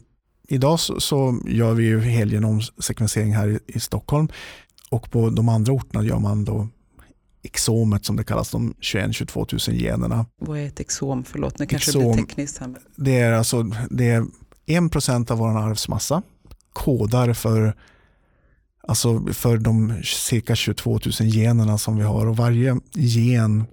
Idag 0.47 0.79
så, 0.79 0.99
så 0.99 1.39
gör 1.45 1.73
vi 1.73 1.83
ju 1.83 1.99
helgenomsekvensering 1.99 3.35
här 3.35 3.47
i, 3.47 3.59
i, 3.67 3.79
Stockholm 3.79 4.27
och 4.89 5.11
på 5.11 5.29
de 5.29 5.49
andra 5.49 5.73
orterna 5.73 6.03
gör 6.03 6.19
man 6.19 6.45
då 6.45 6.67
exomet 7.43 8.05
som 8.05 8.15
det 8.15 8.23
kallas, 8.23 8.51
de 8.51 8.73
21-22 8.73 9.69
000 9.71 9.81
generna. 9.81 10.25
Vad 10.39 10.59
är 10.59 10.67
ett 10.67 10.79
exom? 10.79 11.23
Förlåt, 11.23 11.59
nu 11.59 11.65
kanske 11.65 11.89
exom, 11.89 12.01
det 12.03 12.13
blir 12.13 12.25
tekniskt. 12.25 12.57
Här. 12.57 12.75
Det 12.95 13.19
är 13.19 13.31
alltså 13.31 13.63
det 13.89 14.09
är 14.09 14.25
1% 14.65 15.31
av 15.31 15.37
vår 15.37 15.57
arvsmassa, 15.57 16.21
kodar 16.73 17.33
för, 17.33 17.75
alltså 18.87 19.25
för 19.33 19.57
de 19.57 20.01
cirka 20.03 20.55
22 20.55 20.91
000 20.91 21.01
generna 21.29 21.77
som 21.77 21.97
vi 21.97 22.03
har 22.03 22.27
och 22.27 22.37
varje 22.37 22.79
gen 22.93 23.63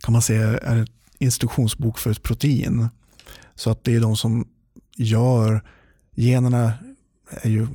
kan 0.00 0.12
man 0.12 0.22
säga 0.22 0.58
är 0.58 0.76
en 0.76 0.86
instruktionsbok 1.18 1.98
för 1.98 2.10
ett 2.10 2.22
protein. 2.22 2.88
Så 3.54 3.70
att 3.70 3.84
det 3.84 3.94
är 3.94 4.00
de 4.00 4.16
som 4.16 4.48
gör 4.96 5.62
Generna 6.18 6.72
är 7.30 7.50
ju 7.50 7.66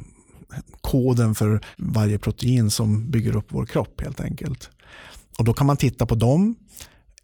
koden 0.82 1.36
för 1.36 1.66
varje 1.78 2.20
protein 2.20 2.70
som 2.70 3.12
bygger 3.12 3.36
upp 3.36 3.46
vår 3.50 3.66
kropp 3.66 4.02
helt 4.02 4.22
enkelt. 4.22 4.70
Och 5.38 5.46
Då 5.46 5.54
kan 5.54 5.68
man 5.68 5.78
titta 5.78 6.06
på 6.06 6.16
dem 6.16 6.56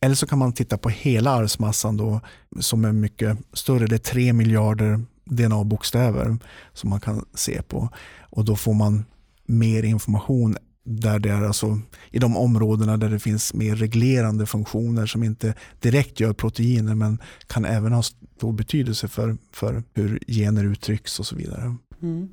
eller 0.02 0.16
så 0.16 0.28
kan 0.28 0.40
man 0.40 0.54
titta 0.54 0.78
på 0.78 0.90
hela 0.90 1.32
arvsmassan 1.32 1.98
då, 1.98 2.22
som 2.60 2.86
är 2.86 2.92
mycket 2.92 3.38
större. 3.54 3.88
Det 3.88 3.96
är 3.96 4.00
tre 4.00 4.34
miljarder 4.34 5.02
DNA-bokstäver 5.26 6.38
som 6.74 6.90
man 6.90 7.00
kan 7.00 7.26
se 7.34 7.62
på. 7.62 7.90
Och 8.20 8.46
Då 8.46 8.56
får 8.56 8.74
man 8.74 9.06
mer 9.46 9.84
information 9.84 10.58
där 10.84 11.20
det 11.20 11.30
är 11.30 11.44
alltså 11.44 11.80
i 12.12 12.20
de 12.20 12.38
områdena 12.38 12.98
där 12.98 13.10
det 13.10 13.20
finns 13.20 13.54
mer 13.54 13.76
reglerande 13.76 14.46
funktioner 14.46 15.06
som 15.06 15.24
inte 15.24 15.54
direkt 15.80 16.20
gör 16.20 16.34
proteiner 16.34 16.96
men 16.96 17.18
kan 17.48 17.66
även 17.66 17.94
ha 17.94 18.04
stor 18.04 18.54
betydelse 18.54 19.08
för, 19.08 19.38
för 19.54 19.84
hur 19.94 20.20
gener 20.28 20.64
uttrycks 20.64 21.20
och 21.20 21.26
så 21.26 21.36
vidare. 21.36 21.76
Mm. 22.02 22.30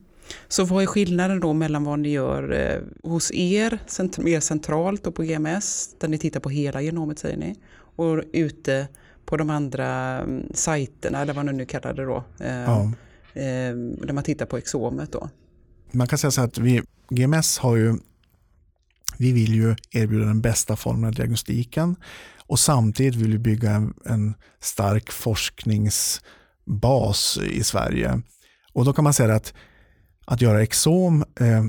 Så 0.48 0.64
vad 0.64 0.82
är 0.82 0.86
skillnaden 0.86 1.40
då 1.40 1.52
mellan 1.52 1.84
vad 1.84 1.98
ni 1.98 2.08
gör 2.08 2.52
eh, 2.52 3.10
hos 3.10 3.30
er, 3.34 3.78
mer 4.18 4.40
centralt 4.40 5.06
och 5.06 5.14
på 5.14 5.22
GMS, 5.22 5.94
där 6.00 6.08
ni 6.08 6.18
tittar 6.18 6.40
på 6.40 6.50
hela 6.50 6.82
genomet 6.82 7.18
säger 7.18 7.36
ni, 7.36 7.56
och 7.96 8.22
ute 8.32 8.88
på 9.26 9.36
de 9.36 9.50
andra 9.50 10.20
mm, 10.20 10.46
sajterna, 10.54 11.20
eller 11.20 11.34
vad 11.34 11.46
ni 11.46 11.52
nu 11.52 11.66
kallar 11.66 11.94
det 11.94 12.04
då, 12.04 12.24
eh, 12.40 12.52
ja. 12.52 12.82
eh, 13.34 13.74
där 14.06 14.12
man 14.12 14.24
tittar 14.24 14.46
på 14.46 14.56
exomet 14.56 15.12
då? 15.12 15.28
Man 15.90 16.06
kan 16.06 16.18
säga 16.18 16.30
så 16.30 16.40
att 16.40 16.58
vi, 16.58 16.82
GMS 17.10 17.58
har 17.58 17.76
ju 17.76 17.98
vi 19.18 19.32
vill 19.32 19.54
ju 19.54 19.76
erbjuda 19.90 20.24
den 20.24 20.40
bästa 20.40 20.76
formen 20.76 21.04
av 21.04 21.14
diagnostiken 21.14 21.96
och 22.46 22.58
samtidigt 22.58 23.14
vill 23.14 23.32
vi 23.32 23.38
bygga 23.38 23.70
en, 23.70 23.94
en 24.04 24.34
stark 24.60 25.10
forskningsbas 25.10 27.38
i 27.50 27.64
Sverige. 27.64 28.20
Och 28.72 28.84
då 28.84 28.92
kan 28.92 29.04
man 29.04 29.14
säga 29.14 29.34
att 29.34 29.54
att 30.26 30.40
göra 30.40 30.62
exom, 30.62 31.24
eh, 31.40 31.64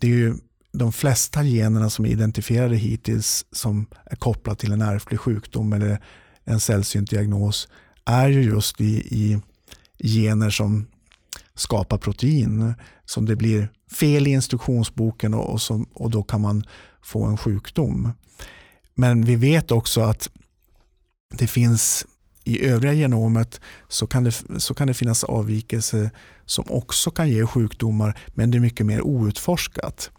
det 0.00 0.06
är 0.06 0.10
ju 0.10 0.34
de 0.72 0.92
flesta 0.92 1.44
generna 1.44 1.90
som 1.90 2.04
är 2.04 2.08
identifierade 2.08 2.76
hittills 2.76 3.46
som 3.52 3.86
är 4.04 4.16
kopplade 4.16 4.60
till 4.60 4.72
en 4.72 4.82
ärftlig 4.82 5.20
sjukdom 5.20 5.72
eller 5.72 6.00
en 6.44 6.60
sällsynt 6.60 7.10
diagnos 7.10 7.68
är 8.04 8.28
ju 8.28 8.42
just 8.42 8.80
i, 8.80 9.16
i 9.18 9.40
gener 9.98 10.50
som 10.50 10.86
skapar 11.54 11.98
protein. 11.98 12.74
Som 13.04 13.26
det 13.26 13.36
blir 13.36 13.68
fel 13.90 14.26
i 14.26 14.30
instruktionsboken 14.30 15.34
och, 15.34 15.52
och, 15.52 15.62
som, 15.62 15.84
och 15.92 16.10
då 16.10 16.22
kan 16.22 16.40
man 16.40 16.64
få 17.02 17.24
en 17.24 17.36
sjukdom. 17.36 18.12
Men 18.94 19.24
vi 19.24 19.36
vet 19.36 19.70
också 19.70 20.00
att 20.00 20.30
det 21.38 21.46
finns 21.46 22.06
i 22.44 22.66
övriga 22.66 22.94
genomet 22.94 23.60
så 23.88 24.06
kan, 24.06 24.24
det, 24.24 24.32
så 24.58 24.74
kan 24.74 24.86
det 24.86 24.94
finnas 24.94 25.24
avvikelser 25.24 26.10
som 26.46 26.64
också 26.68 27.10
kan 27.10 27.30
ge 27.30 27.46
sjukdomar 27.46 28.18
men 28.34 28.50
det 28.50 28.58
är 28.58 28.60
mycket 28.60 28.86
mer 28.86 29.02
outforskat. 29.02 30.10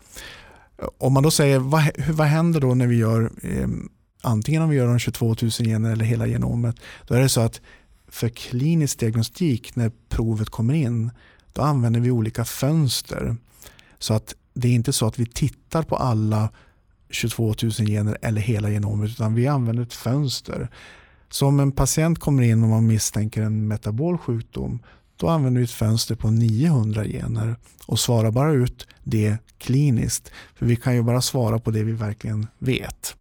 Om 0.97 1.13
man 1.13 1.23
då 1.23 1.31
säger 1.31 1.59
vad, 1.59 1.89
vad 2.09 2.27
händer 2.27 2.59
då 2.59 2.75
när 2.75 2.88
vi 2.88 2.95
gör 2.95 3.31
eh, 3.43 3.67
antingen 4.21 4.61
om 4.61 4.69
vi 4.69 4.75
gör 4.75 4.88
de 4.88 4.99
22 4.99 5.25
000 5.25 5.35
gener 5.51 5.91
eller 5.91 6.05
hela 6.05 6.27
genomet 6.27 6.75
då 7.07 7.15
är 7.15 7.19
det 7.19 7.29
så 7.29 7.41
att 7.41 7.61
för 8.07 8.29
klinisk 8.29 8.99
diagnostik 8.99 9.75
när 9.75 9.91
provet 10.09 10.49
kommer 10.49 10.73
in 10.73 11.11
då 11.53 11.61
använder 11.61 11.99
vi 11.99 12.11
olika 12.11 12.45
fönster. 12.45 13.35
Så 13.99 14.13
att 14.13 14.35
det 14.53 14.67
är 14.67 14.71
inte 14.71 14.93
så 14.93 15.07
att 15.07 15.19
vi 15.19 15.25
tittar 15.25 15.83
på 15.83 15.95
alla 15.95 16.49
22 17.09 17.55
000 17.63 17.71
gener 17.71 18.17
eller 18.21 18.41
hela 18.41 18.69
genomet 18.69 19.09
utan 19.09 19.35
vi 19.35 19.47
använder 19.47 19.83
ett 19.83 19.93
fönster. 19.93 20.69
Så 21.29 21.47
om 21.47 21.59
en 21.59 21.71
patient 21.71 22.19
kommer 22.19 22.43
in 22.43 22.63
och 22.63 22.69
man 22.69 22.88
misstänker 22.88 23.41
en 23.41 23.67
metabol 23.67 24.17
sjukdom 24.17 24.79
då 25.17 25.29
använder 25.29 25.59
vi 25.59 25.65
ett 25.65 25.71
fönster 25.71 26.15
på 26.15 26.31
900 26.31 27.03
gener 27.05 27.55
och 27.85 27.99
svarar 27.99 28.31
bara 28.31 28.51
ut 28.51 28.88
det 29.03 29.38
kliniskt. 29.57 30.31
För 30.55 30.65
vi 30.65 30.75
kan 30.75 30.95
ju 30.95 31.01
bara 31.01 31.21
svara 31.21 31.59
på 31.59 31.71
det 31.71 31.83
vi 31.83 31.91
verkligen 31.91 32.47
vet. 32.57 33.15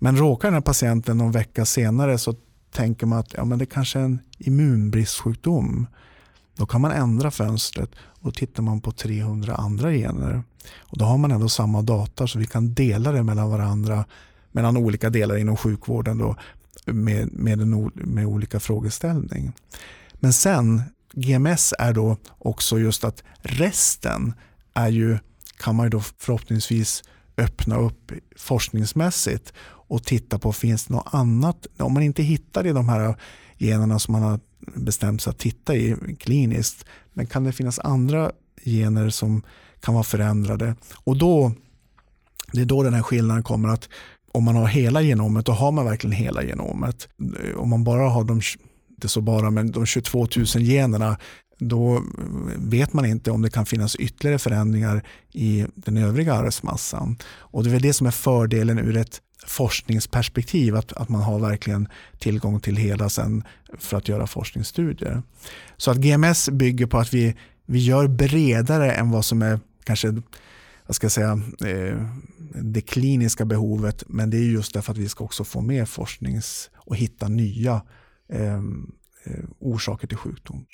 Men 0.00 0.16
råkar 0.16 0.48
den 0.48 0.54
här 0.54 0.60
patienten 0.60 1.18
någon 1.18 1.32
vecka 1.32 1.64
senare 1.64 2.18
så 2.18 2.34
tänker 2.72 3.06
man 3.06 3.18
att 3.18 3.32
ja, 3.32 3.44
men 3.44 3.58
det 3.58 3.66
kanske 3.66 3.98
är 3.98 4.02
en 4.04 4.18
immunbristsjukdom. 4.38 5.86
Då 6.56 6.66
kan 6.66 6.80
man 6.80 6.92
ändra 6.92 7.30
fönstret 7.30 7.90
och 7.96 8.34
tittar 8.34 8.62
man 8.62 8.80
på 8.80 8.92
300 8.92 9.54
andra 9.54 9.92
gener. 9.92 10.42
Och 10.78 10.98
då 10.98 11.04
har 11.04 11.18
man 11.18 11.30
ändå 11.30 11.48
samma 11.48 11.82
data 11.82 12.26
så 12.26 12.38
vi 12.38 12.46
kan 12.46 12.74
dela 12.74 13.12
det 13.12 13.22
mellan 13.22 13.50
varandra, 13.50 14.04
mellan 14.52 14.76
olika 14.76 15.10
delar 15.10 15.36
inom 15.36 15.56
sjukvården 15.56 16.18
då, 16.18 16.36
med, 16.86 17.32
med, 17.32 17.60
en, 17.60 17.90
med 17.94 18.26
olika 18.26 18.60
frågeställning. 18.60 19.52
Men 20.14 20.32
sen, 20.32 20.82
GMS 21.12 21.74
är 21.78 21.92
då 21.92 22.16
också 22.38 22.78
just 22.78 23.04
att 23.04 23.22
resten 23.42 24.34
är 24.74 24.88
ju, 24.88 25.18
kan 25.58 25.76
man 25.76 25.86
ju 25.86 25.90
då 25.90 26.00
förhoppningsvis 26.00 27.02
öppna 27.36 27.76
upp 27.76 28.12
forskningsmässigt 28.36 29.52
och 29.86 30.04
titta 30.04 30.38
på 30.38 30.52
finns 30.52 30.84
det 30.84 30.94
något 30.94 31.14
annat. 31.14 31.66
Om 31.78 31.94
man 31.94 32.02
inte 32.02 32.22
hittar 32.22 32.66
i 32.66 32.72
de 32.72 32.88
här 32.88 33.16
generna 33.58 33.98
som 33.98 34.12
man 34.12 34.22
har 34.22 34.40
bestämt 34.74 35.22
sig 35.22 35.30
att 35.30 35.38
titta 35.38 35.76
i 35.76 35.96
kliniskt. 36.18 36.84
Men 37.12 37.26
kan 37.26 37.44
det 37.44 37.52
finnas 37.52 37.78
andra 37.78 38.32
gener 38.64 39.10
som 39.10 39.42
kan 39.80 39.94
vara 39.94 40.04
förändrade? 40.04 40.76
Och 40.94 41.16
då, 41.16 41.52
det 42.52 42.60
är 42.60 42.64
då 42.64 42.82
den 42.82 42.94
här 42.94 43.02
skillnaden 43.02 43.42
kommer 43.42 43.68
att 43.68 43.88
om 44.34 44.44
man 44.44 44.56
har 44.56 44.66
hela 44.66 45.02
genomet, 45.02 45.46
då 45.46 45.52
har 45.52 45.72
man 45.72 45.84
verkligen 45.84 46.16
hela 46.16 46.42
genomet. 46.42 47.08
Eh, 47.44 47.56
om 47.56 47.68
man 47.68 47.84
bara 47.84 48.08
har 48.08 48.24
de, 48.24 48.40
det 48.96 49.08
så 49.08 49.20
bara, 49.20 49.50
men 49.50 49.70
de 49.70 49.86
22 49.86 50.26
000 50.36 50.46
generna, 50.46 51.18
då 51.58 51.96
eh, 51.96 52.02
vet 52.56 52.92
man 52.92 53.04
inte 53.04 53.30
om 53.30 53.42
det 53.42 53.50
kan 53.50 53.66
finnas 53.66 53.96
ytterligare 53.96 54.38
förändringar 54.38 55.02
i 55.32 55.66
den 55.74 55.96
övriga 55.96 56.34
arvsmassan. 56.34 57.16
Och 57.24 57.64
det 57.64 57.70
är 57.70 57.72
väl 57.72 57.82
det 57.82 57.92
som 57.92 58.06
är 58.06 58.10
fördelen 58.10 58.78
ur 58.78 58.96
ett 58.96 59.20
forskningsperspektiv, 59.46 60.76
att, 60.76 60.92
att 60.92 61.08
man 61.08 61.22
har 61.22 61.38
verkligen 61.38 61.88
tillgång 62.18 62.60
till 62.60 62.76
hela 62.76 63.08
sen 63.08 63.44
för 63.78 63.96
att 63.96 64.08
göra 64.08 64.26
forskningsstudier. 64.26 65.22
Så 65.76 65.90
att 65.90 65.96
GMS 65.96 66.50
bygger 66.50 66.86
på 66.86 66.98
att 66.98 67.14
vi, 67.14 67.34
vi 67.66 67.78
gör 67.78 68.08
bredare 68.08 68.92
än 68.92 69.10
vad 69.10 69.24
som 69.24 69.42
är 69.42 69.60
kanske 69.84 70.22
vad 70.86 70.96
ska 70.96 71.04
jag 71.04 71.12
säga, 71.12 71.40
eh, 71.66 72.06
det 72.62 72.80
kliniska 72.80 73.44
behovet, 73.44 74.04
men 74.06 74.30
det 74.30 74.36
är 74.36 74.42
just 74.42 74.74
därför 74.74 74.92
att 74.92 74.98
vi 74.98 75.08
ska 75.08 75.24
också 75.24 75.44
få 75.44 75.60
mer 75.60 75.84
forsknings 75.84 76.70
och 76.74 76.96
hitta 76.96 77.28
nya 77.28 77.82
ehm, 78.28 78.92
eh, 79.24 79.44
orsaker 79.58 80.06
till 80.06 80.16
sjukdom. 80.16 80.66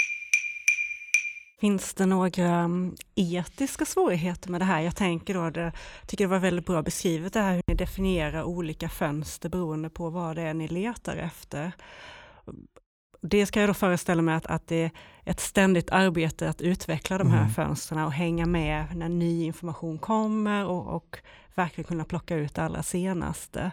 Finns 1.60 1.94
det 1.94 2.06
några 2.06 2.48
mm, 2.48 2.94
etiska 3.14 3.84
svårigheter 3.84 4.50
med 4.50 4.60
det 4.60 4.64
här? 4.64 4.80
Jag 4.80 4.96
tänker 4.96 5.34
då, 5.34 5.50
det, 5.50 5.72
tycker 6.06 6.24
det 6.24 6.28
var 6.28 6.38
väldigt 6.38 6.66
bra 6.66 6.82
beskrivet 6.82 7.32
det 7.32 7.40
här 7.40 7.54
hur 7.54 7.62
ni 7.66 7.74
definierar 7.74 8.42
olika 8.42 8.88
fönster 8.88 9.48
beroende 9.48 9.90
på 9.90 10.10
vad 10.10 10.36
det 10.36 10.42
är 10.42 10.54
ni 10.54 10.68
letar 10.68 11.16
efter. 11.16 11.72
Det 13.20 13.46
ska 13.46 13.60
jag 13.60 13.68
då 13.68 13.74
föreställa 13.74 14.22
mig 14.22 14.34
att, 14.34 14.46
att 14.46 14.66
det 14.66 14.82
är 14.82 14.90
ett 15.24 15.40
ständigt 15.40 15.90
arbete 15.90 16.48
att 16.48 16.60
utveckla 16.60 17.18
de 17.18 17.30
här 17.30 17.40
mm. 17.40 17.50
fönstren 17.50 18.04
och 18.04 18.12
hänga 18.12 18.46
med 18.46 18.96
när 18.96 19.08
ny 19.08 19.44
information 19.44 19.98
kommer 19.98 20.66
och, 20.66 20.96
och 20.96 21.18
verkligen 21.54 21.88
kunna 21.88 22.04
plocka 22.04 22.36
ut 22.36 22.54
det 22.54 22.62
allra 22.62 22.82
senaste. 22.82 23.70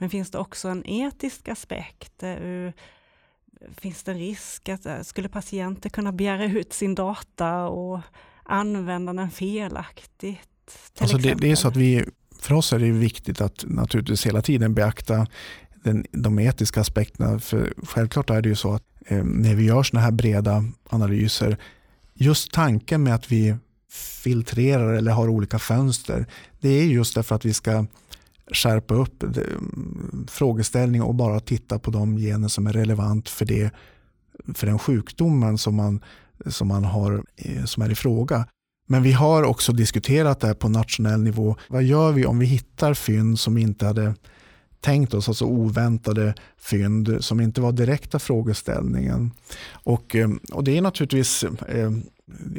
Men 0.00 0.10
finns 0.10 0.30
det 0.30 0.38
också 0.38 0.68
en 0.68 0.86
etisk 0.86 1.48
aspekt? 1.48 2.22
Uh, 2.22 2.70
finns 3.76 4.02
det 4.02 4.12
en 4.12 4.18
risk 4.18 4.68
att 4.68 4.86
uh, 4.86 5.02
skulle 5.02 5.28
patienter 5.28 5.90
kunna 5.90 6.12
begära 6.12 6.44
ut 6.44 6.72
sin 6.72 6.94
data 6.94 7.64
och 7.68 8.00
använda 8.42 9.12
den 9.12 9.30
felaktigt? 9.30 10.48
Alltså 11.00 11.18
det, 11.18 11.34
det, 11.34 11.50
är 11.50 11.56
så 11.56 11.68
att 11.68 11.76
vi, 11.76 12.04
för 12.40 12.54
oss 12.54 12.72
är 12.72 12.78
det 12.78 12.90
viktigt 12.90 13.40
att 13.40 13.64
naturligtvis 13.66 14.26
hela 14.26 14.42
tiden 14.42 14.74
beakta 14.74 15.26
den, 15.86 16.06
de 16.12 16.38
etiska 16.38 16.80
aspekterna. 16.80 17.38
För 17.38 17.72
självklart 17.82 18.30
är 18.30 18.42
det 18.42 18.48
ju 18.48 18.54
så 18.54 18.72
att 18.72 18.82
eh, 19.06 19.24
när 19.24 19.54
vi 19.54 19.64
gör 19.64 19.82
sådana 19.82 20.04
här 20.04 20.12
breda 20.12 20.64
analyser, 20.88 21.58
just 22.14 22.52
tanken 22.52 23.02
med 23.02 23.14
att 23.14 23.32
vi 23.32 23.56
filtrerar 24.22 24.92
eller 24.92 25.12
har 25.12 25.28
olika 25.28 25.58
fönster, 25.58 26.26
det 26.60 26.68
är 26.68 26.84
just 26.84 27.14
därför 27.14 27.34
att 27.34 27.44
vi 27.44 27.52
ska 27.52 27.86
skärpa 28.52 28.94
upp 28.94 29.22
eh, 29.22 29.28
frågeställningen 30.28 31.06
och 31.06 31.14
bara 31.14 31.40
titta 31.40 31.78
på 31.78 31.90
de 31.90 32.16
gener 32.16 32.48
som 32.48 32.66
är 32.66 32.72
relevant 32.72 33.28
för, 33.28 33.44
det, 33.44 33.70
för 34.54 34.66
den 34.66 34.78
sjukdomen 34.78 35.58
som 35.58 35.74
man, 35.74 36.00
som 36.46 36.68
man 36.68 36.84
har 36.84 37.24
eh, 37.36 37.64
som 37.64 37.82
är 37.82 37.90
i 37.90 37.94
fråga. 37.94 38.46
Men 38.88 39.02
vi 39.02 39.12
har 39.12 39.42
också 39.42 39.72
diskuterat 39.72 40.40
det 40.40 40.46
här 40.46 40.54
på 40.54 40.68
nationell 40.68 41.22
nivå. 41.22 41.56
Vad 41.68 41.82
gör 41.82 42.12
vi 42.12 42.26
om 42.26 42.38
vi 42.38 42.46
hittar 42.46 42.94
fynd 42.94 43.38
som 43.38 43.58
inte 43.58 43.86
hade 43.86 44.14
tänkt 44.86 45.14
oss, 45.14 45.28
alltså 45.28 45.44
oväntade 45.44 46.34
fynd 46.58 47.16
som 47.20 47.40
inte 47.40 47.60
var 47.60 47.72
direkta 47.72 48.18
frågeställningen. 48.18 49.30
Och, 49.72 50.16
eh, 50.16 50.28
och 50.52 50.64
det 50.64 50.76
är 50.78 50.82
naturligtvis 50.82 51.44
eh, 51.44 51.90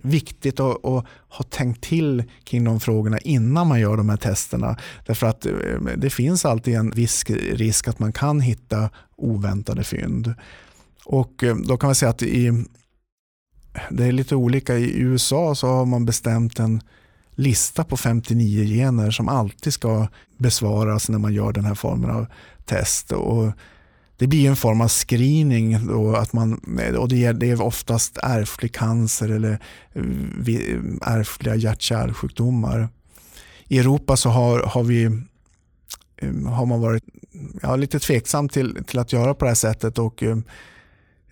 viktigt 0.03 0.59
att, 0.59 0.85
att, 0.85 1.05
ha 1.29 1.43
tänkt 1.49 1.83
till 1.83 2.23
kring 2.43 2.63
de 2.63 2.79
frågorna 2.79 3.17
innan 3.17 3.67
man 3.67 3.79
gör 3.79 3.97
de 3.97 4.09
här 4.09 4.17
testerna. 4.17 4.77
Därför 5.05 5.27
att 5.27 5.45
eh, 5.45 5.53
det 5.97 6.09
finns 6.09 6.45
alltid 6.45 6.75
en 6.75 6.89
viss 6.89 7.25
risk 7.53 7.87
att 7.87 7.99
man 7.99 8.13
kan 8.13 8.41
hitta 8.41 8.89
oväntade 9.15 9.83
fynd. 9.83 10.33
Och 11.05 11.43
eh, 11.43 11.55
då 11.55 11.77
kan 11.77 11.87
man 11.87 11.95
säga 11.95 12.09
att 12.09 12.23
i, 12.23 12.65
det 13.89 14.05
är 14.05 14.11
lite 14.11 14.35
olika. 14.35 14.77
I 14.77 14.99
USA 14.99 15.55
så 15.55 15.67
har 15.67 15.85
man 15.85 16.05
bestämt 16.05 16.59
en 16.59 16.81
lista 17.37 17.83
på 17.83 17.97
59 17.97 18.65
gener 18.65 19.11
som 19.11 19.29
alltid 19.29 19.73
ska 19.73 20.07
besvaras 20.37 21.09
när 21.09 21.19
man 21.19 21.33
gör 21.33 21.51
den 21.51 21.65
här 21.65 21.75
formen 21.75 22.09
av 22.09 22.25
test. 22.65 23.11
Och 23.11 23.51
det 24.17 24.27
blir 24.27 24.49
en 24.49 24.55
form 24.55 24.81
av 24.81 24.87
screening 24.87 25.87
då, 25.87 26.15
att 26.15 26.33
man, 26.33 26.53
och 26.97 27.09
det 27.09 27.25
är 27.25 27.61
oftast 27.61 28.17
ärftlig 28.23 28.73
cancer 28.73 29.29
eller 29.29 29.59
eh, 29.93 30.03
eh, 30.55 31.15
ärftliga 31.15 31.55
hjärt-kärlsjukdomar. 31.55 32.89
I 33.67 33.79
Europa 33.79 34.17
så 34.17 34.29
har, 34.29 34.59
har, 34.59 34.83
vi, 34.83 35.03
eh, 36.17 36.43
har 36.49 36.65
man 36.65 36.81
varit 36.81 37.03
ja, 37.61 37.75
lite 37.75 37.99
tveksam 37.99 38.49
till, 38.49 38.83
till 38.87 38.99
att 38.99 39.13
göra 39.13 39.33
på 39.33 39.45
det 39.45 39.49
här 39.49 39.55
sättet 39.55 39.97
och 39.97 40.23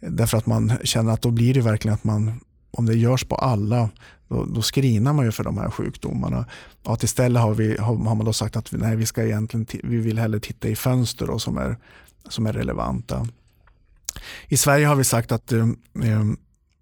därför 0.02 0.38
att 0.38 0.46
man 0.46 0.74
känner 0.84 1.14
att 1.14 1.22
då 1.22 1.32
blir 1.32 1.54
det 1.54 1.62
verkligen 1.62 1.96
att 1.96 2.04
man 2.04 2.40
om 2.72 2.86
det 2.86 2.96
görs 2.96 3.24
på 3.24 3.36
alla, 3.36 3.90
då, 4.28 4.46
då 4.46 4.62
screenar 4.62 5.14
man 5.14 5.26
ju 5.26 5.32
för 5.32 5.44
de 5.44 5.58
här 5.58 5.70
sjukdomarna. 5.70 6.46
Att 6.84 7.04
istället 7.04 7.42
har, 7.42 7.54
vi, 7.54 7.78
har, 7.78 7.96
har 7.96 8.16
man 8.16 8.26
då 8.26 8.34
sagt 8.34 8.56
att 8.56 8.72
nej, 8.72 8.96
vi, 8.96 9.06
ska 9.06 9.24
egentligen 9.24 9.66
vi 9.84 9.98
vill 9.98 10.20
hellre 10.20 10.40
titta 10.40 10.68
i 10.68 10.76
fönster 10.76 11.28
då, 11.28 11.40
som, 11.40 11.58
är, 11.58 11.78
som 12.30 12.46
är 12.46 12.54
relevanta. 12.54 13.28
I 14.48 14.58
Sverige 14.58 14.86
har 14.86 14.96
vi 14.96 15.04
sagt 15.04 15.32
att 15.32 15.52
eh, 15.52 15.68
eh, 16.04 16.24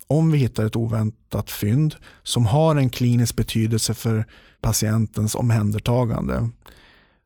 om 0.07 0.31
vi 0.31 0.37
hittar 0.37 0.65
ett 0.65 0.75
oväntat 0.75 1.51
fynd 1.51 1.95
som 2.23 2.45
har 2.45 2.75
en 2.75 2.89
klinisk 2.89 3.35
betydelse 3.35 3.93
för 3.93 4.25
patientens 4.61 5.35
omhändertagande, 5.35 6.49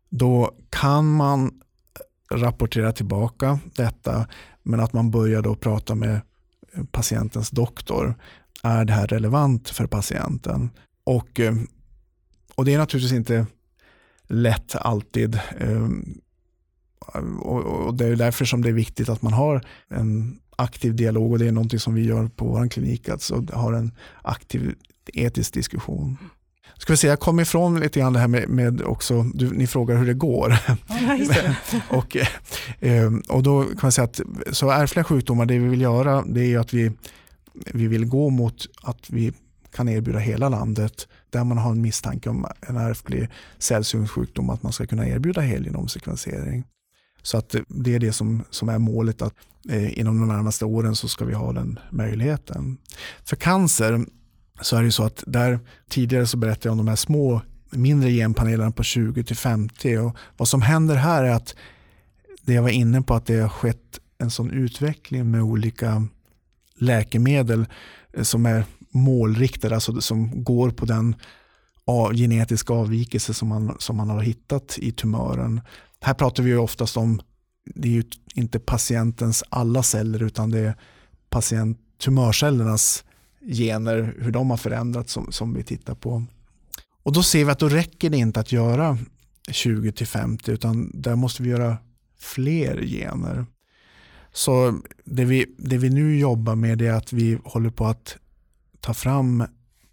då 0.10 0.52
kan 0.70 1.14
man 1.14 1.52
rapportera 2.32 2.92
tillbaka 2.92 3.60
detta, 3.76 4.28
men 4.64 4.80
att 4.80 4.94
man 4.94 5.12
börjar 5.12 5.42
då 5.42 5.56
prata 5.56 5.96
med 5.96 6.22
patientens 6.92 7.50
doktor 7.50 8.16
är 8.64 8.86
det 8.86 8.94
här 8.94 9.08
relevant 9.08 9.70
för 9.70 9.88
patienten? 9.88 10.70
Och, 11.04 11.40
eh, 11.40 11.56
och 12.56 12.66
det 12.66 12.74
är 12.74 12.78
naturligtvis 12.78 13.18
inte 13.18 13.46
lätt 14.28 14.76
alltid. 14.76 15.40
Eh, 15.60 15.88
och 17.40 17.94
det 17.94 18.06
är 18.06 18.16
därför 18.16 18.46
som 18.46 18.62
det 18.62 18.70
är 18.70 18.74
viktigt 18.74 19.10
att 19.10 19.22
man 19.22 19.34
har 19.34 19.66
en 19.88 20.40
aktiv 20.56 20.96
dialog 20.96 21.32
och 21.32 21.40
det 21.40 21.48
är 21.48 21.52
någonting 21.52 21.80
som 21.80 21.94
vi 21.94 22.06
gör 22.06 22.28
på 22.28 22.46
vår 22.46 22.68
klinik, 22.68 23.10
alltså 23.10 23.46
har 23.54 23.74
en 23.74 23.92
aktiv 24.22 24.76
etisk 25.14 25.54
diskussion. 25.54 26.18
Ska 26.78 26.94
vi 26.94 26.98
säga, 26.98 27.12
jag 27.12 27.20
kom 27.20 27.40
ifrån 27.40 27.80
lite 27.80 28.00
grann 28.00 28.14
det 28.14 28.20
här 28.20 28.28
med, 28.28 28.50
med 28.50 28.82
också, 28.82 29.24
du, 29.24 29.52
ni 29.52 29.68
frågar 29.68 29.98
hur 29.98 30.06
det 30.06 30.14
går. 30.14 30.58
Ja, 30.68 31.54
och, 31.98 32.18
eh, 32.80 33.12
och 33.30 33.44
då 33.44 33.64
kan 33.64 33.80
man 33.82 33.92
säga 33.92 34.06
att 34.06 34.22
så 34.52 34.72
ärftliga 34.72 35.04
sjukdomar, 35.04 35.46
det 35.46 35.60
vi 35.60 35.68
vill 35.68 35.82
göra 35.82 36.24
det 36.28 36.54
är 36.54 36.60
att 36.60 36.74
vi 36.74 36.92
vi 37.66 37.88
vill 37.88 38.06
gå 38.06 38.30
mot 38.30 38.66
att 38.82 39.10
vi 39.10 39.34
kan 39.72 39.90
erbjuda 39.90 40.20
hela 40.20 40.50
landet 40.50 41.08
där 41.30 41.44
man 41.44 41.58
har 41.58 41.72
en 41.72 41.82
misstanke 41.82 42.30
om 42.30 42.48
en 42.62 42.78
ärftlig 42.78 43.30
sällsynt 43.58 44.12
sjukdom 44.12 44.50
att 44.50 44.64
man 44.64 44.74
ska 44.74 44.86
kunna 44.86 45.08
erbjuda 45.08 45.42
helgenomsekvensering. 45.42 46.64
Så 47.22 47.38
att 47.38 47.56
det 47.68 47.96
är 47.96 48.00
det 48.00 48.12
som, 48.12 48.44
som 48.50 48.70
är 48.70 48.78
målet 48.78 49.22
att 49.22 49.34
eh, 49.70 50.00
inom 50.00 50.20
de 50.20 50.28
närmaste 50.28 50.66
åren 50.66 50.96
så 50.96 51.08
ska 51.08 51.26
vi 51.26 51.34
ha 51.34 51.54
den 51.54 51.80
möjligheten. 51.90 52.78
För 53.24 53.36
cancer 53.36 54.06
så 54.62 54.78
är 54.78 54.84
det 54.84 54.92
så 54.92 55.04
att 55.04 55.24
där 55.28 55.60
tidigare 55.90 56.28
så 56.28 56.38
berättade 56.38 56.68
jag 56.68 56.72
om 56.72 56.78
de 56.78 56.88
här 56.88 56.96
små 56.96 57.42
mindre 57.70 58.12
genpanelerna 58.12 58.72
på 58.72 58.84
20 58.84 59.24
till 59.24 59.36
50 59.36 59.98
och 59.98 60.18
vad 60.38 60.48
som 60.48 60.62
händer 60.62 60.96
här 60.96 61.24
är 61.24 61.32
att 61.32 61.56
det 62.42 62.54
jag 62.54 62.62
var 62.62 62.70
inne 62.70 63.02
på 63.02 63.14
att 63.14 63.26
det 63.26 63.40
har 63.40 63.50
skett 63.50 64.00
en 64.18 64.32
sån 64.32 64.52
utveckling 64.52 65.32
med 65.32 65.42
olika 65.42 66.08
läkemedel 66.78 67.66
eh, 68.14 68.24
som 68.24 68.46
är 68.46 68.64
målriktade, 68.90 69.76
alltså 69.76 70.02
som 70.02 70.44
går 70.44 70.70
på 70.70 70.86
den 70.86 71.16
genetiska 72.14 72.74
avvikelse 72.74 73.34
som 73.34 73.48
man, 73.48 73.76
som 73.80 73.96
man 73.96 74.10
har 74.10 74.22
hittat 74.22 74.78
i 74.78 74.92
tumören. 74.92 75.62
Här 76.02 76.14
pratar 76.14 76.44
vi 76.44 76.56
oftast 76.56 76.98
om, 76.98 77.22
det 77.76 77.88
är 77.88 77.92
ju 77.92 78.04
inte 78.36 78.60
patientens 78.60 79.44
alla 79.50 79.84
celler 79.84 80.24
utan 80.24 80.52
det 80.52 80.60
är 80.60 80.76
patient, 81.30 81.78
tumörcellernas 81.98 83.04
gener, 83.42 84.16
hur 84.20 84.32
de 84.32 84.50
har 84.50 84.58
förändrats 84.58 85.14
som, 85.14 85.32
som 85.32 85.54
vi 85.54 85.64
tittar 85.64 85.96
på. 85.96 86.24
Och 87.04 87.14
då 87.14 87.24
ser 87.24 87.46
vi 87.46 87.52
att 87.52 87.60
då 87.60 87.70
räcker 87.70 88.10
det 88.10 88.18
inte 88.18 88.40
att 88.40 88.52
göra 88.52 88.98
20 89.52 90.06
50 90.06 90.52
utan 90.52 90.92
där 90.94 91.16
måste 91.16 91.44
vi 91.44 91.50
göra 91.50 91.78
fler 92.20 92.82
gener. 92.82 93.46
Så 94.38 94.80
det 95.06 95.26
vi, 95.26 95.46
det 95.58 95.78
vi 95.78 95.90
nu 95.90 96.20
jobbar 96.20 96.56
med 96.56 96.82
är 96.82 96.92
att 96.92 97.14
vi 97.14 97.40
håller 97.44 97.70
på 97.70 97.86
att 97.86 98.18
ta 98.80 98.94
fram 98.94 99.44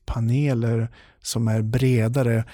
paneler 0.04 0.88
som 1.22 1.48
är 1.48 1.62
bredare. 1.62 2.44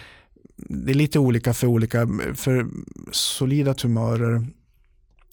Det 0.57 0.93
är 0.93 0.95
lite 0.95 1.19
olika 1.19 1.55
för 1.55 1.67
olika, 1.67 2.09
för 2.35 2.67
solida 3.13 3.75
tumörer, 3.75 4.47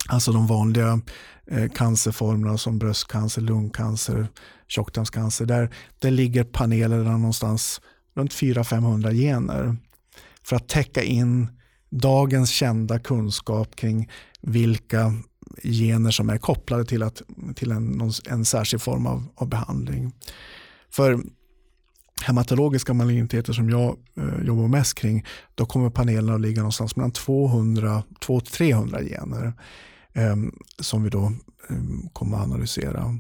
alltså 0.08 0.32
de 0.32 0.48
vanliga 0.48 1.02
eh, 1.48 1.70
cancerformerna 1.70 2.58
som 2.58 2.80
bröstcancer, 2.80 3.42
lungcancer, 3.42 4.28
tjocktarmscancer, 4.68 5.46
där, 5.46 5.70
där 6.00 6.12
ligger 6.12 6.44
panelerna 6.44 7.18
någonstans 7.18 7.82
runt 8.16 8.34
400-500 8.34 9.14
gener 9.14 9.78
för 10.44 10.56
att 10.56 10.68
täcka 10.68 11.04
in 11.04 11.48
dagens 11.90 12.50
kända 12.50 13.00
kunskap 13.00 13.76
kring 13.76 14.10
vilka 14.42 15.14
gener 15.64 16.12
som 16.12 16.30
är 16.30 16.38
kopplade 16.38 16.86
till, 16.86 17.04
att, 17.04 17.22
till 17.56 17.72
en, 17.72 18.12
en 18.30 18.46
särskild 18.46 18.82
form 18.82 19.06
av, 19.06 19.24
av 19.36 19.48
behandling. 19.48 20.12
För 20.90 21.20
hematologiska 22.22 22.94
maligniteter 22.94 23.54
som 23.54 23.70
jag 23.70 23.98
eh, 24.18 24.46
jobbar 24.46 24.68
mest 24.68 24.96
kring, 24.96 25.26
då 25.56 25.66
kommer 25.66 25.90
panelen 25.90 26.36
att 26.36 26.42
ligga 26.42 26.62
någonstans 26.62 26.96
mellan 26.96 27.12
200 27.12 28.04
300 28.52 29.02
gener 29.04 29.54
eh, 30.14 30.36
som 30.80 31.04
vi 31.04 31.10
då 31.10 31.26
eh, 31.70 32.10
kommer 32.14 32.38
att 32.38 32.44
analysera. 32.44 33.18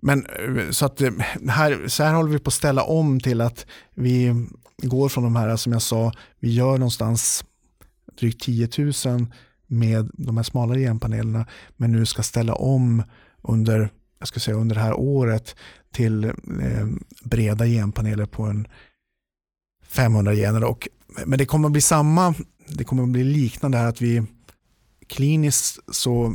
Men 0.00 0.26
eh, 0.26 0.70
så, 0.70 0.86
att, 0.86 1.00
eh, 1.00 1.10
här, 1.48 1.88
så 1.88 2.02
här 2.02 2.14
håller 2.14 2.30
vi 2.30 2.38
på 2.38 2.48
att 2.48 2.54
ställa 2.54 2.82
om 2.82 3.20
till 3.20 3.40
att 3.40 3.66
vi 3.94 4.46
går 4.82 5.08
från 5.08 5.24
de 5.24 5.36
här, 5.36 5.56
som 5.56 5.72
jag 5.72 5.82
sa, 5.82 6.12
vi 6.40 6.54
gör 6.54 6.72
någonstans 6.78 7.44
drygt 8.18 8.42
10 8.42 8.68
000 8.78 9.26
med 9.72 10.10
de 10.12 10.36
här 10.36 10.44
smalare 10.44 10.80
genpanelerna, 10.80 11.46
men 11.76 11.92
nu 11.92 12.06
ska 12.06 12.22
ställa 12.22 12.54
om 12.54 13.02
under, 13.42 13.90
jag 14.18 14.28
ska 14.28 14.40
säga, 14.40 14.56
under 14.56 14.74
det 14.74 14.80
här 14.80 14.94
året 14.94 15.56
till 15.92 16.24
eh, 16.24 16.86
breda 17.24 17.66
genpaneler 17.66 18.26
på 18.26 18.42
en 18.42 18.68
500 19.84 20.34
gener. 20.34 20.64
Och, 20.64 20.88
men 21.26 21.38
det 21.38 21.46
kommer 21.46 21.68
att 21.68 21.72
bli 21.72 21.80
samma, 21.80 22.34
det 22.68 22.84
kommer 22.84 23.02
att 23.02 23.08
bli 23.08 23.24
liknande 23.24 23.78
här 23.78 23.88
att 23.88 24.02
vi 24.02 24.22
kliniskt 25.06 25.78
så 25.94 26.34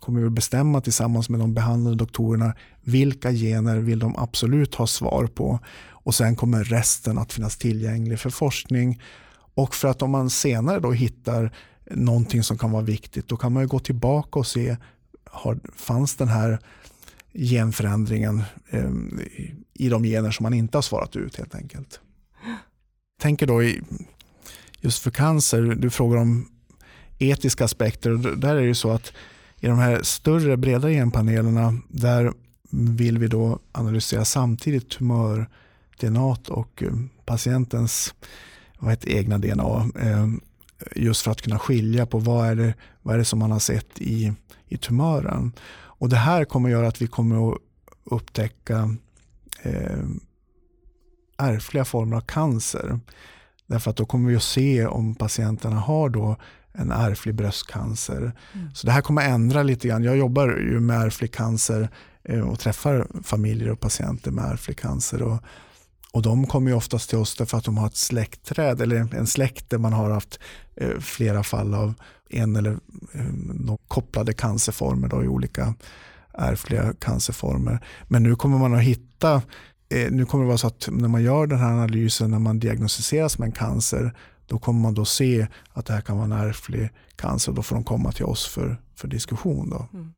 kommer 0.00 0.20
vi 0.20 0.30
bestämma 0.30 0.80
tillsammans 0.80 1.28
med 1.28 1.40
de 1.40 1.54
behandlande 1.54 1.98
doktorerna 1.98 2.54
vilka 2.80 3.32
gener 3.32 3.78
vill 3.78 3.98
de 3.98 4.16
absolut 4.16 4.74
ha 4.74 4.86
svar 4.86 5.26
på 5.26 5.60
och 5.88 6.14
sen 6.14 6.36
kommer 6.36 6.64
resten 6.64 7.18
att 7.18 7.32
finnas 7.32 7.56
tillgänglig 7.56 8.20
för 8.20 8.30
forskning 8.30 9.02
och 9.54 9.74
för 9.74 9.88
att 9.88 10.02
om 10.02 10.10
man 10.10 10.30
senare 10.30 10.80
då 10.80 10.92
hittar 10.92 11.52
någonting 11.90 12.42
som 12.42 12.58
kan 12.58 12.70
vara 12.70 12.82
viktigt 12.82 13.28
då 13.28 13.36
kan 13.36 13.52
man 13.52 13.68
gå 13.68 13.78
tillbaka 13.78 14.38
och 14.38 14.46
se 14.46 14.76
har, 15.24 15.58
fanns 15.74 16.16
den 16.16 16.28
här 16.28 16.58
genförändringen 17.34 18.42
eh, 18.70 18.90
i 19.74 19.88
de 19.88 20.02
gener 20.04 20.30
som 20.30 20.42
man 20.42 20.54
inte 20.54 20.76
har 20.76 20.82
svarat 20.82 21.16
ut 21.16 21.36
helt 21.36 21.54
enkelt. 21.54 22.00
Tänker 23.20 23.46
då 23.46 23.62
i, 23.62 23.82
just 24.80 25.02
för 25.02 25.10
cancer, 25.10 25.62
du 25.62 25.90
frågar 25.90 26.16
om 26.16 26.48
etiska 27.18 27.64
aspekter. 27.64 28.36
Där 28.36 28.56
är 28.56 28.66
det 28.66 28.74
så 28.74 28.90
att 28.90 29.12
i 29.60 29.66
de 29.66 29.78
här 29.78 30.02
större, 30.02 30.56
bredare 30.56 30.92
genpanelerna, 30.92 31.80
där 31.88 32.32
vill 32.70 33.18
vi 33.18 33.28
då 33.28 33.58
analysera 33.72 34.24
samtidigt 34.24 34.88
tumör-DNA 34.88 36.36
och 36.48 36.82
eh, 36.82 36.92
patientens 37.24 38.14
vad 38.78 38.90
heter, 38.90 39.10
egna 39.10 39.38
DNA. 39.38 39.90
Ehm, 40.00 40.40
Just 40.96 41.22
för 41.22 41.30
att 41.30 41.42
kunna 41.42 41.58
skilja 41.58 42.06
på 42.06 42.18
vad 42.18 42.46
är 42.46 42.54
det, 42.54 42.74
vad 43.02 43.14
är 43.14 43.18
det 43.18 43.24
som 43.24 43.38
man 43.38 43.50
har 43.50 43.58
sett 43.58 44.00
i, 44.00 44.32
i 44.68 44.76
tumören. 44.76 45.52
Och 45.98 46.08
det 46.08 46.16
här 46.16 46.44
kommer 46.44 46.68
göra 46.68 46.88
att 46.88 47.02
vi 47.02 47.06
kommer 47.06 47.52
att 47.52 47.58
upptäcka 48.04 48.96
eh, 49.62 50.04
ärftliga 51.38 51.84
former 51.84 52.16
av 52.16 52.20
cancer. 52.20 53.00
Därför 53.66 53.90
att 53.90 53.96
då 53.96 54.06
kommer 54.06 54.30
vi 54.30 54.36
att 54.36 54.42
se 54.42 54.86
om 54.86 55.14
patienterna 55.14 55.76
har 55.76 56.08
då 56.08 56.36
en 56.72 56.90
ärftlig 56.90 57.34
bröstcancer. 57.34 58.32
Mm. 58.52 58.74
Så 58.74 58.86
det 58.86 58.92
här 58.92 59.00
kommer 59.00 59.22
att 59.22 59.28
ändra 59.28 59.62
lite 59.62 59.88
grann. 59.88 60.04
Jag 60.04 60.16
jobbar 60.16 60.48
ju 60.48 60.80
med 60.80 61.06
ärftlig 61.06 61.32
cancer 61.32 61.88
eh, 62.24 62.40
och 62.40 62.58
träffar 62.58 63.06
familjer 63.22 63.70
och 63.70 63.80
patienter 63.80 64.30
med 64.30 64.44
ärftlig 64.44 64.78
cancer. 64.78 65.22
Och, 65.22 65.38
och 66.12 66.22
de 66.22 66.46
kommer 66.46 66.70
ju 66.70 66.76
oftast 66.76 67.08
till 67.08 67.18
oss 67.18 67.36
därför 67.36 67.58
att 67.58 67.64
de 67.64 67.78
har 67.78 67.86
ett 67.86 67.96
släktträd 67.96 68.80
eller 68.80 69.14
en 69.14 69.26
släkt 69.26 69.70
där 69.70 69.78
man 69.78 69.92
har 69.92 70.10
haft 70.10 70.40
flera 71.00 71.42
fall 71.42 71.74
av 71.74 71.94
en 72.30 72.56
eller 72.56 72.78
eh, 73.12 73.76
kopplade 73.88 74.32
cancerformer 74.32 75.08
då, 75.08 75.24
i 75.24 75.28
olika 75.28 75.74
ärftliga 76.34 76.92
cancerformer. 77.00 77.78
Men 78.08 78.22
nu 78.22 78.36
kommer 78.36 78.58
man 78.58 78.74
att 78.74 78.82
hitta, 78.82 79.42
nu 80.10 80.26
kommer 80.26 80.44
det 80.44 80.48
vara 80.48 80.58
så 80.58 80.66
att 80.66 80.88
när 80.92 81.08
man 81.08 81.22
gör 81.22 81.46
den 81.46 81.58
här 81.58 81.70
analysen, 81.72 82.30
när 82.30 82.38
man 82.38 82.58
diagnostiseras 82.58 83.38
med 83.38 83.46
en 83.46 83.52
cancer, 83.52 84.14
då 84.46 84.58
kommer 84.58 84.80
man 84.80 84.94
då 84.94 85.04
se 85.04 85.46
att 85.72 85.86
det 85.86 85.92
här 85.92 86.00
kan 86.00 86.16
vara 86.16 86.24
en 86.24 86.48
ärftlig 86.48 86.90
cancer. 87.16 87.52
Då 87.52 87.62
får 87.62 87.76
de 87.76 87.84
komma 87.84 88.12
till 88.12 88.24
oss 88.24 88.46
för, 88.46 88.76
för 88.94 89.08
diskussion. 89.08 89.70
Då. 89.70 89.88
Mm. 89.92 90.12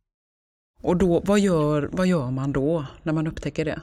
Och 0.80 0.96
då, 0.96 1.22
vad, 1.26 1.40
gör, 1.40 1.88
vad 1.92 2.06
gör 2.06 2.30
man 2.30 2.52
då 2.52 2.86
när 3.02 3.12
man 3.12 3.26
upptäcker 3.26 3.64
det? 3.64 3.80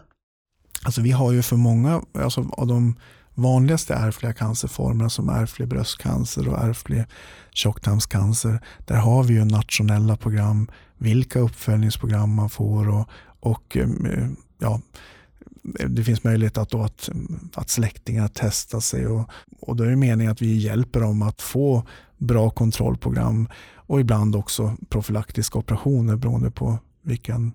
Alltså 0.84 1.02
vi 1.02 1.12
har 1.12 1.32
ju 1.32 1.42
för 1.42 1.56
många 1.56 2.02
alltså 2.14 2.50
av 2.52 2.68
de 2.68 2.96
vanligaste 3.36 3.94
ärftliga 3.94 4.34
cancerformerna 4.34 5.10
som 5.10 5.30
ärftlig 5.30 5.68
bröstcancer 5.68 6.48
och 6.48 6.60
ärftlig 6.60 7.06
tjocktarmscancer. 7.52 8.60
Där 8.86 8.96
har 8.96 9.24
vi 9.24 9.34
ju 9.34 9.46
nationella 9.46 10.18
program, 10.18 10.68
vilka 10.98 11.40
uppföljningsprogram 11.40 12.34
man 12.34 12.50
får 12.50 12.90
och, 12.90 13.10
och 13.40 13.78
eh, 13.78 13.88
ja, 14.60 14.82
det 15.88 16.04
finns 16.04 16.24
möjlighet 16.24 16.58
att, 16.58 16.70
då 16.70 16.82
att, 16.82 17.10
att 17.54 17.70
släktingar 17.70 18.30
testar 18.34 18.80
sig 18.80 19.08
och, 19.08 19.30
och 19.60 19.76
då 19.76 19.84
är 19.84 19.88
det 19.88 19.96
meningen 19.96 20.32
att 20.32 20.42
vi 20.42 20.56
hjälper 20.56 21.00
dem 21.00 21.22
att 21.22 21.42
få 21.42 21.84
bra 22.18 22.50
kontrollprogram 22.50 23.50
och 23.76 24.00
ibland 24.00 24.36
också 24.36 24.78
profylaktiska 24.90 25.60
operationer 25.60 26.16
beroende 26.16 26.52
på 26.52 26.78
vilken, 27.02 27.54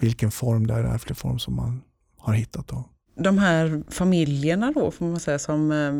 vilken 0.00 0.30
form 0.30 0.66
det 0.66 0.74
är, 0.74 0.84
ärftlig 0.84 1.18
form 1.18 1.38
som 1.38 1.56
man 1.56 1.82
har 2.18 2.34
hittat. 2.34 2.68
Då. 2.68 2.84
De 3.16 3.38
här 3.38 3.82
familjerna 3.88 4.72
då, 4.74 4.90
får 4.90 5.06
man 5.06 5.20
säga, 5.20 5.38
som, 5.38 5.72
eh, 5.72 5.94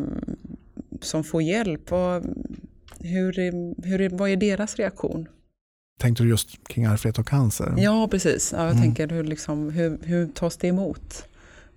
som 1.00 1.24
får 1.24 1.42
hjälp, 1.42 1.90
vad, 1.90 2.22
hur, 3.00 3.32
hur, 3.86 4.08
vad 4.08 4.30
är 4.30 4.36
deras 4.36 4.76
reaktion? 4.76 5.28
Tänkte 6.00 6.22
du 6.22 6.28
just 6.28 6.68
kring 6.68 6.84
ärftlighet 6.84 7.18
och 7.18 7.26
cancer? 7.26 7.74
Ja, 7.76 8.08
precis. 8.10 8.52
Ja, 8.52 8.58
jag 8.58 8.70
mm. 8.70 8.82
tänker 8.82 9.08
hur, 9.08 9.24
liksom, 9.24 9.70
hur, 9.70 9.98
hur 10.02 10.26
tas 10.26 10.56
det 10.56 10.68
emot? 10.68 11.24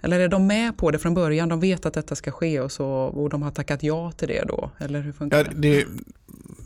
Eller 0.02 0.20
är 0.20 0.28
de 0.28 0.48
med 0.48 0.78
på 0.78 0.92
det 0.92 1.00
från 1.00 1.14
början? 1.14 1.50
De 1.50 1.60
vet 1.60 1.86
att 1.86 1.94
detta 1.94 2.16
ska 2.16 2.32
ske 2.32 2.60
och, 2.60 2.72
så, 2.72 2.88
och 2.88 3.30
de 3.30 3.42
har 3.42 3.52
tackat 3.52 3.84
ja 3.84 4.12
till 4.12 4.28
det 4.28 4.44
då? 4.48 4.72
Eller 4.78 5.02
hur 5.02 5.12
funkar 5.12 5.38
ja, 5.38 5.52
det? 5.56 5.86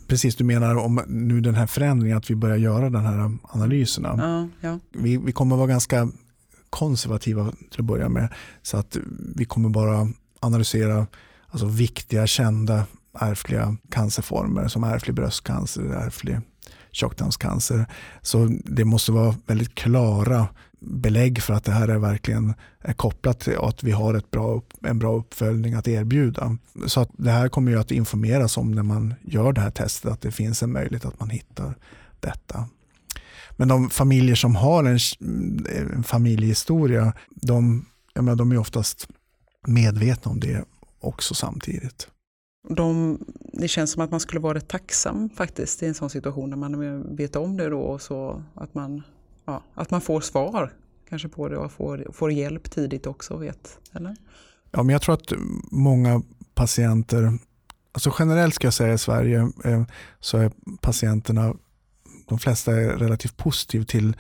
Precis, 0.08 0.36
du 0.36 0.44
menar 0.44 0.76
om 0.76 1.02
nu 1.08 1.42
den 1.42 1.56
här 1.56 1.68
förändringen, 1.68 2.18
att 2.18 2.30
vi 2.30 2.36
börjar 2.36 2.58
göra 2.58 2.90
de 2.90 3.06
här 3.06 3.38
analyserna. 3.44 4.16
Ja, 4.62 4.68
ja. 4.70 4.80
Vi, 4.92 5.18
vi 5.18 5.32
kommer 5.32 5.56
vara 5.56 5.68
ganska 5.68 6.10
konservativa 6.74 7.52
till 7.72 7.80
att 7.80 7.86
börja 7.86 8.10
med. 8.10 8.30
Så 8.62 8.78
att 8.78 8.98
vi 9.36 9.46
kommer 9.46 9.70
bara 9.70 10.08
analysera 10.40 11.08
alltså, 11.50 11.66
viktiga, 11.66 12.28
kända 12.28 12.86
ärftliga 13.20 13.78
cancerformer 13.90 14.68
som 14.68 14.84
ärftlig 14.84 15.16
bröstcancer, 15.16 15.84
ärftlig 15.84 16.40
tjocktarmscancer. 16.92 17.86
Så 18.22 18.50
det 18.66 18.86
måste 18.86 19.12
vara 19.12 19.36
väldigt 19.46 19.76
klara 19.76 20.48
belägg 20.80 21.42
för 21.42 21.54
att 21.54 21.64
det 21.64 21.72
här 21.72 21.88
är 21.88 21.98
verkligen 21.98 22.54
är 22.80 22.94
kopplat 22.94 23.40
till 23.40 23.58
att 23.58 23.84
vi 23.84 23.92
har 23.92 24.14
ett 24.14 24.32
bra, 24.32 24.62
en 24.82 25.00
bra 25.00 25.16
uppföljning 25.16 25.74
att 25.74 25.88
erbjuda. 25.88 26.58
Så 26.86 27.02
att 27.02 27.10
det 27.18 27.32
här 27.32 27.50
kommer 27.50 27.72
ju 27.72 27.80
att 27.80 27.92
informeras 27.92 28.58
om 28.58 28.72
när 28.72 28.84
man 28.84 29.14
gör 29.22 29.54
det 29.54 29.62
här 29.62 29.72
testet, 29.72 30.12
att 30.12 30.22
det 30.22 30.32
finns 30.32 30.64
en 30.64 30.72
möjlighet 30.72 31.06
att 31.06 31.20
man 31.20 31.30
hittar 31.30 31.76
detta. 32.20 32.66
Men 33.56 33.68
de 33.68 33.90
familjer 33.90 34.36
som 34.36 34.56
har 34.56 34.84
en, 34.84 35.00
en 35.94 36.04
familjehistoria, 36.04 37.14
de, 37.30 37.86
jag 38.14 38.24
menar, 38.24 38.36
de 38.36 38.52
är 38.52 38.58
oftast 38.58 39.08
medvetna 39.68 40.32
om 40.32 40.40
det 40.40 40.66
också 41.00 41.34
samtidigt. 41.34 42.08
De, 42.70 43.20
det 43.54 43.68
känns 43.68 43.92
som 43.92 44.02
att 44.02 44.12
man 44.12 44.20
skulle 44.20 44.40
vara 44.40 44.54
rätt 44.54 44.68
tacksam 44.68 45.30
faktiskt 45.30 45.84
i 45.84 45.86
en 45.86 45.94
sån 45.94 46.10
situation 46.10 46.50
när 46.50 46.58
man 46.58 47.16
vet 47.16 47.36
om 47.36 47.58
det 47.58 47.70
då 47.70 47.82
och 47.82 48.02
så 48.02 48.44
att 48.56 48.74
man, 48.74 49.04
ja, 49.46 49.64
att 49.74 49.92
man 49.92 50.02
får 50.02 50.22
svar 50.22 50.74
kanske 51.10 51.30
på 51.30 51.50
det 51.50 51.58
och 51.58 51.72
får, 51.72 52.08
får 52.14 52.32
hjälp 52.32 52.72
tidigt 52.72 53.08
också. 53.08 53.38
Vet, 53.38 53.80
eller? 53.92 54.16
Ja, 54.72 54.84
men 54.84 54.94
jag 54.94 55.02
tror 55.02 55.16
att 55.16 55.34
många 55.72 56.22
patienter, 56.54 57.40
alltså 57.92 58.14
generellt 58.20 58.56
ska 58.56 58.68
jag 58.68 58.74
säga 58.74 58.94
i 58.94 58.98
Sverige 58.98 59.52
eh, 59.64 59.84
så 60.20 60.38
är 60.38 60.52
patienterna, 60.82 61.56
de 62.28 62.40
flesta 62.40 62.72
är 62.72 62.98
relativt 62.98 63.38
positiva 63.38 63.86
till 63.86 64.16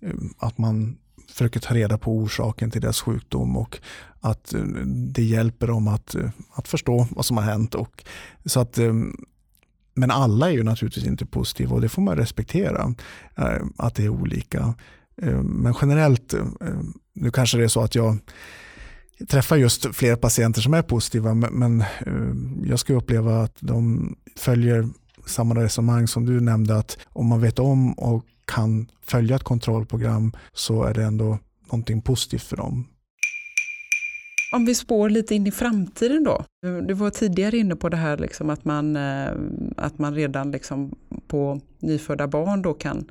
eh, 0.00 0.14
att 0.38 0.58
man 0.58 0.96
försöker 1.28 1.60
ta 1.60 1.74
reda 1.74 1.98
på 1.98 2.16
orsaken 2.16 2.70
till 2.70 2.80
deras 2.80 3.00
sjukdom 3.00 3.56
och 3.56 3.78
att 4.20 4.54
eh, 4.54 4.62
det 4.86 5.22
hjälper 5.22 5.66
dem 5.66 5.88
att, 5.88 6.14
eh, 6.14 6.30
att 6.52 6.68
förstå 6.68 7.06
vad 7.10 7.24
som 7.24 7.36
har 7.36 7.44
hänt. 7.44 7.74
Och, 7.74 8.04
så 8.44 8.60
att, 8.60 8.78
men 9.94 10.10
alla 10.10 10.48
är 10.48 10.52
ju 10.52 10.62
naturligtvis 10.62 11.04
inte 11.04 11.26
positiva 11.26 11.74
och 11.74 11.80
det 11.80 11.88
får 11.88 12.02
man 12.02 12.16
respektera 12.16 12.94
att 13.76 13.94
det 13.94 14.04
är 14.04 14.08
olika. 14.08 14.74
Men 15.42 15.74
generellt, 15.80 16.34
nu 17.14 17.30
kanske 17.30 17.58
det 17.58 17.64
är 17.64 17.68
så 17.68 17.80
att 17.80 17.94
jag 17.94 18.18
träffar 19.28 19.56
just 19.56 19.94
fler 19.94 20.16
patienter 20.16 20.60
som 20.60 20.74
är 20.74 20.82
positiva 20.82 21.34
men 21.34 21.84
jag 22.64 22.78
skulle 22.78 22.98
uppleva 22.98 23.42
att 23.42 23.56
de 23.60 24.16
följer 24.36 24.88
samma 25.26 25.54
resonemang 25.54 26.08
som 26.08 26.26
du 26.26 26.40
nämnde 26.40 26.76
att 26.76 26.98
om 27.08 27.26
man 27.26 27.40
vet 27.40 27.58
om 27.58 27.92
och 27.92 28.24
kan 28.44 28.90
följa 29.02 29.36
ett 29.36 29.42
kontrollprogram 29.42 30.32
så 30.52 30.84
är 30.84 30.94
det 30.94 31.04
ändå 31.04 31.38
någonting 31.66 32.02
positivt 32.02 32.42
för 32.42 32.56
dem. 32.56 32.86
Om 34.52 34.64
vi 34.64 34.74
spår 34.74 35.10
lite 35.10 35.34
in 35.34 35.46
i 35.46 35.50
framtiden 35.50 36.24
då. 36.24 36.44
Du 36.82 36.94
var 36.94 37.10
tidigare 37.10 37.58
inne 37.58 37.76
på 37.76 37.88
det 37.88 37.96
här 37.96 38.16
liksom 38.16 38.50
att, 38.50 38.64
man, 38.64 38.96
eh, 38.96 39.30
att 39.76 39.98
man 39.98 40.14
redan 40.14 40.50
liksom 40.50 40.98
på 41.26 41.60
nyfödda 41.78 42.26
barn 42.26 42.62
då 42.62 42.74
kan, 42.74 43.10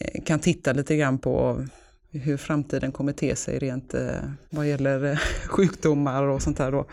eh, 0.00 0.22
kan 0.24 0.38
titta 0.38 0.72
lite 0.72 0.96
grann 0.96 1.18
på 1.18 1.64
hur 2.10 2.36
framtiden 2.36 2.92
kommer 2.92 3.12
te 3.12 3.36
sig 3.36 3.58
rent 3.58 3.94
eh, 3.94 4.10
vad 4.50 4.68
gäller 4.68 5.20
sjukdomar 5.48 6.22
och 6.22 6.42
sånt 6.42 6.56
där. 6.56 6.72
Då. 6.72 6.86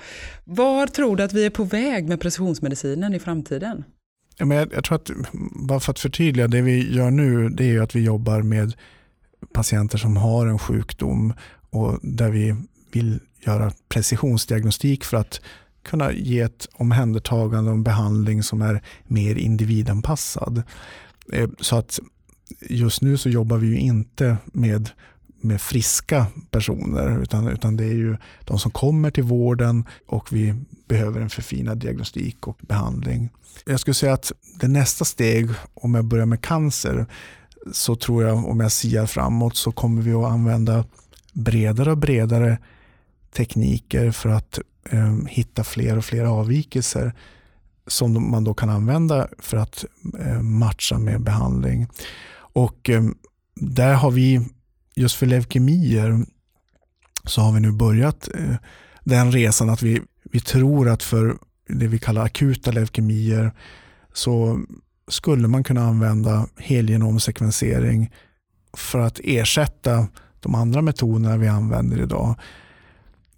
Var 0.43 0.87
tror 0.87 1.15
du 1.15 1.23
att 1.23 1.33
vi 1.33 1.45
är 1.45 1.49
på 1.49 1.63
väg 1.63 2.09
med 2.09 2.21
precisionsmedicinen 2.21 3.13
i 3.13 3.19
framtiden? 3.19 3.83
Ja, 4.41 4.45
men 4.45 4.57
jag, 4.57 4.73
jag, 4.73 4.83
tror 4.83 4.95
att, 4.95 5.11
bara 5.51 5.79
för 5.79 5.91
att 5.91 5.99
förtydliga, 5.99 6.47
det 6.47 6.61
vi 6.61 6.95
gör 6.95 7.11
nu 7.11 7.49
det 7.49 7.65
är 7.65 7.81
att 7.81 7.95
vi 7.95 8.03
jobbar 8.03 8.41
med 8.41 8.73
patienter 9.53 9.97
som 9.97 10.17
har 10.17 10.47
en 10.47 10.59
sjukdom 10.59 11.33
och 11.69 11.99
där 12.01 12.29
vi 12.29 12.55
vill 12.91 13.19
göra 13.45 13.71
precisionsdiagnostik 13.89 15.03
för 15.03 15.17
att 15.17 15.41
kunna 15.83 16.11
ge 16.11 16.39
ett 16.39 16.67
omhändertagande 16.73 17.71
och 17.71 17.77
en 17.77 17.83
behandling 17.83 18.43
som 18.43 18.61
är 18.61 18.83
mer 19.03 19.35
individanpassad. 19.35 20.63
Eh, 21.33 21.49
så 21.59 21.75
att 21.75 21.99
just 22.69 23.01
nu 23.01 23.17
så 23.17 23.29
jobbar 23.29 23.57
vi 23.57 23.67
ju 23.67 23.77
inte 23.77 24.37
med, 24.45 24.89
med 25.41 25.61
friska 25.61 26.25
personer 26.51 27.21
utan, 27.21 27.47
utan 27.47 27.77
det 27.77 27.83
är 27.83 27.93
ju 27.93 28.17
de 28.45 28.59
som 28.59 28.71
kommer 28.71 29.11
till 29.11 29.23
vården 29.23 29.85
och 30.07 30.33
vi 30.33 30.55
behöver 30.87 31.21
en 31.21 31.29
förfinad 31.29 31.77
diagnostik 31.77 32.47
och 32.47 32.57
behandling. 32.61 33.29
Jag 33.65 33.79
skulle 33.79 33.93
säga 33.93 34.13
att 34.13 34.31
det 34.59 34.67
nästa 34.67 35.05
steg, 35.05 35.49
om 35.73 35.93
jag 35.93 36.05
börjar 36.05 36.25
med 36.25 36.41
cancer, 36.41 37.05
så 37.71 37.95
tror 37.95 38.23
jag, 38.23 38.45
om 38.45 38.59
jag 38.59 38.71
siar 38.71 39.05
framåt, 39.05 39.55
så 39.55 39.71
kommer 39.71 40.01
vi 40.01 40.13
att 40.13 40.31
använda 40.31 40.85
bredare 41.33 41.91
och 41.91 41.97
bredare 41.97 42.57
tekniker 43.35 44.11
för 44.11 44.29
att 44.29 44.59
eh, 44.89 45.15
hitta 45.27 45.63
fler 45.63 45.97
och 45.97 46.05
fler 46.05 46.25
avvikelser 46.25 47.13
som 47.87 48.31
man 48.31 48.43
då 48.43 48.53
kan 48.53 48.69
använda 48.69 49.27
för 49.39 49.57
att 49.57 49.85
eh, 50.19 50.41
matcha 50.41 50.97
med 50.97 51.21
behandling. 51.21 51.87
Och 52.33 52.89
eh, 52.89 53.03
där 53.55 53.93
har 53.93 54.11
vi, 54.11 54.49
just 55.01 55.15
för 55.15 55.25
leukemier, 55.25 56.25
så 57.25 57.41
har 57.41 57.51
vi 57.53 57.59
nu 57.59 57.71
börjat 57.71 58.29
eh, 58.35 58.55
den 59.03 59.31
resan 59.31 59.69
att 59.69 59.81
vi, 59.81 60.01
vi 60.31 60.39
tror 60.39 60.89
att 60.89 61.03
för 61.03 61.37
det 61.67 61.87
vi 61.87 61.99
kallar 61.99 62.23
akuta 62.25 62.71
leukemier 62.71 63.51
så 64.13 64.61
skulle 65.07 65.47
man 65.47 65.63
kunna 65.63 65.83
använda 65.83 66.47
helgenomsekvensering 66.57 68.11
för 68.77 68.99
att 68.99 69.19
ersätta 69.23 70.07
de 70.39 70.55
andra 70.55 70.81
metoderna 70.81 71.37
vi 71.37 71.47
använder 71.47 72.01
idag. 72.01 72.35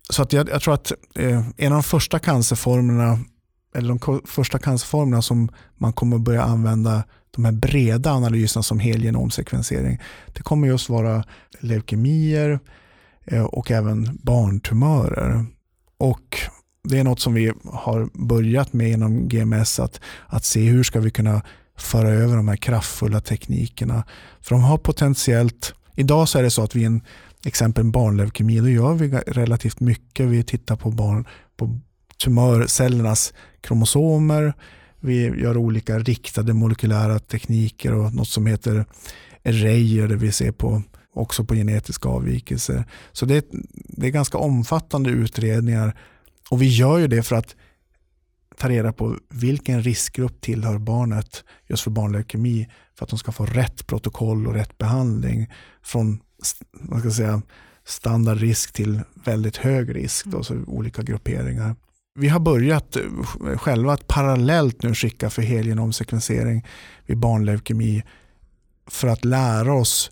Så 0.09 0.21
att 0.21 0.33
jag, 0.33 0.49
jag 0.49 0.61
tror 0.61 0.73
att 0.73 0.91
eh, 1.15 1.49
en 1.57 1.71
av 1.71 1.77
de 1.77 1.83
första 1.83 2.19
cancerformerna 2.19 3.19
eller 3.75 3.87
de 3.87 4.21
första 4.25 4.59
cancerformerna 4.59 5.21
som 5.21 5.49
man 5.77 5.93
kommer 5.93 6.17
börja 6.17 6.43
använda 6.43 7.03
de 7.31 7.45
här 7.45 7.51
breda 7.51 8.11
analyserna 8.11 8.63
som 8.63 8.79
helgenomsekvensering. 8.79 9.99
Det 10.33 10.43
kommer 10.43 10.67
just 10.67 10.89
vara 10.89 11.23
leukemier 11.59 12.59
eh, 13.25 13.43
och 13.43 13.71
även 13.71 14.19
barntumörer. 14.23 15.45
Och 15.97 16.37
det 16.83 16.99
är 16.99 17.03
något 17.03 17.19
som 17.19 17.33
vi 17.33 17.51
har 17.65 18.09
börjat 18.27 18.73
med 18.73 18.91
inom 18.91 19.27
GMS 19.27 19.79
att, 19.79 19.99
att 20.27 20.45
se 20.45 20.69
hur 20.69 20.83
ska 20.83 20.99
vi 20.99 21.11
kunna 21.11 21.41
föra 21.77 22.09
över 22.09 22.35
de 22.35 22.47
här 22.47 22.55
kraftfulla 22.55 23.21
teknikerna. 23.21 24.03
För 24.41 24.55
de 24.55 24.63
har 24.63 24.77
potentiellt, 24.77 25.73
idag 25.95 26.29
så 26.29 26.39
är 26.39 26.43
det 26.43 26.49
så 26.49 26.63
att 26.63 26.75
vid 26.75 26.85
en 26.85 27.01
exempel 27.45 27.83
barnleukemi, 27.83 28.59
då 28.59 28.69
gör 28.69 28.93
vi 28.93 29.09
relativt 29.09 29.79
mycket. 29.79 30.27
Vi 30.27 30.43
tittar 30.43 30.75
på, 30.75 30.91
barn, 30.91 31.27
på 31.57 31.79
tumörcellernas 32.17 33.33
kromosomer, 33.61 34.53
vi 34.99 35.23
gör 35.23 35.57
olika 35.57 35.99
riktade 35.99 36.53
molekylära 36.53 37.19
tekniker 37.19 37.93
och 37.93 38.13
något 38.13 38.27
som 38.27 38.47
heter 38.47 38.85
arrayer 39.45 40.07
där 40.07 40.15
vi 40.15 40.31
ser 40.31 40.51
på 40.51 40.81
också 41.13 41.45
på 41.45 41.55
genetiska 41.55 42.09
avvikelser. 42.09 42.85
Så 43.11 43.25
det 43.25 43.35
är, 43.35 43.43
det 43.71 44.07
är 44.07 44.11
ganska 44.11 44.37
omfattande 44.37 45.09
utredningar 45.09 45.97
och 46.49 46.61
vi 46.61 46.67
gör 46.67 46.97
ju 46.97 47.07
det 47.07 47.23
för 47.23 47.35
att 47.35 47.55
ta 48.57 48.69
reda 48.69 48.93
på 48.93 49.17
vilken 49.29 49.83
riskgrupp 49.83 50.41
tillhör 50.41 50.77
barnet 50.77 51.43
just 51.67 51.83
för 51.83 51.91
barnleukemi 51.91 52.69
för 52.97 53.05
att 53.05 53.09
de 53.09 53.19
ska 53.19 53.31
få 53.31 53.45
rätt 53.45 53.87
protokoll 53.87 54.47
och 54.47 54.53
rätt 54.53 54.77
behandling 54.77 55.51
från 55.83 56.19
vad 56.71 56.99
ska 56.99 57.11
säga, 57.11 57.41
standardrisk 57.85 58.73
till 58.73 59.01
väldigt 59.25 59.57
hög 59.57 59.95
risk, 59.95 60.25
då, 60.25 60.43
så 60.43 60.55
olika 60.67 61.01
grupperingar. 61.01 61.75
Vi 62.15 62.27
har 62.29 62.39
börjat 62.39 62.95
eh, 62.95 63.57
själva 63.57 63.93
att 63.93 64.07
parallellt 64.07 64.83
nu 64.83 64.93
skicka 64.93 65.29
för 65.29 65.41
helgenomsekvensering 65.41 66.65
vid 67.05 67.17
barnleukemi 67.17 68.03
för 68.87 69.07
att 69.07 69.25
lära 69.25 69.73
oss 69.73 70.11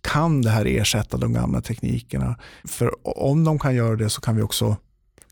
kan 0.00 0.42
det 0.42 0.50
här 0.50 0.64
ersätta 0.64 1.16
de 1.16 1.32
gamla 1.32 1.60
teknikerna? 1.60 2.36
För 2.64 2.90
om 3.18 3.44
de 3.44 3.58
kan 3.58 3.74
göra 3.74 3.96
det 3.96 4.10
så 4.10 4.20
kan 4.20 4.36
vi 4.36 4.42
också 4.42 4.76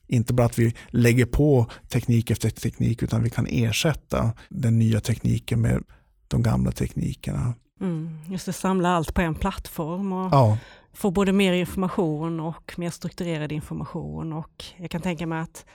inte 0.07 0.33
bara 0.33 0.47
att 0.47 0.59
vi 0.59 0.75
lägger 0.89 1.27
på 1.27 1.67
teknik 1.89 2.31
efter 2.31 2.51
teknik 2.51 3.03
utan 3.03 3.23
vi 3.23 3.31
kan 3.31 3.47
ersätta 3.47 4.33
den 4.49 4.79
nya 4.79 5.01
tekniken 5.01 5.61
med 5.61 5.85
de 6.29 6.43
gamla 6.43 6.73
teknikerna. 6.73 7.55
Mm, 7.81 8.19
just 8.29 8.47
det, 8.47 8.53
samla 8.53 8.89
allt 8.89 9.15
på 9.15 9.21
en 9.21 9.35
plattform 9.35 10.13
och 10.13 10.33
ja. 10.33 10.59
Få 10.93 11.11
både 11.11 11.33
mer 11.33 11.53
information 11.53 12.41
och 12.41 12.75
mer 12.79 12.91
strukturerad 12.91 13.53
information. 13.53 14.33
Och 14.33 14.65
jag 14.77 14.91
kan 14.91 15.01
tänka 15.01 15.27
mig 15.27 15.41
att 15.41 15.67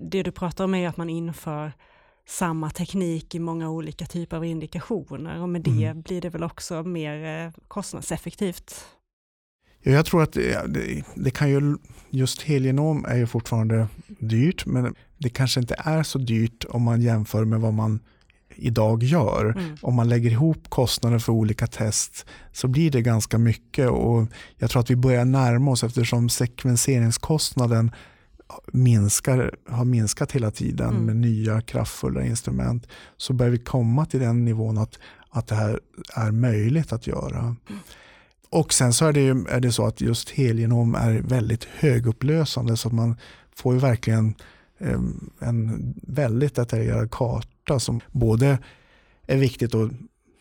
det 0.00 0.22
du 0.22 0.30
pratar 0.30 0.64
om 0.64 0.74
är 0.74 0.88
att 0.88 0.96
man 0.96 1.10
inför 1.10 1.72
samma 2.26 2.70
teknik 2.70 3.34
i 3.34 3.38
många 3.38 3.70
olika 3.70 4.06
typer 4.06 4.36
av 4.36 4.44
indikationer 4.44 5.42
och 5.42 5.48
med 5.48 5.62
det 5.62 5.84
mm. 5.84 6.02
blir 6.02 6.20
det 6.20 6.28
väl 6.28 6.44
också 6.44 6.82
mer 6.82 7.44
eh, 7.46 7.52
kostnadseffektivt. 7.68 8.86
Ja, 9.82 9.92
jag 9.92 10.06
tror 10.06 10.22
att 10.22 10.32
det, 10.32 11.04
det, 11.14 11.30
kan 11.30 11.50
ju, 11.50 11.76
just 12.10 12.42
helgenom 12.42 13.04
är 13.04 13.16
ju 13.16 13.26
fortfarande 13.26 13.88
dyrt, 14.06 14.66
men 14.66 14.94
det 15.18 15.28
kanske 15.28 15.60
inte 15.60 15.74
är 15.78 16.02
så 16.02 16.18
dyrt 16.18 16.64
om 16.68 16.82
man 16.82 17.02
jämför 17.02 17.44
med 17.44 17.60
vad 17.60 17.74
man 17.74 18.00
idag 18.54 19.02
gör. 19.02 19.44
Mm. 19.44 19.76
Om 19.82 19.94
man 19.94 20.08
lägger 20.08 20.30
ihop 20.30 20.70
kostnader 20.70 21.18
för 21.18 21.32
olika 21.32 21.66
test 21.66 22.26
så 22.52 22.68
blir 22.68 22.90
det 22.90 23.02
ganska 23.02 23.38
mycket 23.38 23.90
och 23.90 24.26
jag 24.56 24.70
tror 24.70 24.80
att 24.80 24.90
vi 24.90 24.96
börjar 24.96 25.24
närma 25.24 25.70
oss 25.70 25.84
eftersom 25.84 26.28
sekvenseringskostnaden 26.28 27.90
minskar, 28.72 29.54
har 29.68 29.84
minskat 29.84 30.32
hela 30.32 30.50
tiden 30.50 30.88
mm. 30.88 31.04
med 31.04 31.16
nya 31.16 31.60
kraftfulla 31.60 32.24
instrument 32.24 32.86
så 33.16 33.32
börjar 33.32 33.52
vi 33.52 33.58
komma 33.58 34.06
till 34.06 34.20
den 34.20 34.44
nivån 34.44 34.78
att, 34.78 34.98
att 35.30 35.46
det 35.46 35.54
här 35.54 35.80
är 36.14 36.30
möjligt 36.30 36.92
att 36.92 37.06
göra. 37.06 37.38
Mm. 37.38 37.80
Och 38.50 38.72
sen 38.72 38.92
så 38.92 39.06
är 39.06 39.12
det, 39.12 39.50
är 39.50 39.60
det 39.60 39.72
så 39.72 39.86
att 39.86 40.00
just 40.00 40.30
helgenom 40.30 40.94
är 40.94 41.20
väldigt 41.20 41.64
högupplösande 41.64 42.76
så 42.76 42.88
att 42.88 42.94
man 42.94 43.16
får 43.56 43.74
ju 43.74 43.80
verkligen 43.80 44.34
eh, 44.78 45.00
en 45.38 45.94
väldigt 46.02 46.54
detaljerad 46.54 47.10
karta 47.64 47.80
som 47.80 48.00
både 48.12 48.58
är 49.26 49.36
viktigt 49.36 49.74
och 49.74 49.90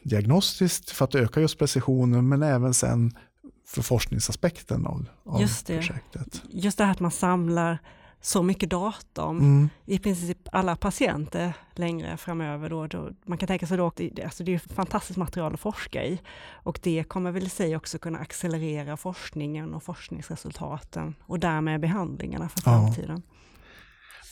diagnostiskt 0.04 0.90
för 0.90 1.06
att 1.06 1.16
öka 1.16 1.42
just 1.42 1.58
precisionen 1.58 2.30
men 2.30 2.44
även 2.44 2.74
sen 2.74 3.18
för 3.66 3.82
forskningsaspekten 3.82 4.86
av, 4.86 5.06
av 5.26 5.42
just 5.42 5.68
det. 5.68 5.78
projektet. 5.78 6.42
Just 6.50 6.78
det 6.78 6.84
här 6.84 6.92
att 6.92 7.00
man 7.00 7.12
samlar 7.12 7.80
så 8.22 8.44
mycket 8.44 8.70
data 8.70 9.24
om 9.24 9.40
mm. 9.40 9.70
i 9.86 10.00
princip 10.00 10.38
alla 10.52 10.76
patienter 10.76 11.54
längre 11.76 12.18
framöver. 12.18 12.70
Då, 12.70 12.88
då, 12.88 13.10
man 13.26 13.38
kan 13.38 13.48
tänka 13.48 13.68
sig 13.68 13.78
då, 13.78 13.92
alltså 14.24 14.44
det 14.44 14.54
är 14.54 14.74
fantastiskt 14.74 15.18
material 15.18 15.54
att 15.54 15.60
forska 15.60 16.06
i 16.06 16.20
och 16.64 16.80
det 16.84 17.04
kommer 17.04 17.32
väl 17.32 17.44
i 17.44 17.50
sig 17.50 17.76
också 17.76 17.98
kunna 18.00 18.20
accelerera 18.20 18.98
forskningen 18.98 19.74
och 19.74 19.84
forskningsresultaten 19.84 21.16
och 21.22 21.40
därmed 21.40 21.82
behandlingarna 21.82 22.50
för 22.50 22.62
framtiden. 22.62 23.22
Ja. 23.26 23.43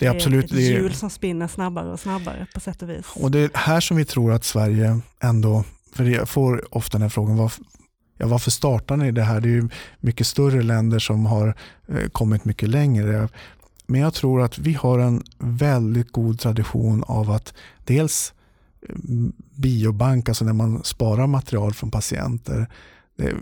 Det 0.02 0.08
är 0.08 0.16
absolut 0.16 0.52
ett 0.52 0.58
hjul 0.58 0.94
som 0.94 1.10
spinner 1.10 1.48
snabbare 1.48 1.92
och 1.92 2.00
snabbare 2.00 2.48
på 2.54 2.60
sätt 2.60 2.82
och 2.82 2.90
vis. 2.90 3.06
Och 3.16 3.32
det 3.32 3.40
är 3.40 3.50
här 3.54 3.80
som 3.80 3.98
vi 3.98 4.06
tror 4.06 4.34
att 4.34 4.44
Sverige 4.44 5.00
ändå, 5.20 5.64
för 5.94 6.04
jag 6.04 6.30
får 6.30 6.76
ofta 6.76 6.98
den 6.98 7.02
här 7.02 7.10
frågan, 7.10 7.38
var, 7.38 7.52
ja, 8.18 8.28
varför 8.28 8.52
startar 8.52 8.98
ni 8.98 9.12
det 9.12 9.24
här? 9.24 9.42
Det 9.42 9.48
är 9.48 9.52
ju 9.52 9.70
mycket 10.00 10.28
större 10.28 10.62
länder 10.62 11.00
som 11.00 11.26
har 11.26 11.56
eh, 11.88 12.10
kommit 12.12 12.46
mycket 12.46 12.70
längre. 12.70 13.30
Men 13.86 14.02
jag 14.02 14.14
tror 14.14 14.42
att 14.42 14.58
vi 14.58 14.74
har 14.74 15.00
en 15.00 15.24
väldigt 15.38 16.12
god 16.12 16.40
tradition 16.40 17.04
av 17.08 17.32
att 17.32 17.54
dels 17.86 18.34
mm, 18.90 19.34
biobank, 19.56 20.30
alltså 20.30 20.46
när 20.46 20.54
man 20.54 20.84
sparar 20.84 21.28
material 21.28 21.74
från 21.74 21.92
patienter. 21.92 22.68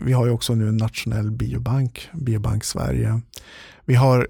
Vi 0.05 0.13
har 0.13 0.25
ju 0.25 0.31
också 0.31 0.55
nu 0.55 0.69
en 0.69 0.77
nationell 0.77 1.31
biobank, 1.31 2.09
Biobank 2.13 2.63
Sverige. 2.63 3.21
Vi 3.85 3.95
har 3.95 4.27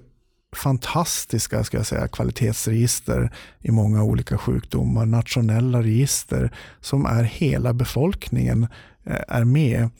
fantastiska 0.56 1.64
ska 1.64 1.76
jag 1.76 1.86
säga, 1.86 2.08
kvalitetsregister 2.08 3.32
i 3.60 3.70
många 3.70 4.02
olika 4.02 4.38
sjukdomar, 4.38 5.06
nationella 5.06 5.82
register 5.82 6.52
som 6.80 7.06
är 7.06 7.22
hela 7.22 7.72
befolkningen 7.72 8.66
eh, 9.04 9.20
är 9.28 9.44
med. 9.44 9.90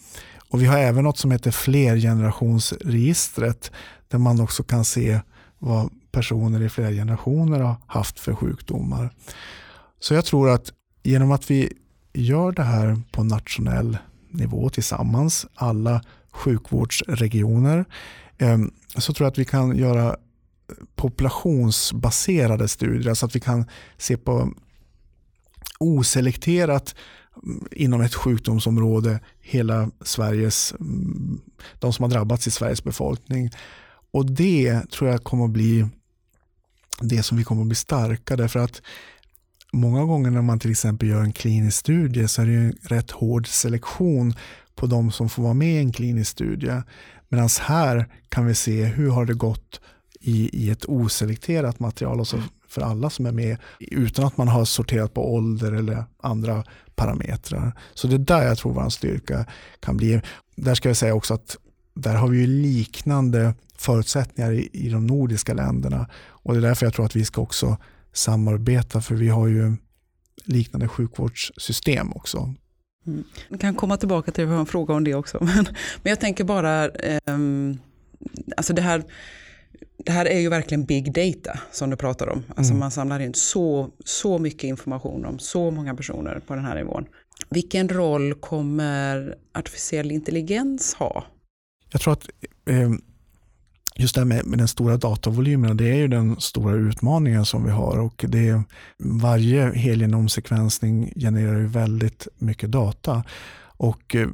Och 0.50 0.62
Vi 0.62 0.66
har 0.66 0.78
även 0.78 1.04
något 1.04 1.18
som 1.18 1.30
heter 1.30 1.50
flergenerationsregistret 1.50 3.72
där 4.08 4.18
man 4.18 4.40
också 4.40 4.62
kan 4.62 4.84
se 4.84 5.20
vad 5.58 5.90
personer 6.12 6.62
i 6.62 6.68
flera 6.68 6.90
generationer 6.90 7.60
har 7.60 7.76
haft 7.86 8.20
för 8.20 8.34
sjukdomar. 8.34 9.10
Så 10.00 10.14
jag 10.14 10.24
tror 10.24 10.50
att 10.50 10.72
genom 11.02 11.32
att 11.32 11.50
vi 11.50 11.72
gör 12.12 12.52
det 12.52 12.62
här 12.62 13.00
på 13.12 13.24
nationell 13.24 13.98
nivå 14.30 14.70
tillsammans, 14.70 15.46
alla 15.54 16.02
sjukvårdsregioner, 16.32 17.84
eh, 18.38 18.58
så 18.96 19.12
tror 19.12 19.24
jag 19.24 19.30
att 19.30 19.38
vi 19.38 19.44
kan 19.44 19.76
göra 19.76 20.16
populationsbaserade 20.96 22.68
studier, 22.68 23.08
alltså 23.08 23.26
att 23.26 23.36
vi 23.36 23.40
kan 23.40 23.64
se 23.98 24.16
på 24.16 24.52
oselekterat 25.78 26.94
mm, 27.44 27.66
inom 27.72 28.00
ett 28.00 28.14
sjukdomsområde 28.14 29.20
hela 29.40 29.90
Sveriges, 30.00 30.74
mm, 30.80 31.40
de 31.78 31.92
som 31.92 32.02
har 32.02 32.10
drabbats 32.10 32.46
i 32.46 32.50
Sveriges 32.50 32.84
befolkning. 32.84 33.50
Och 34.12 34.26
det 34.26 34.90
tror 34.90 35.10
jag 35.10 35.24
kommer 35.24 35.44
att 35.44 35.50
bli 35.50 35.86
det 37.00 37.22
som 37.22 37.38
vi 37.38 37.44
kommer 37.44 37.62
att 37.62 37.68
bli 37.68 37.76
starka 37.76 38.36
därför 38.36 38.60
att 38.60 38.82
många 39.72 40.04
gånger 40.04 40.30
när 40.30 40.42
man 40.42 40.58
till 40.58 40.70
exempel 40.70 41.08
gör 41.08 41.22
en 41.22 41.32
klinisk 41.32 41.78
studie 41.78 42.28
så 42.28 42.42
är 42.42 42.46
det 42.46 42.54
en 42.54 42.78
rätt 42.82 43.10
hård 43.10 43.46
selektion 43.46 44.34
på 44.74 44.86
de 44.86 45.12
som 45.12 45.28
får 45.28 45.42
vara 45.42 45.54
med 45.54 45.74
i 45.74 45.78
en 45.78 45.92
klinisk 45.92 46.30
studie. 46.30 46.82
Medan 47.28 47.48
här 47.60 48.08
kan 48.28 48.46
vi 48.46 48.54
se 48.54 48.84
hur 48.84 49.10
har 49.10 49.26
det 49.26 49.34
gått 49.34 49.80
i, 50.20 50.64
i 50.64 50.70
ett 50.70 50.84
oselekterat 50.88 51.80
material, 51.80 52.18
alltså 52.18 52.42
för 52.68 52.82
alla 52.82 53.10
som 53.10 53.26
är 53.26 53.32
med, 53.32 53.56
utan 53.78 54.24
att 54.24 54.36
man 54.36 54.48
har 54.48 54.64
sorterat 54.64 55.14
på 55.14 55.34
ålder 55.34 55.72
eller 55.72 56.04
andra 56.22 56.64
parametrar. 56.94 57.72
Så 57.94 58.06
det 58.06 58.14
är 58.14 58.18
där 58.18 58.42
jag 58.42 58.58
tror 58.58 58.72
vår 58.72 58.88
styrka 58.88 59.46
kan 59.80 59.96
bli. 59.96 60.20
Där 60.56 60.74
ska 60.74 60.88
jag 60.88 60.96
säga 60.96 61.14
också 61.14 61.34
att 61.34 61.56
där 61.94 62.14
har 62.14 62.28
vi 62.28 62.46
liknande 62.46 63.54
förutsättningar 63.76 64.52
i, 64.52 64.68
i 64.72 64.88
de 64.88 65.06
nordiska 65.06 65.54
länderna 65.54 66.08
och 66.28 66.52
det 66.52 66.60
är 66.60 66.62
därför 66.62 66.86
jag 66.86 66.94
tror 66.94 67.06
att 67.06 67.16
vi 67.16 67.24
ska 67.24 67.40
också 67.40 67.76
samarbeta 68.12 69.00
för 69.00 69.14
vi 69.14 69.28
har 69.28 69.48
ju 69.48 69.76
liknande 70.44 70.88
sjukvårdssystem 70.88 72.12
också. 72.12 72.54
Mm. 73.06 73.24
Jag 73.48 73.60
kan 73.60 73.74
komma 73.74 73.96
tillbaka 73.96 74.32
till 74.32 74.44
en 74.44 74.66
fråga 74.66 74.94
om 74.94 75.04
det 75.04 75.14
också. 75.14 75.38
Men, 75.44 75.64
men 76.02 76.10
jag 76.10 76.20
tänker 76.20 76.44
bara, 76.44 76.88
eh, 76.88 77.34
alltså 78.56 78.72
det 78.72 78.82
här, 78.82 79.04
det 80.04 80.12
här 80.12 80.26
är 80.26 80.38
ju 80.38 80.48
verkligen 80.48 80.84
big 80.84 81.12
data 81.12 81.58
som 81.72 81.90
du 81.90 81.96
pratar 81.96 82.28
om. 82.28 82.42
Alltså 82.48 82.72
mm. 82.72 82.80
Man 82.80 82.90
samlar 82.90 83.20
in 83.20 83.34
så, 83.34 83.90
så 84.04 84.38
mycket 84.38 84.64
information 84.64 85.24
om 85.24 85.38
så 85.38 85.70
många 85.70 85.94
personer 85.94 86.40
på 86.46 86.54
den 86.54 86.64
här 86.64 86.74
nivån. 86.74 87.04
Vilken 87.50 87.88
roll 87.88 88.34
kommer 88.34 89.34
artificiell 89.54 90.10
intelligens 90.10 90.94
ha? 90.94 91.24
Jag 91.92 92.00
tror 92.00 92.12
att 92.12 92.28
eh, 92.68 92.90
just 93.96 94.14
det 94.14 94.20
här 94.20 94.26
med, 94.26 94.46
med 94.46 94.58
den 94.58 94.68
stora 94.68 94.96
datavolymen, 94.96 95.76
det 95.76 95.90
är 95.90 95.96
ju 95.96 96.08
den 96.08 96.40
stora 96.40 96.74
utmaningen 96.74 97.44
som 97.44 97.64
vi 97.64 97.70
har 97.70 97.98
och 97.98 98.24
det, 98.28 98.62
varje 98.98 99.72
helgenomsekvensning 99.72 101.12
genererar 101.16 101.58
ju 101.58 101.66
väldigt 101.66 102.28
mycket 102.38 102.70
data. 102.70 103.24
Och, 103.62 104.14
eh, 104.14 104.28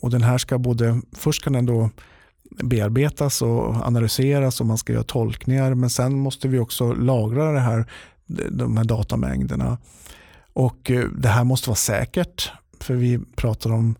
och 0.00 0.10
den 0.10 0.22
här 0.22 0.38
ska 0.38 0.58
både, 0.58 1.00
först 1.12 1.44
kan 1.44 1.52
den 1.52 1.66
då 1.66 1.90
bearbetas 2.62 3.42
och 3.42 3.86
analyseras 3.86 4.60
och 4.60 4.66
man 4.66 4.78
ska 4.78 4.92
göra 4.92 5.02
tolkningar 5.02 5.74
men 5.74 5.90
sen 5.90 6.18
måste 6.18 6.48
vi 6.48 6.58
också 6.58 6.92
lagra 6.92 7.52
det 7.52 7.60
här, 7.60 7.86
de 8.50 8.76
här 8.76 8.84
datamängderna. 8.84 9.78
Och 10.52 10.90
eh, 10.90 11.04
det 11.04 11.28
här 11.28 11.44
måste 11.44 11.68
vara 11.68 11.76
säkert 11.76 12.52
för 12.80 12.94
vi 12.94 13.18
pratar 13.36 13.72
om 13.72 13.94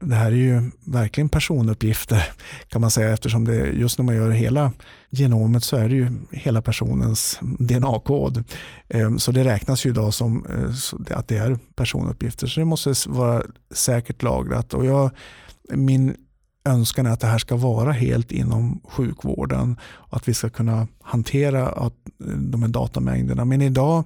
det 0.00 0.14
här 0.14 0.26
är 0.26 0.36
ju 0.36 0.70
verkligen 0.84 1.28
personuppgifter 1.28 2.22
kan 2.68 2.80
man 2.80 2.90
säga 2.90 3.12
eftersom 3.12 3.44
det 3.44 3.66
just 3.66 3.98
när 3.98 4.04
man 4.04 4.14
gör 4.14 4.30
hela 4.30 4.72
genomet 5.10 5.64
så 5.64 5.76
är 5.76 5.88
det 5.88 5.94
ju 5.94 6.10
hela 6.32 6.62
personens 6.62 7.38
DNA-kod. 7.40 8.44
Ehm, 8.88 9.18
så 9.18 9.32
det 9.32 9.44
räknas 9.44 9.86
ju 9.86 9.90
idag 9.90 10.14
som 10.14 10.46
eh, 10.46 11.18
att 11.18 11.28
det 11.28 11.36
är 11.36 11.58
personuppgifter 11.74 12.46
så 12.46 12.60
det 12.60 12.66
måste 12.66 12.94
vara 13.06 13.42
säkert 13.70 14.22
lagrat. 14.22 14.74
Och 14.74 14.86
jag, 14.86 15.10
min 15.70 16.16
önskan 16.66 17.06
är 17.06 17.10
att 17.10 17.20
det 17.20 17.26
här 17.26 17.38
ska 17.38 17.56
vara 17.56 17.92
helt 17.92 18.32
inom 18.32 18.80
sjukvården 18.84 19.76
och 19.82 20.16
att 20.16 20.28
vi 20.28 20.34
ska 20.34 20.48
kunna 20.48 20.88
hantera 21.02 21.68
eh, 21.68 21.90
de 22.26 22.62
här 22.62 22.68
datamängderna. 22.68 23.44
Men 23.44 23.62
idag 23.62 24.04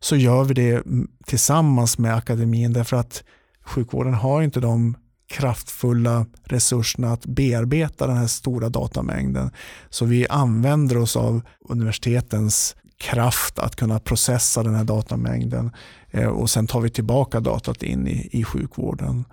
så 0.00 0.16
gör 0.16 0.44
vi 0.44 0.54
det 0.54 0.70
mm, 0.70 1.08
tillsammans 1.26 1.98
med 1.98 2.14
akademin 2.14 2.72
därför 2.72 2.96
att 2.96 3.24
sjukvården 3.64 4.14
har 4.14 4.42
inte 4.42 4.60
de 4.60 4.96
kraftfulla 5.28 6.26
resurserna 6.44 7.12
att 7.12 7.26
bearbeta 7.26 8.06
den 8.06 8.16
här 8.16 8.26
stora 8.26 8.68
datamängden. 8.68 9.50
Så 9.90 10.04
vi 10.04 10.28
använder 10.28 10.98
oss 10.98 11.16
av 11.16 11.40
universitetens 11.68 12.76
kraft 12.98 13.58
att 13.58 13.76
kunna 13.76 13.98
processa 13.98 14.62
den 14.62 14.74
här 14.74 14.84
datamängden 14.84 15.70
eh, 16.10 16.28
och 16.28 16.50
sen 16.50 16.66
tar 16.66 16.80
vi 16.80 16.90
tillbaka 16.90 17.40
datat 17.40 17.82
in 17.82 18.08
i, 18.08 18.28
i 18.32 18.44
sjukvården. 18.44 19.24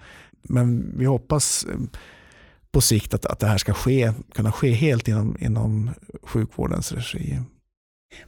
Men 0.41 0.97
vi 0.97 1.05
hoppas 1.05 1.65
eh, 1.65 1.79
på 2.72 2.82
sikt 2.82 3.13
att, 3.13 3.26
att 3.26 3.39
det 3.39 3.47
här 3.47 3.57
ska 3.57 3.74
ske, 3.74 4.13
kunna 4.34 4.51
ske 4.51 4.72
helt 4.72 5.07
inom, 5.07 5.38
inom 5.39 5.89
sjukvårdens 6.24 6.91
regi. 6.91 7.39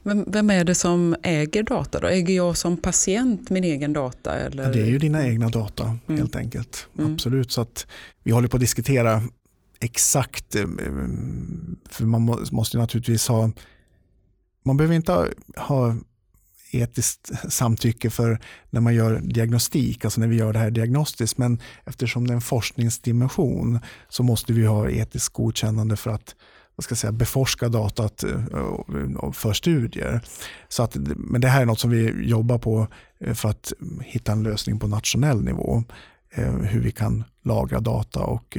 Vem, 0.02 0.24
vem, 0.26 0.50
är 0.50 0.64
det 0.64 0.74
som 0.74 1.16
äger 1.22 1.62
data? 1.62 2.00
Då? 2.00 2.06
Äger 2.06 2.34
jag 2.34 2.56
som 2.56 2.76
patient 2.76 3.50
min 3.50 3.64
egen 3.64 3.92
data? 3.92 4.34
Eller? 4.38 4.62
Ja, 4.62 4.68
det 4.68 4.82
är 4.82 4.86
ju 4.86 4.98
dina 4.98 5.26
egna 5.26 5.48
data 5.48 5.98
mm. 6.08 6.20
helt 6.20 6.36
enkelt. 6.36 6.88
Mm. 6.98 7.12
Absolut. 7.12 7.52
Så 7.52 7.60
att 7.60 7.86
vi 8.22 8.32
håller 8.32 8.48
på 8.48 8.56
att 8.56 8.60
diskutera 8.60 9.22
exakt, 9.80 10.54
eh, 10.54 10.66
för 11.90 12.04
man 12.04 12.22
måste 12.52 12.78
naturligtvis 12.78 13.28
ha, 13.28 13.50
man 14.64 14.76
behöver 14.76 14.94
inte 14.94 15.28
ha 15.56 15.96
etiskt 16.72 17.30
samtycke 17.48 18.10
för 18.10 18.40
när 18.70 18.80
man 18.80 18.94
gör 18.94 19.20
diagnostik, 19.20 20.04
alltså 20.04 20.20
när 20.20 20.28
vi 20.28 20.36
gör 20.36 20.52
det 20.52 20.58
här 20.58 20.70
diagnostiskt, 20.70 21.38
men 21.38 21.60
eftersom 21.84 22.26
det 22.26 22.32
är 22.32 22.34
en 22.34 22.40
forskningsdimension 22.40 23.78
så 24.08 24.22
måste 24.22 24.52
vi 24.52 24.66
ha 24.66 24.90
etiskt 24.90 25.32
godkännande 25.32 25.96
för 25.96 26.10
att 26.10 26.34
vad 26.76 26.84
ska 26.84 26.92
jag 26.92 26.98
säga, 26.98 27.12
beforska 27.12 27.68
datat 27.68 28.24
eh, 28.24 29.32
för 29.32 29.52
studier. 29.52 30.20
Så 30.68 30.82
att, 30.82 30.96
men 31.16 31.40
det 31.40 31.48
här 31.48 31.62
är 31.62 31.66
något 31.66 31.80
som 31.80 31.90
vi 31.90 32.28
jobbar 32.28 32.58
på 32.58 32.86
eh, 33.20 33.34
för 33.34 33.48
att 33.48 33.72
hitta 34.00 34.32
en 34.32 34.42
lösning 34.42 34.78
på 34.78 34.88
nationell 34.88 35.44
nivå. 35.44 35.84
Eh, 36.34 36.52
hur 36.52 36.80
vi 36.80 36.90
kan 36.90 37.24
lagra 37.44 37.80
data 37.80 38.20
och 38.20 38.58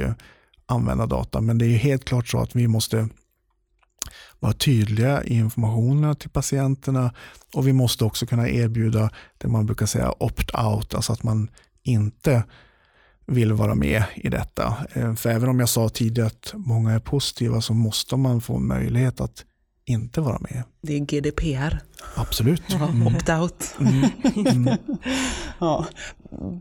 använda 0.65 1.05
data. 1.05 1.41
Men 1.41 1.57
det 1.57 1.65
är 1.65 1.77
helt 1.77 2.05
klart 2.05 2.27
så 2.27 2.39
att 2.39 2.55
vi 2.55 2.67
måste 2.67 3.09
vara 4.39 4.53
tydliga 4.53 5.23
i 5.23 5.33
informationen 5.33 6.15
till 6.15 6.29
patienterna 6.29 7.13
och 7.53 7.67
vi 7.67 7.73
måste 7.73 8.05
också 8.05 8.25
kunna 8.25 8.49
erbjuda 8.49 9.09
det 9.37 9.47
man 9.47 9.65
brukar 9.65 9.85
säga 9.85 10.11
opt-out, 10.19 10.95
alltså 10.95 11.13
att 11.13 11.23
man 11.23 11.49
inte 11.83 12.43
vill 13.25 13.53
vara 13.53 13.75
med 13.75 14.03
i 14.15 14.29
detta. 14.29 14.77
Eh, 14.93 15.15
för 15.15 15.29
även 15.29 15.49
om 15.49 15.59
jag 15.59 15.69
sa 15.69 15.89
tidigare 15.89 16.27
att 16.27 16.53
många 16.55 16.91
är 16.91 16.99
positiva 16.99 17.61
så 17.61 17.73
måste 17.73 18.15
man 18.15 18.41
få 18.41 18.59
möjlighet 18.59 19.21
att 19.21 19.45
inte 19.85 20.21
vara 20.21 20.39
med. 20.39 20.63
Det 20.81 20.93
är 20.93 20.99
GDPR. 20.99 21.79
Absolut. 22.15 22.73
Mm. 22.73 23.07
Opt-out. 23.07 23.75
Mm. 23.79 24.09
Mm. 24.47 24.77
ja. 25.59 25.85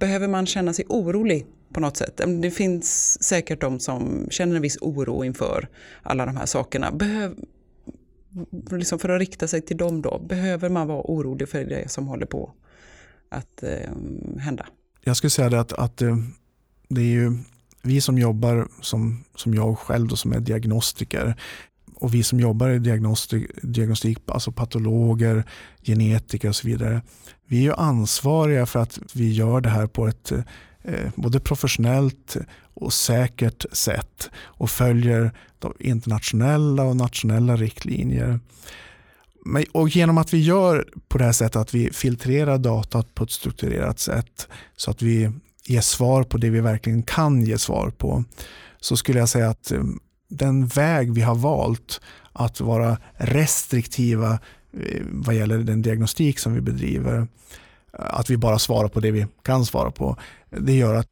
Behöver 0.00 0.28
man 0.28 0.46
känna 0.46 0.72
sig 0.72 0.84
orolig 0.88 1.46
på 1.72 1.80
något 1.80 1.96
sätt? 1.96 2.20
Det 2.42 2.50
finns 2.50 3.22
säkert 3.22 3.60
de 3.60 3.80
som 3.80 4.26
känner 4.30 4.56
en 4.56 4.62
viss 4.62 4.78
oro 4.80 5.24
inför 5.24 5.68
alla 6.02 6.26
de 6.26 6.36
här 6.36 6.46
sakerna. 6.46 6.92
Behöv, 6.92 7.34
liksom 8.70 8.98
för 8.98 9.08
att 9.08 9.18
rikta 9.18 9.48
sig 9.48 9.62
till 9.62 9.76
dem 9.76 10.02
då, 10.02 10.18
behöver 10.18 10.68
man 10.68 10.88
vara 10.88 11.02
orolig 11.04 11.48
för 11.48 11.64
det 11.64 11.90
som 11.90 12.06
håller 12.06 12.26
på 12.26 12.52
att 13.28 13.62
eh, 13.62 13.90
hända? 14.38 14.66
Jag 15.00 15.16
skulle 15.16 15.30
säga 15.30 15.50
det 15.50 15.60
att, 15.60 15.72
att 15.72 16.02
eh, 16.02 16.16
det 16.88 17.00
är 17.00 17.04
ju 17.04 17.38
vi 17.82 18.00
som 18.00 18.18
jobbar 18.18 18.68
som, 18.80 19.24
som 19.34 19.54
jag 19.54 19.78
själv 19.78 20.08
då, 20.08 20.16
som 20.16 20.32
är 20.32 20.40
diagnostiker 20.40 21.36
och 21.94 22.14
vi 22.14 22.22
som 22.22 22.40
jobbar 22.40 22.70
i 22.70 22.78
diagnostik, 22.78 23.50
diagnostik, 23.62 24.18
alltså 24.26 24.52
patologer, 24.52 25.44
genetiker 25.82 26.48
och 26.48 26.56
så 26.56 26.68
vidare. 26.68 27.02
Vi 27.46 27.58
är 27.58 27.62
ju 27.62 27.72
ansvariga 27.72 28.66
för 28.66 28.80
att 28.80 28.98
vi 29.14 29.32
gör 29.32 29.60
det 29.60 29.68
här 29.68 29.86
på 29.86 30.06
ett 30.06 30.32
eh, 30.32 30.40
Eh, 30.84 31.10
både 31.14 31.40
professionellt 31.40 32.36
och 32.74 32.92
säkert 32.92 33.64
sätt 33.72 34.30
och 34.34 34.70
följer 34.70 35.32
de 35.58 35.74
internationella 35.78 36.82
och 36.82 36.96
nationella 36.96 37.56
riktlinjer. 37.56 38.40
Och 39.72 39.88
genom 39.88 40.18
att 40.18 40.34
vi 40.34 40.38
gör 40.38 40.88
på 41.08 41.18
det 41.18 41.24
här 41.24 41.32
sättet 41.32 41.56
att 41.56 41.74
vi 41.74 41.92
filtrerar 41.92 42.58
datat 42.58 43.14
på 43.14 43.24
ett 43.24 43.30
strukturerat 43.30 43.98
sätt 43.98 44.48
så 44.76 44.90
att 44.90 45.02
vi 45.02 45.30
ger 45.66 45.80
svar 45.80 46.22
på 46.22 46.38
det 46.38 46.50
vi 46.50 46.60
verkligen 46.60 47.02
kan 47.02 47.42
ge 47.42 47.58
svar 47.58 47.90
på 47.90 48.24
så 48.80 48.96
skulle 48.96 49.18
jag 49.18 49.28
säga 49.28 49.48
att 49.48 49.72
eh, 49.72 49.84
den 50.28 50.66
väg 50.66 51.12
vi 51.12 51.20
har 51.20 51.34
valt 51.34 52.00
att 52.32 52.60
vara 52.60 52.98
restriktiva 53.14 54.38
eh, 54.80 55.02
vad 55.10 55.34
gäller 55.34 55.58
den 55.58 55.82
diagnostik 55.82 56.38
som 56.38 56.54
vi 56.54 56.60
bedriver, 56.60 57.26
att 57.92 58.30
vi 58.30 58.36
bara 58.36 58.58
svarar 58.58 58.88
på 58.88 59.00
det 59.00 59.10
vi 59.10 59.26
kan 59.42 59.66
svara 59.66 59.90
på, 59.90 60.16
det 60.50 60.72
gör 60.72 60.94
att, 60.94 61.08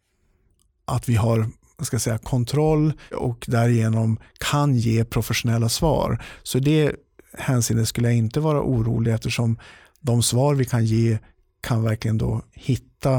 att 0.85 1.09
vi 1.09 1.15
har 1.15 1.51
ska 1.85 1.99
säga, 1.99 2.19
kontroll 2.19 2.93
och 3.17 3.45
därigenom 3.49 4.19
kan 4.39 4.77
ge 4.77 5.05
professionella 5.05 5.69
svar. 5.69 6.23
Så 6.43 6.59
i 6.59 6.61
det 6.61 6.97
hänseendet 7.39 7.89
skulle 7.89 8.09
jag 8.09 8.17
inte 8.17 8.41
vara 8.41 8.63
orolig 8.63 9.13
eftersom 9.13 9.59
de 10.01 10.23
svar 10.23 10.55
vi 10.55 10.65
kan 10.65 10.85
ge 10.85 11.19
kan 11.61 11.83
verkligen 11.83 12.19
då 12.19 12.43
hitta 12.53 13.15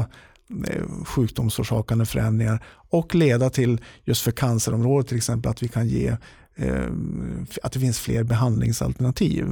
eh, 0.66 1.04
sjukdomsorsakande 1.04 2.06
förändringar 2.06 2.64
och 2.90 3.14
leda 3.14 3.50
till, 3.50 3.80
just 4.04 4.22
för 4.22 4.30
cancerområdet 4.30 5.08
till 5.08 5.16
exempel, 5.16 5.50
att 5.50 5.62
vi 5.62 5.68
kan 5.68 5.88
ge 5.88 6.16
eh, 6.56 6.86
att 7.62 7.72
det 7.72 7.80
finns 7.80 7.98
fler 7.98 8.22
behandlingsalternativ. 8.24 9.46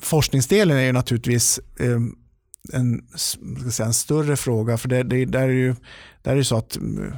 Forskningsdelen 0.00 0.76
är 0.76 0.84
ju 0.84 0.92
naturligtvis 0.92 1.60
eh, 1.78 2.00
en, 2.72 3.06
säga, 3.70 3.86
en 3.86 3.94
större 3.94 4.36
fråga, 4.36 4.78
för 4.78 4.88
det, 4.88 5.02
det, 5.02 5.24
där 5.24 5.42
är 5.42 5.48
ju 5.48 5.74
där 6.22 6.36
är 6.36 6.42
så 6.42 6.56
att 6.56 6.76
mm, 6.76 7.12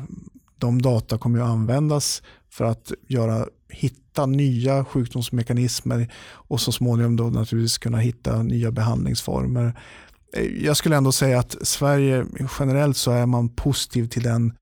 de 0.59 0.83
data 0.83 1.19
kommer 1.19 1.39
att 1.39 1.49
användas 1.49 2.23
för 2.51 2.65
att 2.65 2.93
göra, 3.09 3.47
hitta 3.69 4.27
nya 4.27 4.85
sjukdomsmekanismer 4.85 6.13
och 6.31 6.61
så 6.61 6.73
småningom 6.73 7.17
då 7.17 7.25
naturligtvis 7.25 7.79
kunna 7.79 7.99
hitta 7.99 8.43
nya 8.43 8.71
behandlingsformer. 8.71 9.81
Eh, 10.33 10.65
jag 10.65 10.77
skulle 10.77 10.97
ändå 10.97 11.13
säga 11.13 11.39
att 11.39 11.57
Sverige 11.63 12.27
generellt 12.59 12.97
så 12.97 13.11
är 13.11 13.27
man 13.27 13.49
positiv 13.49 14.09
till 14.09 14.23
den, 14.23 14.53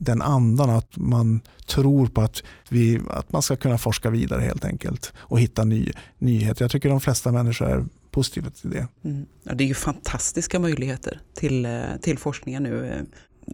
den 0.00 0.22
andan 0.22 0.70
att 0.70 0.96
man 0.96 1.40
tror 1.66 2.06
på 2.06 2.20
att, 2.20 2.42
vi, 2.68 3.00
att 3.10 3.32
man 3.32 3.42
ska 3.42 3.56
kunna 3.56 3.78
forska 3.78 4.10
vidare 4.10 4.40
helt 4.40 4.64
enkelt 4.64 5.12
och 5.16 5.40
hitta 5.40 5.64
ny, 5.64 5.92
nyheter. 6.18 6.64
Jag 6.64 6.70
tycker 6.70 6.88
de 6.88 7.00
flesta 7.00 7.32
människor 7.32 7.68
är 7.68 7.84
positiva 8.14 8.50
till 8.50 8.70
det. 8.70 8.88
Mm. 9.04 9.26
Ja, 9.42 9.54
det 9.54 9.64
är 9.64 9.68
ju 9.68 9.74
fantastiska 9.74 10.58
möjligheter 10.58 11.20
till, 11.34 11.66
eh, 11.66 11.82
till 12.00 12.18
forskningen 12.18 12.62
nu 12.62 12.86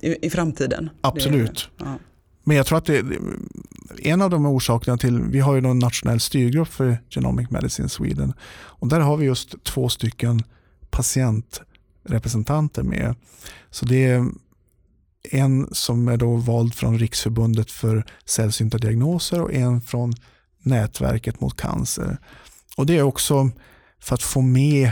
eh, 0.03 0.11
i, 0.11 0.27
i 0.27 0.31
framtiden. 0.31 0.91
Absolut. 1.01 1.71
Det, 1.79 1.85
ja. 1.85 1.99
Men 2.45 2.57
jag 2.57 2.67
tror 2.67 2.79
att 2.79 2.85
det, 2.85 3.05
en 3.99 4.23
av 4.23 4.31
de 4.31 4.47
orsakerna 4.47 4.99
till, 4.99 5.21
vi 5.21 5.41
har 5.41 5.55
ju 5.55 5.71
en 5.71 5.79
nationell 5.79 6.21
styrgrupp 6.21 6.69
för 6.69 6.99
Genomic 7.11 7.51
Medicine 7.51 7.89
Sweden 7.89 8.33
och 8.81 8.89
där 8.89 9.01
har 9.01 9.17
vi 9.17 9.27
just 9.27 9.65
två 9.65 9.89
stycken 9.89 10.43
patientrepresentanter 10.91 12.83
med. 12.83 13.15
Så 13.71 13.87
det 13.87 14.07
är 14.07 14.27
en 15.31 15.69
som 15.73 16.09
är 16.09 16.17
då 16.17 16.37
vald 16.37 16.75
från 16.75 16.99
Riksförbundet 16.99 17.71
för 17.71 18.05
sällsynta 18.25 18.79
diagnoser 18.79 19.41
och 19.41 19.53
en 19.53 19.81
från 19.81 20.15
Nätverket 20.63 21.41
mot 21.41 21.61
cancer. 21.61 22.19
Och 22.77 22.87
Det 22.87 22.99
är 22.99 23.03
också 23.03 23.51
för 24.01 24.15
att 24.15 24.23
få 24.23 24.41
med 24.41 24.91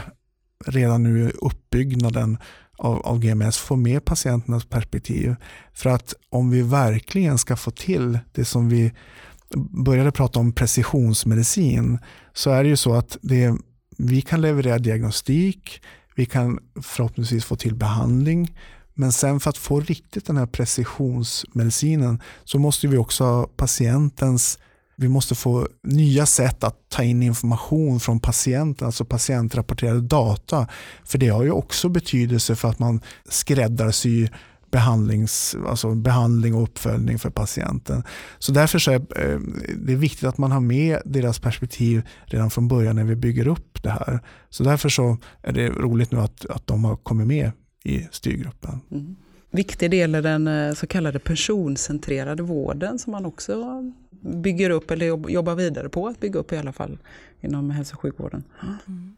redan 0.66 1.02
nu 1.02 1.30
uppbyggnaden 1.30 2.38
av, 2.78 3.06
av 3.06 3.18
GMS, 3.18 3.58
få 3.58 3.76
med 3.76 4.04
patienternas 4.04 4.64
perspektiv. 4.64 5.34
För 5.74 5.90
att 5.90 6.14
om 6.30 6.50
vi 6.50 6.62
verkligen 6.62 7.38
ska 7.38 7.56
få 7.56 7.70
till 7.70 8.18
det 8.32 8.44
som 8.44 8.68
vi 8.68 8.92
började 9.84 10.12
prata 10.12 10.38
om 10.38 10.52
precisionsmedicin 10.52 11.98
så 12.32 12.50
är 12.50 12.62
det 12.62 12.68
ju 12.68 12.76
så 12.76 12.94
att 12.94 13.16
det, 13.22 13.54
vi 13.98 14.22
kan 14.22 14.40
leverera 14.40 14.78
diagnostik, 14.78 15.82
vi 16.14 16.26
kan 16.26 16.58
förhoppningsvis 16.82 17.44
få 17.44 17.56
till 17.56 17.74
behandling 17.74 18.56
men 18.94 19.12
sen 19.12 19.40
för 19.40 19.50
att 19.50 19.58
få 19.58 19.80
riktigt 19.80 20.26
den 20.26 20.36
här 20.36 20.46
precisionsmedicinen 20.46 22.22
så 22.44 22.58
måste 22.58 22.88
vi 22.88 22.96
också 22.96 23.24
ha 23.24 23.46
patientens 23.56 24.58
vi 25.00 25.08
måste 25.08 25.34
få 25.34 25.68
nya 25.82 26.26
sätt 26.26 26.64
att 26.64 26.76
ta 26.88 27.02
in 27.02 27.22
information 27.22 28.00
från 28.00 28.20
patienten, 28.20 28.86
alltså 28.86 29.04
patientrapporterade 29.04 30.00
data. 30.00 30.66
För 31.04 31.18
det 31.18 31.28
har 31.28 31.42
ju 31.42 31.50
också 31.50 31.88
betydelse 31.88 32.56
för 32.56 32.68
att 32.68 32.78
man 32.78 33.00
skräddarsyr 33.28 34.30
behandlings, 34.70 35.56
alltså 35.66 35.94
behandling 35.94 36.54
och 36.54 36.62
uppföljning 36.62 37.18
för 37.18 37.30
patienten. 37.30 38.02
Så 38.38 38.52
därför 38.52 38.78
så 38.78 38.90
är 38.90 38.94
eh, 38.94 39.40
det 39.76 39.94
viktigt 39.94 40.24
att 40.24 40.38
man 40.38 40.52
har 40.52 40.60
med 40.60 41.02
deras 41.04 41.38
perspektiv 41.38 42.02
redan 42.24 42.50
från 42.50 42.68
början 42.68 42.96
när 42.96 43.04
vi 43.04 43.16
bygger 43.16 43.48
upp 43.48 43.82
det 43.82 43.90
här. 43.90 44.20
Så 44.50 44.62
därför 44.62 44.88
så 44.88 45.16
är 45.42 45.52
det 45.52 45.68
roligt 45.68 46.12
nu 46.12 46.18
att, 46.18 46.46
att 46.46 46.66
de 46.66 46.84
har 46.84 46.96
kommit 46.96 47.26
med 47.26 47.52
i 47.84 48.08
styrgruppen. 48.10 48.80
Mm. 48.90 49.16
Viktig 49.50 49.90
del 49.90 50.14
är 50.14 50.22
den 50.22 50.48
eh, 50.48 50.74
så 50.74 50.86
kallade 50.86 51.18
personcentrerade 51.18 52.42
vården 52.42 52.98
som 52.98 53.10
man 53.10 53.26
också 53.26 53.82
bygger 54.20 54.70
upp 54.70 54.90
eller 54.90 55.30
jobbar 55.30 55.54
vidare 55.54 55.88
på 55.88 56.06
att 56.06 56.20
bygga 56.20 56.40
upp 56.40 56.52
i 56.52 56.56
alla 56.56 56.72
fall 56.72 56.98
inom 57.40 57.70
hälso 57.70 57.94
och 57.94 58.00
sjukvården. 58.00 58.44
Mm. 58.62 59.16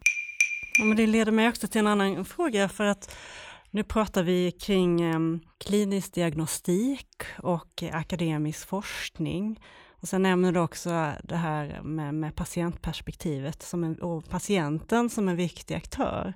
Ja, 0.79 0.85
men 0.85 0.97
det 0.97 1.07
leder 1.07 1.33
mig 1.33 1.49
också 1.49 1.69
till 1.69 1.79
en 1.79 1.87
annan 1.87 2.25
fråga 2.25 2.69
för 2.69 2.85
att 2.85 3.17
nu 3.71 3.85
pratar 3.85 4.23
vi 4.23 4.51
kring 4.51 5.01
ehm, 5.01 5.41
klinisk 5.59 6.15
diagnostik 6.15 7.23
och 7.39 7.83
eh, 7.83 7.97
akademisk 7.97 8.69
forskning. 8.69 9.61
Och 9.91 10.09
sen 10.09 10.23
nämner 10.23 10.53
du 10.53 10.61
också 10.61 11.13
det 11.25 11.37
här 11.37 11.81
med, 11.83 12.15
med 12.15 12.35
patientperspektivet 12.35 13.63
som 13.63 13.85
en, 13.85 14.03
och 14.03 14.29
patienten 14.29 15.11
som 15.11 15.29
en 15.29 15.37
viktig 15.37 15.75
aktör. 15.75 16.35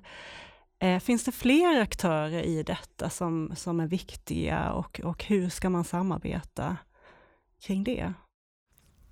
Eh, 0.79 0.99
finns 0.99 1.23
det 1.23 1.31
fler 1.31 1.81
aktörer 1.81 2.41
i 2.41 2.63
detta 2.63 3.09
som, 3.09 3.51
som 3.55 3.79
är 3.79 3.87
viktiga 3.87 4.71
och, 4.71 5.01
och 5.03 5.23
hur 5.23 5.49
ska 5.49 5.69
man 5.69 5.83
samarbeta 5.83 6.77
kring 7.61 7.83
det? 7.83 8.13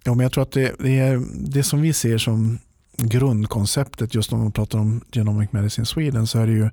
Ja, 0.03 0.13
men 0.13 0.23
jag 0.23 0.31
tror 0.31 0.41
att 0.41 0.51
det, 0.51 0.75
det, 0.79 0.99
är 0.99 1.21
det 1.33 1.63
som 1.63 1.81
vi 1.81 1.93
ser 1.93 2.17
som 2.17 2.59
grundkonceptet 2.97 4.15
just 4.15 4.33
om 4.33 4.39
man 4.39 4.51
pratar 4.51 4.79
om 4.79 5.01
Genomic 5.11 5.51
Medicine 5.51 5.85
Sweden 5.85 6.27
så 6.27 6.39
är 6.39 6.47
det 6.47 6.53
ju 6.53 6.69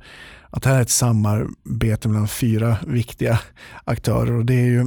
att 0.51 0.63
det 0.63 0.69
här 0.69 0.77
är 0.77 0.83
ett 0.83 0.91
samarbete 0.91 2.09
mellan 2.09 2.29
fyra 2.29 2.77
viktiga 2.87 3.41
aktörer 3.85 4.33
och 4.33 4.45
det 4.45 4.55
är 4.55 4.67
ju 4.67 4.87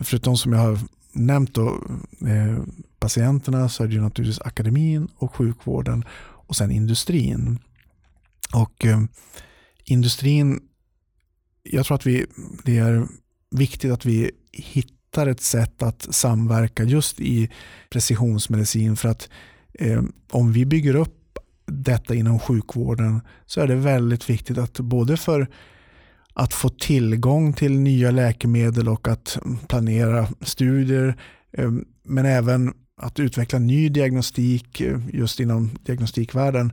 förutom 0.00 0.36
som 0.36 0.52
jag 0.52 0.60
har 0.60 0.78
nämnt 1.12 1.54
då, 1.54 1.68
eh, 2.20 2.58
patienterna 2.98 3.68
så 3.68 3.84
är 3.84 3.88
det 3.88 3.94
ju 3.94 4.00
naturligtvis 4.00 4.40
akademin 4.40 5.08
och 5.16 5.34
sjukvården 5.34 6.04
och 6.20 6.56
sen 6.56 6.70
industrin. 6.70 7.58
Och 8.54 8.86
eh, 8.86 9.00
industrin, 9.84 10.60
jag 11.62 11.86
tror 11.86 11.94
att 11.94 12.06
vi, 12.06 12.26
det 12.64 12.78
är 12.78 13.06
viktigt 13.50 13.92
att 13.92 14.06
vi 14.06 14.30
hittar 14.52 14.97
hittar 15.08 15.26
ett 15.26 15.40
sätt 15.40 15.82
att 15.82 16.14
samverka 16.14 16.84
just 16.84 17.20
i 17.20 17.50
precisionsmedicin. 17.90 18.96
För 18.96 19.08
att 19.08 19.28
eh, 19.74 20.02
om 20.30 20.52
vi 20.52 20.66
bygger 20.66 20.96
upp 20.96 21.38
detta 21.66 22.14
inom 22.14 22.38
sjukvården 22.38 23.20
så 23.46 23.60
är 23.60 23.66
det 23.66 23.74
väldigt 23.74 24.30
viktigt 24.30 24.58
att 24.58 24.80
både 24.80 25.16
för 25.16 25.48
att 26.34 26.54
få 26.54 26.68
tillgång 26.68 27.52
till 27.52 27.72
nya 27.72 28.10
läkemedel 28.10 28.88
och 28.88 29.08
att 29.08 29.38
planera 29.68 30.28
studier 30.40 31.16
eh, 31.52 31.70
men 32.04 32.26
även 32.26 32.72
att 32.96 33.20
utveckla 33.20 33.58
ny 33.58 33.88
diagnostik 33.88 34.80
eh, 34.80 35.00
just 35.12 35.40
inom 35.40 35.70
diagnostikvärlden 35.84 36.72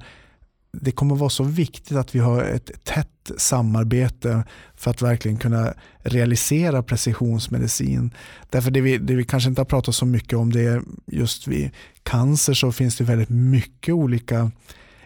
det 0.81 0.91
kommer 0.91 1.15
vara 1.15 1.29
så 1.29 1.43
viktigt 1.43 1.97
att 1.97 2.15
vi 2.15 2.19
har 2.19 2.43
ett 2.43 2.71
tätt 2.83 3.31
samarbete 3.37 4.43
för 4.75 4.91
att 4.91 5.01
verkligen 5.01 5.37
kunna 5.37 5.73
realisera 5.99 6.83
precisionsmedicin. 6.83 8.13
Därför 8.49 8.71
det 8.71 8.81
vi, 8.81 8.97
det 8.97 9.15
vi 9.15 9.23
kanske 9.23 9.49
inte 9.49 9.61
har 9.61 9.65
pratat 9.65 9.95
så 9.95 10.05
mycket 10.05 10.39
om 10.39 10.51
det 10.51 10.61
är 10.61 10.81
just 11.07 11.47
vid 11.47 11.71
cancer 12.03 12.53
så 12.53 12.71
finns 12.71 12.97
det 12.97 13.03
väldigt 13.03 13.29
mycket 13.29 13.93
olika 13.93 14.51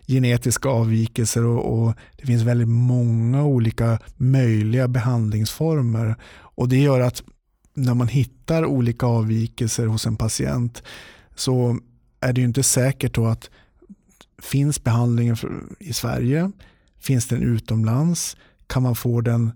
genetiska 0.07 0.70
avvikelser 0.70 1.45
och, 1.45 1.80
och, 1.80 1.93
det 2.17 2.26
finns 2.26 2.43
väldigt 2.43 2.67
många 2.67 3.43
olika 3.43 3.99
möjliga 4.17 4.88
behandlingsformer. 4.88 6.15
Och 6.32 6.70
Det 6.70 6.78
gör 6.78 6.99
att 6.99 7.24
när 7.74 7.93
man 7.93 8.07
hittar 8.07 8.65
olika 8.65 9.05
avvikelser 9.05 9.86
hos 9.86 10.05
en 10.05 10.15
patient 10.15 10.84
så 11.36 11.80
är 12.20 12.34
det 12.34 12.41
ju 12.41 12.47
inte 12.47 12.63
säkert 12.63 13.17
att 13.17 13.49
Finns 14.42 14.84
behandlingen 14.84 15.38
i 15.80 15.94
Sverige? 15.94 16.52
Finns 17.00 17.28
den 17.28 17.44
utomlands? 17.44 18.38
Kan 18.68 18.84
man 18.84 18.96
få 18.96 19.22
den 19.22 19.52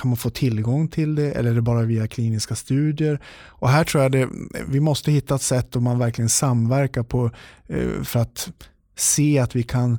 kan 0.00 0.08
man 0.08 0.16
få 0.16 0.30
tillgång 0.30 0.88
till 0.88 1.14
det 1.14 1.32
eller 1.32 1.50
är 1.50 1.54
det 1.54 1.62
bara 1.62 1.82
via 1.82 2.08
kliniska 2.08 2.54
studier? 2.54 3.20
Och 3.46 3.68
här 3.68 3.84
tror 3.84 4.02
jag 4.02 4.12
det, 4.12 4.28
vi 4.68 4.80
måste 4.80 5.12
hitta 5.12 5.34
ett 5.34 5.42
sätt 5.42 5.76
om 5.76 5.84
man 5.84 5.98
verkligen 5.98 6.28
samverkar 6.28 7.02
på 7.02 7.30
eh, 7.66 8.02
för 8.02 8.20
att 8.20 8.50
se 8.96 9.38
att 9.38 9.56
vi 9.56 9.62
kan 9.62 9.98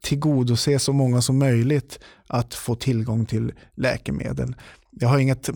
tillgodose 0.00 0.78
så 0.78 0.92
många 0.92 1.22
som 1.22 1.38
möjligt 1.38 1.98
att 2.26 2.54
få 2.54 2.74
tillgång 2.74 3.26
till 3.26 3.52
läkemedel. 3.74 4.54
Jag 4.90 5.08
har 5.08 5.18
inget 5.18 5.50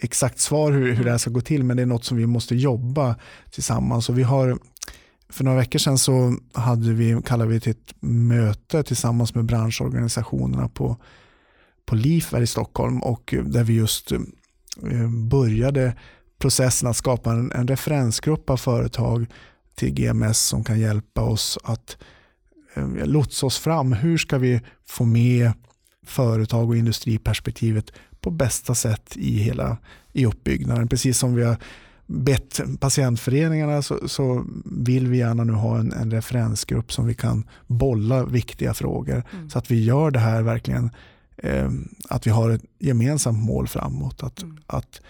exakt 0.00 0.38
svar 0.38 0.72
hur, 0.72 0.92
hur 0.92 1.04
det 1.04 1.10
här 1.10 1.18
ska 1.18 1.30
gå 1.30 1.40
till 1.40 1.64
men 1.64 1.76
det 1.76 1.82
är 1.82 1.86
något 1.86 2.04
som 2.04 2.16
vi 2.16 2.26
måste 2.26 2.54
jobba 2.54 3.16
tillsammans. 3.50 4.08
Och 4.08 4.18
vi 4.18 4.22
har 4.22 4.58
för 5.30 5.44
några 5.44 5.58
veckor 5.58 5.78
sedan 5.78 5.98
så 5.98 6.36
hade 6.52 6.92
vi, 6.92 7.20
kallade 7.24 7.50
vi 7.50 7.60
till 7.60 7.70
ett 7.70 7.94
möte 8.00 8.82
tillsammans 8.82 9.34
med 9.34 9.44
branschorganisationerna 9.44 10.68
på, 10.68 10.96
på 11.86 11.94
LIF 11.94 12.32
här 12.32 12.40
i 12.40 12.46
Stockholm 12.46 13.02
och 13.02 13.34
eh, 13.34 13.44
där 13.44 13.64
vi 13.64 13.74
just 13.74 14.12
eh, 14.12 14.20
började 15.30 15.94
processen 16.38 16.88
att 16.88 16.96
skapa 16.96 17.32
en, 17.32 17.52
en 17.52 17.68
referensgrupp 17.68 18.50
av 18.50 18.56
företag 18.56 19.26
till 19.74 19.94
GMS 19.94 20.38
som 20.38 20.64
kan 20.64 20.80
hjälpa 20.80 21.22
oss 21.22 21.58
att 21.64 21.96
eh, 22.74 23.06
lotsa 23.06 23.46
oss 23.46 23.58
fram. 23.58 23.92
Hur 23.92 24.18
ska 24.18 24.38
vi 24.38 24.60
få 24.86 25.04
med 25.04 25.52
företag 26.06 26.68
och 26.68 26.76
industriperspektivet 26.76 27.92
på 28.20 28.30
bästa 28.30 28.74
sätt 28.74 29.16
i 29.16 29.38
hela 29.38 29.76
i 30.12 30.26
uppbyggnaden. 30.26 30.88
Precis 30.88 31.18
som 31.18 31.34
vi 31.34 31.44
har 31.44 31.56
bett 32.08 32.60
patientföreningarna 32.80 33.82
så, 33.82 34.08
så, 34.08 34.44
vill 34.64 35.08
vi 35.08 35.18
gärna 35.18 35.44
nu 35.44 35.52
ha 35.52 35.78
en, 35.78 35.92
en 35.92 36.10
referensgrupp 36.10 36.92
som 36.92 37.06
vi 37.06 37.14
kan 37.14 37.44
bolla 37.66 38.24
viktiga 38.24 38.74
frågor. 38.74 39.24
Mm. 39.32 39.50
Så 39.50 39.58
att 39.58 39.70
vi 39.70 39.84
gör 39.84 40.10
det 40.10 40.18
här 40.18 40.42
verkligen 40.42 40.90
eh, 41.36 41.70
att 42.08 42.26
vi 42.26 42.30
har 42.30 42.50
ett 42.50 42.64
gemensamt 42.78 43.44
mål 43.44 43.68
framåt. 43.68 44.22
Att, 44.22 44.42
mm. 44.42 44.58
att 44.66 45.00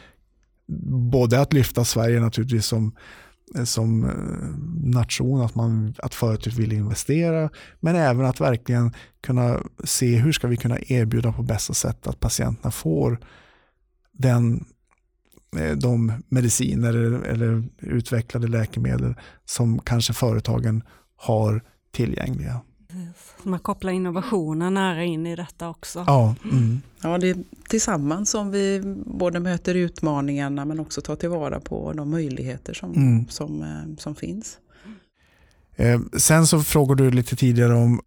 både 1.13 1.41
att 1.41 1.53
lyfta 1.53 1.85
Sverige 1.85 2.21
naturligtvis 2.21 2.67
som, 2.67 2.93
som 3.65 4.05
eh, 4.05 4.91
nation, 4.91 5.41
att, 5.41 5.55
man, 5.55 5.95
att 5.99 6.15
företag 6.15 6.53
vill 6.53 6.73
investera, 6.73 7.51
men 7.81 7.97
även 7.97 8.27
att 8.27 8.41
verkligen 8.41 8.93
kunna 9.21 9.61
se 9.85 10.17
hur 10.17 10.33
ska 10.33 10.49
vi 10.49 10.57
kunna 10.57 10.79
erbjuda 10.81 11.33
på 11.33 11.43
bästa 11.43 11.75
sätt 11.75 12.07
att 12.07 12.21
patienterna 12.21 12.71
får 12.71 13.19
den, 14.13 14.65
de 15.77 16.13
mediciner 16.29 16.95
eller, 17.25 17.65
utvecklade 17.79 18.49
läkemedel 18.49 19.15
som 19.45 19.79
kanske 19.79 20.13
företagen 20.13 20.83
har 21.17 21.63
tillgängliga. 21.91 22.61
Man 23.43 23.59
kopplar 23.59 23.93
innovationen 23.93 24.75
nära 24.75 25.05
in 25.05 25.27
i 25.27 25.37
detta 25.37 25.69
också. 25.69 26.05
Ja, 26.07 26.35
mm. 26.45 26.81
ja, 27.03 27.19
det 27.19 27.29
är 27.29 27.37
tillsammans 27.69 28.31
som 28.31 28.51
vi 28.51 28.83
både 29.07 29.41
möter 29.41 29.75
utmaningarna 29.75 30.65
men 30.65 30.81
också 30.81 31.01
tar 31.01 31.17
tillvara 31.17 31.61
på 31.61 31.93
de 31.93 32.11
möjligheter 32.11 32.75
som, 32.75 32.93
mm. 32.93 33.29
som, 33.29 33.63
eh, 33.63 33.97
som 33.99 34.15
finns. 34.15 34.59
Eh, 35.77 36.01
sen 36.17 36.47
så 36.47 36.61
frågade 36.61 37.05
du 37.05 37.11
lite 37.11 37.37
tidigare 37.37 37.75
om 37.75 38.01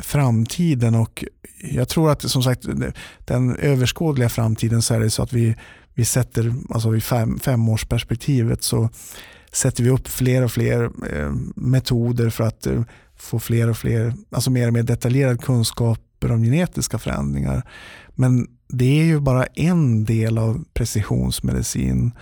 framtiden 0.00 0.94
och 0.94 1.24
jag 1.62 1.88
tror 1.88 2.10
att 2.10 2.30
som 2.30 2.42
sagt 2.42 2.66
den 3.24 3.56
överskådliga 3.56 4.28
framtiden 4.28 4.82
så 4.82 4.94
är 4.94 5.00
det 5.00 5.10
så 5.10 5.22
att 5.22 5.32
vi, 5.32 5.56
vi 5.96 6.04
sätter, 6.04 6.54
alltså 6.70 6.96
i 6.96 7.00
fem, 7.00 7.38
femårsperspektivet 7.38 8.62
så 8.62 8.88
sätter 9.52 9.82
vi 9.82 9.90
upp 9.90 10.08
fler 10.08 10.42
och 10.44 10.52
fler 10.52 10.82
eh, 10.84 11.32
metoder 11.56 12.30
för 12.30 12.44
att 12.44 12.66
eh, 12.66 12.82
få 13.16 13.38
fler 13.38 13.70
och 13.70 13.76
fler, 13.76 14.14
alltså 14.30 14.50
mer 14.50 14.66
och 14.66 14.72
mer 14.72 14.82
detaljerad 14.82 15.40
kunskaper 15.40 16.32
om 16.32 16.42
genetiska 16.42 16.98
förändringar. 16.98 17.62
Men 18.14 18.48
det 18.68 19.00
är 19.00 19.04
ju 19.04 19.20
bara 19.20 19.44
en 19.44 20.04
del 20.04 20.38
av 20.38 20.64
precisionsmedicin. 20.74 22.12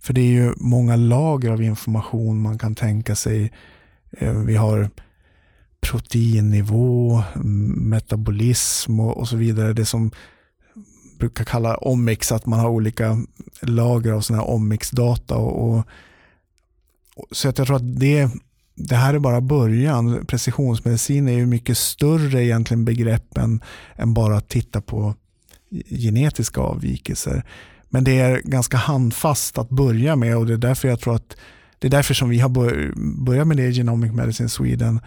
För 0.00 0.14
det 0.14 0.20
är 0.20 0.32
ju 0.32 0.52
många 0.56 0.96
lager 0.96 1.50
av 1.50 1.62
information 1.62 2.42
man 2.42 2.58
kan 2.58 2.74
tänka 2.74 3.14
sig. 3.14 3.52
Eh, 4.18 4.38
vi 4.38 4.56
har 4.56 4.90
proteinnivå, 5.80 7.22
metabolism 7.74 9.00
och, 9.00 9.28
så 9.28 9.36
vidare. 9.36 9.72
Det 9.72 9.84
som 9.84 10.10
brukar 11.20 11.44
kalla 11.44 11.76
omix 11.76 12.32
att 12.32 12.46
man 12.46 12.60
har 12.60 12.68
olika 12.68 13.18
lager 13.62 14.12
av 14.12 14.20
sådana 14.20 14.42
här 14.42 14.50
omics-data. 14.50 15.36
Och, 15.36 15.70
och, 15.70 15.86
så 17.30 17.46
jag 17.48 17.54
tror 17.54 17.76
att 17.76 18.00
det 18.00 18.30
det 18.88 18.96
här 18.96 19.14
är 19.14 19.18
bara 19.18 19.40
början. 19.40 20.26
Precisionsmedicin 20.26 21.28
är 21.28 21.32
ju 21.32 21.46
mycket 21.46 21.78
större 21.78 22.44
egentligen 22.44 22.84
begrepp 22.84 23.38
än, 23.38 23.60
än 23.96 24.14
bara 24.14 24.36
att 24.36 24.48
titta 24.48 24.80
på 24.80 25.14
genetiska 25.90 26.60
avvikelser. 26.60 27.44
Men 27.88 28.04
det 28.04 28.18
är 28.18 28.40
ganska 28.44 28.76
handfast 28.76 29.58
att 29.58 29.68
börja 29.68 30.16
med 30.16 30.36
och 30.36 30.46
det 30.46 30.52
är 30.52 30.58
därför 30.58 30.88
jag 30.88 31.00
tror 31.00 31.14
att 31.14 31.36
det 31.78 31.88
är 31.88 31.90
därför 31.90 32.14
som 32.14 32.28
vi 32.28 32.38
har 32.38 32.48
börjat 33.24 33.46
med 33.46 33.56
det 33.56 33.66
i 33.66 33.72
Genomic 33.72 34.12
Medicine 34.12 34.48
Sweden. 34.48 35.00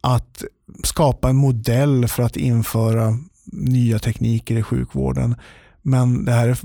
Att 0.00 0.44
skapa 0.84 1.28
en 1.28 1.36
modell 1.36 2.08
för 2.08 2.22
att 2.22 2.36
införa 2.36 3.18
nya 3.44 3.98
tekniker 3.98 4.56
i 4.56 4.62
sjukvården. 4.62 5.34
Men 5.82 6.24
det 6.24 6.32
här 6.32 6.48
är 6.48 6.58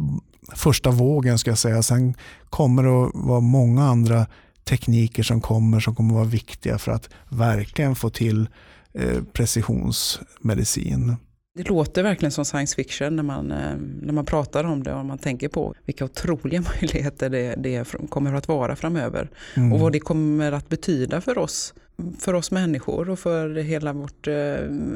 första 0.55 0.91
vågen 0.91 1.39
ska 1.39 1.51
jag 1.51 1.57
säga. 1.57 1.83
Sen 1.83 2.13
kommer 2.49 2.83
det 2.83 2.89
att 2.89 3.11
vara 3.13 3.39
många 3.39 3.83
andra 3.83 4.25
tekniker 4.63 5.23
som 5.23 5.41
kommer 5.41 5.79
som 5.79 5.95
kommer 5.95 6.13
vara 6.13 6.25
viktiga 6.25 6.77
för 6.77 6.91
att 6.91 7.09
verkligen 7.29 7.95
få 7.95 8.09
till 8.09 8.49
eh, 8.93 9.23
precisionsmedicin. 9.33 11.15
Det 11.55 11.69
låter 11.69 12.03
verkligen 12.03 12.31
som 12.31 12.45
science 12.45 12.75
fiction 12.75 13.15
när 13.15 13.23
man, 13.23 13.51
eh, 13.51 13.75
när 14.01 14.13
man 14.13 14.25
pratar 14.25 14.63
om 14.63 14.83
det 14.83 14.93
och 14.93 15.05
man 15.05 15.17
tänker 15.17 15.47
på 15.47 15.75
vilka 15.85 16.05
otroliga 16.05 16.63
möjligheter 16.81 17.29
det, 17.29 17.55
det 17.55 17.93
kommer 18.09 18.33
att 18.33 18.47
vara 18.47 18.75
framöver. 18.75 19.29
Mm. 19.55 19.73
Och 19.73 19.79
vad 19.79 19.91
det 19.91 19.99
kommer 19.99 20.51
att 20.51 20.69
betyda 20.69 21.21
för 21.21 21.37
oss, 21.37 21.73
för 22.19 22.33
oss 22.33 22.51
människor 22.51 23.09
och 23.09 23.19
för 23.19 23.55
hela 23.55 23.93
vårt 23.93 24.27
eh, 24.27 24.33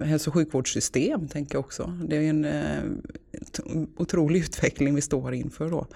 hälso 0.03 0.29
och 0.29 0.33
sjukvårdssystem. 0.33 1.27
Tänker 1.27 1.55
jag 1.55 1.59
också. 1.59 1.99
Det 2.05 2.15
är 2.15 2.21
en 2.21 2.45
eh, 2.45 2.83
otrolig 3.97 4.39
utveckling 4.43 4.95
vi 4.95 5.01
står 5.01 5.33
inför 5.33 5.69
då. 5.69 5.87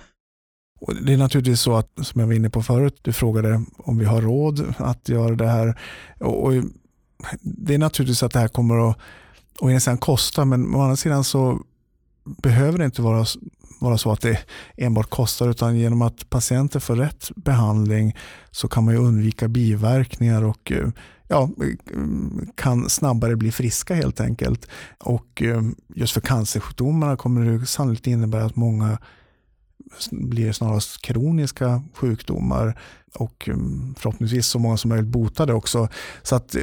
Och 0.80 0.96
det 0.96 1.14
är 1.14 1.18
naturligtvis 1.18 1.62
så 1.62 1.76
att, 1.76 1.92
som 2.02 2.20
jag 2.20 2.28
var 2.28 2.34
inne 2.34 2.50
på 2.50 2.64
förut, 2.64 3.00
du 3.02 3.14
frågade 3.14 3.66
om 3.78 3.98
vi 3.98 4.06
har 4.06 4.22
råd 4.22 4.74
att 4.78 5.10
göra 5.10 5.36
det 5.36 5.48
här. 5.48 5.80
Och, 6.20 6.44
och 6.44 6.54
det 7.42 7.74
är 7.74 7.78
naturligtvis 7.78 8.24
att 8.24 8.34
det 8.34 8.40
här 8.40 8.48
kommer 8.48 8.90
att 8.90 8.98
å 9.60 9.70
ena 9.70 9.80
sidan 9.80 9.98
kosta, 9.98 10.46
men 10.46 10.76
å 10.76 10.82
andra 10.82 10.96
sidan 10.96 11.24
så 11.24 11.60
behöver 12.24 12.78
det 12.78 12.86
inte 12.86 13.02
vara, 13.02 13.26
vara 13.80 13.98
så 13.98 14.12
att 14.12 14.22
det 14.22 14.40
enbart 14.78 15.10
kostar, 15.10 15.50
utan 15.50 15.78
genom 15.78 16.02
att 16.02 16.30
patienter 16.30 16.80
får 16.80 16.96
rätt 16.96 17.32
behandling 17.36 18.16
så 18.52 18.68
kan 18.68 18.86
man 18.86 18.94
ju 18.94 19.00
undvika 19.00 19.48
biverkningar 19.48 20.44
och 20.44 20.72
eh, 20.72 20.90
ja, 21.28 21.50
kan 22.56 22.90
snabbare 22.90 23.36
bli 23.36 23.52
friska 23.52 23.96
helt 23.96 24.20
enkelt. 24.20 24.68
Och 25.00 25.42
eh, 25.42 25.62
just 25.96 26.14
för 26.14 26.22
cancersjukdomarna 26.22 27.18
kommer 27.18 27.52
det 27.52 27.66
sannolikt 27.66 28.08
innebära 28.08 28.46
att 28.46 28.56
många 28.56 28.98
blir 30.12 30.52
snarast 30.52 31.02
kroniska 31.02 31.84
sjukdomar 31.94 32.80
och 33.14 33.50
eh, 33.50 33.58
förhoppningsvis 33.98 34.48
så 34.48 34.60
många 34.60 34.78
som 34.78 34.90
möjligt 34.90 35.08
botade 35.08 35.54
också. 35.54 35.90
Så 36.24 36.36
att 36.36 36.56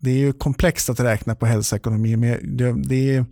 det 0.00 0.10
är 0.10 0.18
ju 0.18 0.32
komplext 0.32 0.90
att 0.90 1.00
räkna 1.00 1.34
på 1.34 1.46
hälsoekonomi 1.46 2.16
men 2.16 2.56
det, 2.56 2.72
det, 2.72 3.24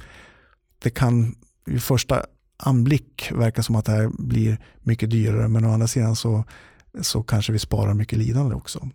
det 0.82 0.90
kan 0.90 1.34
i 1.70 1.78
första 1.78 2.26
anblick 2.56 3.32
verka 3.32 3.62
som 3.62 3.76
att 3.76 3.84
det 3.84 3.92
här 3.92 4.10
blir 4.18 4.58
mycket 4.82 5.10
dyrare 5.10 5.48
men 5.48 5.64
å 5.64 5.72
andra 5.72 5.86
sidan 5.86 6.16
så, 6.16 6.44
så 7.00 7.22
kanske 7.22 7.52
vi 7.52 7.58
sparar 7.58 7.94
mycket 7.94 8.18
lidande 8.18 8.54
också. 8.54 8.88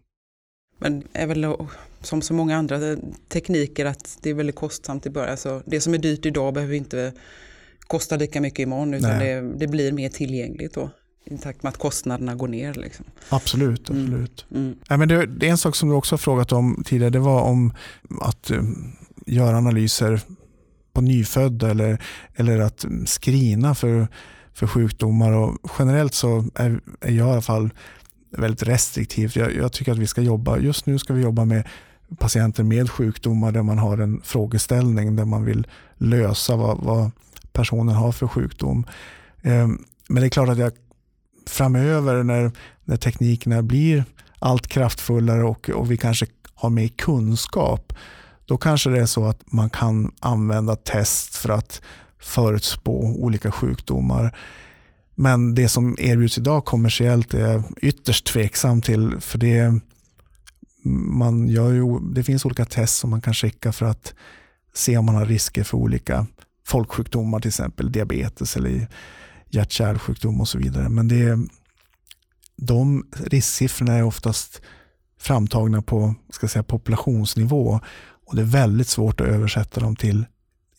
Men 0.80 1.04
är 1.14 1.28
väl 1.28 1.56
som 2.02 2.22
så 2.22 2.34
många 2.34 2.58
andra 2.58 2.80
tekniker 3.30 3.86
att 3.86 4.18
det 4.22 4.30
är 4.30 4.34
väldigt 4.34 4.56
kostsamt 4.56 5.06
i 5.06 5.10
början. 5.10 5.32
Alltså 5.32 5.64
det 5.66 5.82
som 5.82 5.94
är 5.94 5.98
dyrt 5.98 6.26
idag 6.26 6.54
behöver 6.54 6.76
inte 6.76 7.14
kosta 7.88 8.16
lika 8.16 8.42
mycket 8.42 8.60
imorgon 8.60 8.94
utan 8.94 9.20
det, 9.20 9.42
det, 9.42 9.68
blir 9.68 9.92
mer 9.92 10.10
tillgängligt 10.10 10.74
då 10.74 10.90
i 11.26 11.38
takt 11.38 11.64
med 11.64 11.70
att 11.70 11.78
kostnaderna 11.78 12.36
går 12.36 12.48
ner. 12.48 12.74
Liksom. 12.74 13.06
Absolut. 13.30 13.90
Mm. 13.90 14.04
absolut. 14.04 14.46
Mm. 14.52 14.64
Mm. 14.64 14.78
Ja, 14.90 14.98
men 14.98 15.08
det, 15.08 15.26
det, 15.26 15.48
är 15.48 15.52
en 15.52 15.58
sak 15.58 15.76
som 15.76 15.90
du 15.90 15.96
också 15.96 16.14
har 16.14 16.18
frågat 16.18 16.52
om 16.52 16.84
tidigare. 16.86 17.10
Det 17.10 17.20
var 17.20 17.42
om 17.42 17.74
att 18.22 18.52
um, 18.52 18.94
göra 19.26 19.58
analyser 19.58 20.22
på 20.94 21.02
nyfödda 21.02 21.70
eller, 21.70 22.02
eller 22.36 22.60
att 22.60 22.86
screena 23.06 23.76
för, 23.76 24.08
för 24.54 24.68
sjukdomar. 24.68 25.32
Och 25.32 25.72
generellt 25.80 26.14
så 26.14 26.46
är, 26.56 26.82
är 27.02 27.12
jag 27.12 27.28
i 27.28 27.32
alla 27.32 27.42
fall 27.42 27.70
väldigt 28.38 28.64
restriktiv. 28.64 29.32
Jag, 29.36 29.56
jag, 29.56 29.74
tycker 29.74 29.92
att 29.92 29.98
vi 29.98 30.08
ska 30.08 30.22
jobba, 30.22 30.58
just 30.58 30.86
nu 30.86 31.00
ska 31.00 31.14
vi 31.14 31.22
jobba 31.22 31.46
med 31.46 31.68
patienter 32.20 32.64
med 32.64 32.92
sjukdomar 32.92 33.52
där 33.52 33.64
man 33.64 33.78
har 33.78 33.98
en 33.98 34.22
frågeställning 34.24 35.16
där 35.16 35.26
man 35.26 35.46
vill 35.46 35.68
lösa 35.98 36.56
vad, 36.56 36.78
vad 36.78 37.12
personen 37.54 37.96
har 37.96 38.12
för 38.12 38.28
sjukdom. 38.28 38.86
Eh, 39.42 39.68
men 40.08 40.22
det 40.22 40.26
är 40.26 40.30
klart 40.30 40.50
att 40.50 40.58
jag 40.58 40.72
framöver 41.48 42.24
när, 42.24 42.52
när 42.84 42.98
teknikerna 42.98 43.62
blir 43.62 44.04
allt 44.40 44.68
kraftfullare 44.68 45.44
och, 45.44 45.70
och 45.70 45.92
vi 45.92 45.98
kanske 45.98 46.26
har 46.54 46.70
mer 46.70 46.88
kunskap, 46.88 47.94
då 48.52 48.58
kanske 48.58 48.90
det 48.90 49.00
är 49.00 49.06
så 49.06 49.26
att 49.26 49.52
man 49.52 49.70
kan 49.70 50.12
använda 50.20 50.76
test 50.76 51.36
för 51.36 51.50
att 51.50 51.82
förutspå 52.20 53.00
olika 53.02 53.52
sjukdomar. 53.52 54.38
Men 55.16 55.56
det 55.56 55.70
som 55.70 55.96
erbjuds 56.00 56.38
idag 56.38 56.66
kommersiellt 56.66 57.34
är 57.34 57.52
jag 57.52 57.64
ytterst 57.82 58.26
tveksam 58.26 58.82
till. 58.82 59.20
För 59.20 59.38
det, 59.38 59.80
man 61.08 61.48
gör 61.48 61.74
ju, 61.74 62.00
det 62.00 62.24
finns 62.24 62.46
olika 62.46 62.66
test 62.66 62.96
som 62.96 63.10
man 63.10 63.22
kan 63.22 63.34
skicka 63.34 63.72
för 63.72 63.86
att 63.86 64.14
se 64.74 64.98
om 64.98 65.06
man 65.06 65.16
har 65.16 65.26
risker 65.26 65.64
för 65.64 65.78
olika 65.78 66.28
folksjukdomar, 66.68 67.40
till 67.40 67.50
exempel 67.50 67.92
diabetes 67.92 68.58
eller 68.58 68.88
hjärt-kärlsjukdom 69.50 70.42
och 70.42 70.48
så 70.48 70.58
vidare. 70.58 70.90
Men 70.90 71.08
det 71.08 71.40
de 72.56 73.08
risksiffrorna 73.26 73.94
är 73.94 74.04
oftast 74.04 74.62
framtagna 75.22 75.82
på 75.82 76.16
ska 76.30 76.48
säga, 76.48 76.64
populationsnivå 76.64 77.80
och 78.32 78.38
det 78.38 78.42
är 78.42 78.46
väldigt 78.46 78.88
svårt 78.88 79.22
att 79.22 79.28
översätta 79.28 79.80
dem 79.80 79.96
till 79.96 80.26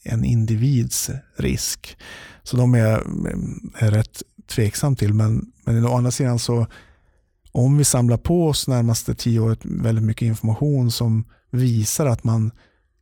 en 0.03 0.25
individs 0.25 1.11
risk. 1.37 1.97
Så 2.43 2.57
de 2.57 2.75
är, 2.75 3.03
är 3.75 3.91
rätt 3.91 4.23
tveksam 4.47 4.97
till. 4.97 5.15
Men, 5.15 5.53
men 5.65 5.87
å 5.87 5.97
andra 5.97 6.11
sidan 6.11 6.39
så 6.39 6.67
om 7.53 7.79
vi 7.79 7.85
samlar 7.85 8.17
på 8.17 8.49
oss 8.49 8.69
närmaste 8.69 9.15
tio 9.15 9.41
året 9.41 9.59
väldigt 9.63 10.05
mycket 10.05 10.27
information 10.27 10.91
som 10.91 11.25
visar 11.51 12.07
att 12.07 12.25
man 12.25 12.51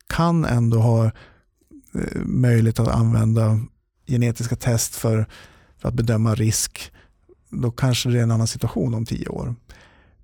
kan 0.06 0.44
ändå 0.44 0.78
ha 0.78 1.04
eh, 1.04 2.20
möjlighet 2.24 2.80
att 2.80 2.88
använda 2.88 3.60
genetiska 4.06 4.56
test 4.56 4.94
för, 4.94 5.26
för 5.78 5.88
att 5.88 5.94
bedöma 5.94 6.34
risk, 6.34 6.92
då 7.50 7.70
kanske 7.70 8.08
det 8.08 8.18
är 8.18 8.22
en 8.22 8.30
annan 8.30 8.46
situation 8.46 8.94
om 8.94 9.06
tio 9.06 9.28
år. 9.28 9.54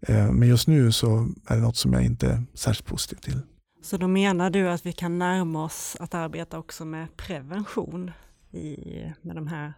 Eh, 0.01 0.33
men 0.33 0.49
just 0.49 0.69
nu 0.69 0.93
så 0.93 1.29
är 1.47 1.57
det 1.57 1.63
något 1.63 1.77
som 1.77 1.93
jag 1.93 2.03
inte 2.03 2.29
är 2.29 2.45
särskilt 2.55 2.89
positiv 2.89 3.17
till. 3.17 3.41
Så 3.87 3.97
då 3.97 4.09
menar 4.09 4.51
du 4.51 4.69
att 4.69 4.87
vi 4.87 4.93
kan 4.93 5.19
närma 5.19 5.65
oss 5.65 5.97
att 6.01 6.15
arbeta 6.15 6.59
också 6.59 6.85
med 6.85 7.17
prevention 7.17 8.11
i, 8.53 8.77
med 9.23 9.37
de 9.37 9.47
här 9.47 9.73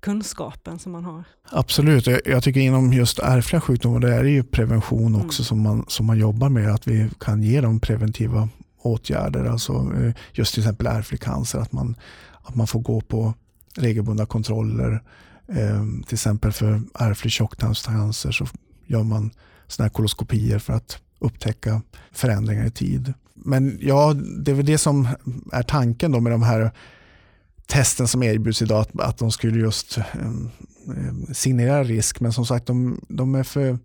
kunskapen 0.00 0.78
som 0.78 0.92
man 0.92 1.04
har? 1.04 1.24
Absolut, 1.50 2.06
jag 2.06 2.42
tycker 2.42 2.60
inom 2.60 2.92
just 2.92 3.18
ärftliga 3.18 3.60
sjukdomar 3.60 4.00
det 4.00 4.14
är 4.14 4.24
det 4.24 4.30
ju 4.30 4.42
prevention 4.42 5.14
mm. 5.14 5.26
också 5.26 5.40
mm. 5.40 5.46
som, 5.46 5.62
man, 5.62 5.84
som 5.88 6.06
man 6.06 6.18
jobbar 6.18 6.48
med. 6.48 6.74
Att 6.74 6.88
vi 6.88 7.10
kan 7.20 7.42
ge 7.42 7.60
dem 7.60 7.80
preventiva 7.80 8.48
åtgärder. 8.82 9.44
Alltså 9.44 9.72
eh, 9.72 10.14
just 10.32 10.54
till 10.54 10.62
exempel 10.62 10.86
ärftlig 10.86 11.20
cancer, 11.20 11.58
att 11.58 11.72
man, 11.72 11.96
att 12.42 12.54
man 12.54 12.66
får 12.66 12.80
gå 12.80 13.00
på 13.00 13.34
regelbundna 13.76 14.26
kontroller. 14.26 15.02
Eh, 15.48 15.84
till 16.06 16.14
exempel 16.14 16.52
för 16.52 16.82
ärftlig 16.94 17.32
tjocktarmscancer 17.32 18.32
så 18.32 18.46
gör 18.86 19.02
man 19.02 19.30
såna 19.66 19.84
här 19.84 19.90
koloskopier 19.90 20.58
för 20.58 20.72
att 20.72 21.00
upptäcka 21.18 21.82
förändringar 22.12 22.66
i 22.66 22.70
tid. 22.70 23.14
Men 23.34 23.78
ja, 23.80 24.14
det 24.14 24.50
är 24.50 24.54
väl 24.54 24.66
det 24.66 24.78
som 24.78 25.08
är 25.52 25.62
tanken 25.62 26.12
då 26.12 26.20
med 26.20 26.32
de 26.32 26.42
här 26.42 26.70
testen 27.66 28.08
som 28.08 28.22
erbjuds 28.22 28.62
idag, 28.62 28.80
att, 28.80 29.00
att 29.00 29.18
de 29.18 29.32
skulle 29.32 29.60
just 29.60 29.98
eh, 29.98 30.04
signera 31.32 31.84
risk. 31.84 32.20
Men 32.20 32.32
som 32.32 32.46
sagt, 32.46 32.66
de, 32.66 33.00
de, 33.08 33.34
är 33.34 33.42
för, 33.42 33.78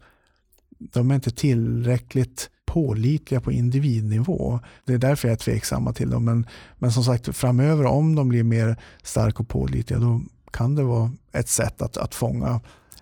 de 0.80 1.12
är 1.12 1.16
inte 1.16 1.32
tillräckligt 1.32 2.50
pålitliga 2.66 3.42
på 3.42 3.52
individnivå. 3.52 4.60
Det 4.86 4.94
är 4.94 4.98
därför 4.98 5.28
jag 5.28 5.34
är 5.34 5.40
tveksamma 5.40 5.94
till 5.94 6.10
dem. 6.10 6.26
Men, 6.26 6.48
men 6.76 6.92
som 6.92 7.04
sagt, 7.04 7.36
framöver 7.36 7.86
om 7.86 8.16
de 8.16 8.30
blir 8.30 8.44
mer 8.44 8.78
starka 9.04 9.40
och 9.40 9.50
pålitliga, 9.50 10.00
då 10.00 10.22
kan 10.52 10.76
det 10.76 10.84
vara 10.84 11.12
ett 11.32 11.50
sätt 11.50 11.82
att, 11.82 11.98
att 11.98 12.16
fånga 12.16 12.62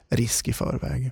risk 0.10 0.48
i 0.48 0.54
förväg. 0.54 1.12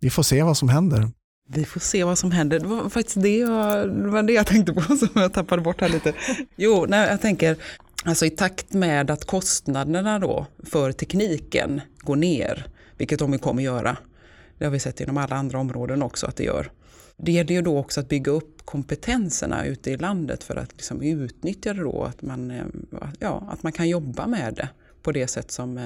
Vi 0.00 0.10
får 0.10 0.22
se 0.22 0.42
vad 0.42 0.56
som 0.56 0.68
händer. 0.68 1.10
Vi 1.52 1.64
får 1.64 1.80
se 1.80 2.04
vad 2.04 2.18
som 2.18 2.30
händer. 2.30 2.58
Det 2.58 2.66
var 2.66 2.88
faktiskt 2.88 3.22
det 3.22 3.38
jag, 3.38 3.88
det 3.88 4.08
var 4.08 4.22
det 4.22 4.32
jag 4.32 4.46
tänkte 4.46 4.72
på 4.72 4.80
som 4.96 5.08
jag 5.14 5.32
tappade 5.32 5.62
bort 5.62 5.80
här 5.80 5.88
lite. 5.88 6.14
Jo, 6.56 6.86
nej, 6.88 7.08
jag 7.10 7.20
tänker, 7.20 7.56
alltså 8.04 8.26
i 8.26 8.30
takt 8.30 8.72
med 8.72 9.10
att 9.10 9.24
kostnaderna 9.24 10.18
då 10.18 10.46
för 10.64 10.92
tekniken 10.92 11.80
går 11.98 12.16
ner, 12.16 12.66
vilket 12.96 13.18
de 13.18 13.38
kommer 13.38 13.62
göra, 13.62 13.96
det 14.58 14.64
har 14.64 14.72
vi 14.72 14.78
sett 14.78 15.00
inom 15.00 15.16
alla 15.16 15.36
andra 15.36 15.58
områden 15.58 16.02
också 16.02 16.26
att 16.26 16.36
det 16.36 16.44
gör. 16.44 16.70
Det 17.16 17.32
gäller 17.32 17.54
ju 17.54 17.62
då 17.62 17.78
också 17.78 18.00
att 18.00 18.08
bygga 18.08 18.32
upp 18.32 18.64
kompetenserna 18.64 19.64
ute 19.64 19.90
i 19.90 19.96
landet 19.96 20.44
för 20.44 20.56
att 20.56 20.72
liksom 20.72 21.02
utnyttja 21.02 21.74
det 21.74 21.82
då, 21.82 22.04
att 22.04 22.22
man, 22.22 22.50
eh, 22.50 22.64
ja, 23.18 23.48
att 23.50 23.62
man 23.62 23.72
kan 23.72 23.88
jobba 23.88 24.26
med 24.26 24.54
det 24.54 24.68
på 25.02 25.12
det 25.12 25.26
sätt 25.26 25.50
som, 25.50 25.78
eh, 25.78 25.84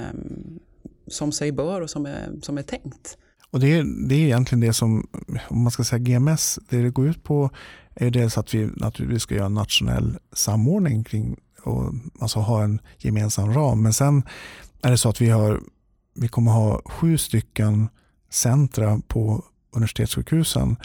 som 1.06 1.32
sig 1.32 1.52
bör 1.52 1.80
och 1.80 1.90
som 1.90 2.06
är, 2.06 2.28
som 2.42 2.58
är 2.58 2.62
tänkt. 2.62 3.18
Och 3.54 3.60
det, 3.60 3.72
är, 3.78 3.84
det 4.08 4.14
är 4.14 4.18
egentligen 4.18 4.60
det 4.60 4.72
som, 4.72 5.06
om 5.48 5.62
man 5.62 5.70
ska 5.70 5.84
säga 5.84 5.98
GMS, 5.98 6.58
det 6.68 6.82
det 6.82 6.90
går 6.90 7.06
ut 7.06 7.22
på 7.22 7.50
är 7.94 8.10
dels 8.10 8.38
att 8.38 8.54
vi 8.54 8.70
naturligtvis 8.76 9.22
ska 9.22 9.34
göra 9.34 9.46
en 9.46 9.54
nationell 9.54 10.18
samordning 10.32 11.04
kring 11.04 11.36
och 11.62 11.92
alltså 12.20 12.38
ha 12.38 12.62
en 12.62 12.80
gemensam 12.98 13.54
ram. 13.54 13.82
Men 13.82 13.92
sen 13.92 14.22
är 14.82 14.90
det 14.90 14.98
så 14.98 15.08
att 15.08 15.20
vi, 15.20 15.30
har, 15.30 15.60
vi 16.14 16.28
kommer 16.28 16.52
ha 16.52 16.82
sju 16.84 17.18
stycken 17.18 17.88
centra 18.30 19.00
på 19.08 19.44
universitetssjukhusen. 19.72 20.76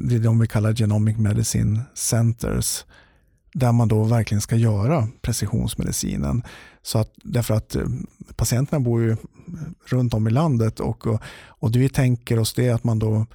Det 0.00 0.14
är 0.14 0.18
de 0.18 0.38
vi 0.38 0.46
kallar 0.46 0.74
Genomic 0.74 1.16
Medicine 1.16 1.80
Centers 1.94 2.84
där 3.54 3.72
man 3.72 3.88
då 3.88 4.04
verkligen 4.04 4.40
ska 4.40 4.56
göra 4.56 5.08
precisionsmedicinen. 5.22 6.42
Så 6.86 6.98
att, 6.98 7.12
därför 7.22 7.54
att 7.54 7.76
eh, 7.76 7.86
patienterna 8.36 8.80
bor 8.80 9.02
ju 9.02 9.16
runt 9.86 10.14
om 10.14 10.28
i 10.28 10.30
landet 10.30 10.80
och, 10.80 11.06
och, 11.06 11.20
och 11.46 11.70
det 11.70 11.78
vi 11.78 11.88
tänker 11.88 12.38
oss 12.38 12.54
det 12.54 12.68
är 12.68 12.74
att 12.74 12.84
man 12.84 12.98
då 12.98 13.26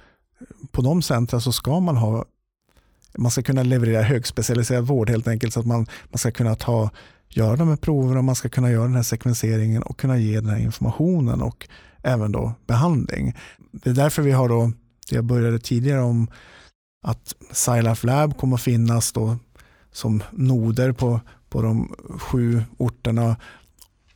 på 0.70 0.82
de 0.82 1.02
centra 1.02 1.40
så 1.40 1.52
ska 1.52 1.80
man 1.80 1.96
ha 1.96 2.24
man 3.18 3.30
ska 3.30 3.42
kunna 3.42 3.62
leverera 3.62 4.02
högspecialiserad 4.02 4.86
vård 4.86 5.10
helt 5.10 5.28
enkelt 5.28 5.52
så 5.52 5.60
att 5.60 5.66
man, 5.66 5.86
man 6.04 6.18
ska 6.18 6.30
kunna 6.30 6.54
ta, 6.54 6.90
göra 7.28 7.56
de 7.56 7.68
här 7.68 7.76
proverna, 7.76 8.18
och 8.18 8.24
man 8.24 8.34
ska 8.34 8.48
kunna 8.48 8.70
göra 8.70 8.84
den 8.84 8.96
här 8.96 9.02
sekvenseringen 9.02 9.82
och 9.82 9.98
kunna 9.98 10.18
ge 10.18 10.40
den 10.40 10.50
här 10.50 10.58
informationen 10.58 11.42
och 11.42 11.68
även 12.02 12.32
då 12.32 12.54
behandling. 12.66 13.34
Det 13.72 13.90
är 13.90 13.94
därför 13.94 14.22
vi 14.22 14.32
har 14.32 14.48
då, 14.48 14.72
det 15.10 15.14
jag 15.14 15.24
började 15.24 15.58
tidigare 15.58 16.00
om 16.02 16.30
att 17.02 17.34
SciLife 17.50 18.06
Lab 18.06 18.36
kommer 18.36 18.54
att 18.54 18.62
finnas 18.62 19.12
då 19.12 19.36
som 19.92 20.22
noder 20.30 20.92
på, 20.92 21.20
på 21.52 21.62
de 21.62 21.94
sju 22.18 22.62
orterna 22.76 23.36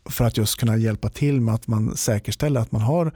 för 0.05 0.24
att 0.24 0.37
just 0.37 0.61
kunna 0.61 0.76
hjälpa 0.76 1.09
till 1.09 1.41
med 1.41 1.55
att 1.55 1.66
man 1.66 1.97
säkerställer 1.97 2.61
att 2.61 2.72
man 2.72 2.82
har 2.82 3.12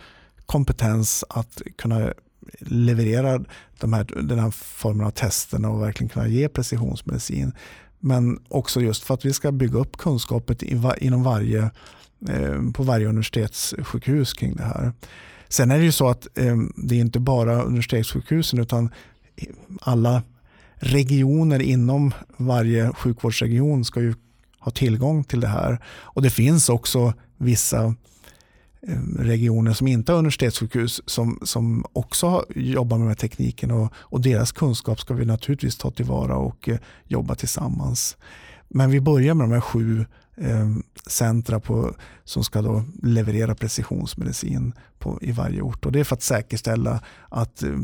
kompetens 0.47 1.25
att 1.29 1.63
kunna 1.79 2.13
leverera 2.59 3.45
de 3.81 3.93
här, 3.93 4.05
den 4.23 4.39
här 4.39 4.51
formen 4.51 5.07
av 5.07 5.11
testerna 5.11 5.71
och 5.71 5.83
verkligen 5.83 6.09
kunna 6.09 6.29
ge 6.29 6.49
precisionsmedicin. 6.49 7.53
Men 7.99 8.39
också 8.49 8.81
just 8.81 9.05
för 9.05 9.15
att 9.15 9.25
vi 9.25 9.33
ska 9.33 9.53
bygga 9.53 9.79
upp 9.79 9.97
kunskapet 9.97 10.63
inom 10.99 11.23
varje, 11.23 11.71
eh, 12.29 12.71
på 12.75 12.83
varje 12.83 13.09
universitetssjukhus 13.09 14.33
kring 14.33 14.57
det 14.57 14.63
här. 14.63 14.93
Sen 15.49 15.71
är 15.71 15.79
det 15.79 15.85
ju 15.85 15.93
så 15.93 16.09
att 16.09 16.39
eh, 16.39 16.57
det 16.77 16.95
är 16.95 17.01
inte 17.01 17.21
bara 17.21 17.63
universitetssjukhusen 17.63 18.61
utan 18.61 18.91
alla 19.81 20.23
regioner 20.81 21.63
inom 21.63 22.13
varje 22.37 22.93
sjukvårdsregion 22.93 23.85
ska 23.85 24.01
ju 24.01 24.15
ha 24.61 24.73
tillgång 24.73 25.25
till 25.25 25.41
det 25.41 25.49
här. 25.49 25.85
Och 25.89 26.23
det 26.23 26.31
finns 26.31 26.69
också 26.69 27.15
vissa 27.39 27.85
eh, 28.89 29.01
regioner 29.19 29.73
som 29.73 29.87
inte 29.87 30.13
har 30.13 30.19
universitetssjukhus 30.19 31.03
som, 31.07 31.39
som 31.43 31.85
också 31.93 32.45
jobbar 32.55 32.99
med 32.99 33.05
den 33.05 33.09
här 33.09 33.15
tekniken 33.15 33.71
och, 33.71 33.93
och 33.95 34.21
deras 34.21 34.53
kunskap 34.53 35.01
ska 35.01 35.15
vi 35.15 35.25
naturligtvis 35.25 35.77
ta 35.77 35.91
tillvara 35.91 36.37
och 36.37 36.69
eh, 36.69 36.79
jobba 37.05 37.35
tillsammans. 37.35 38.17
Men 38.69 38.91
vi 38.91 39.01
börjar 39.01 39.35
med 39.35 39.49
de 39.49 39.53
här 39.53 39.61
sju 39.61 40.07
eh, 40.37 40.69
centra 41.07 41.61
på, 41.61 41.95
som 42.25 42.45
ska 42.45 42.63
då 42.63 42.85
leverera 43.03 43.55
precisionsmedicin 43.55 44.73
på, 44.99 45.19
i 45.23 45.33
varje 45.33 45.61
ort. 45.61 45.87
Och 45.87 45.93
det 45.93 46.01
är 46.01 46.05
för 46.05 46.17
att 46.17 46.23
säkerställa 46.23 47.03
att 47.29 47.63
eh, 47.63 47.79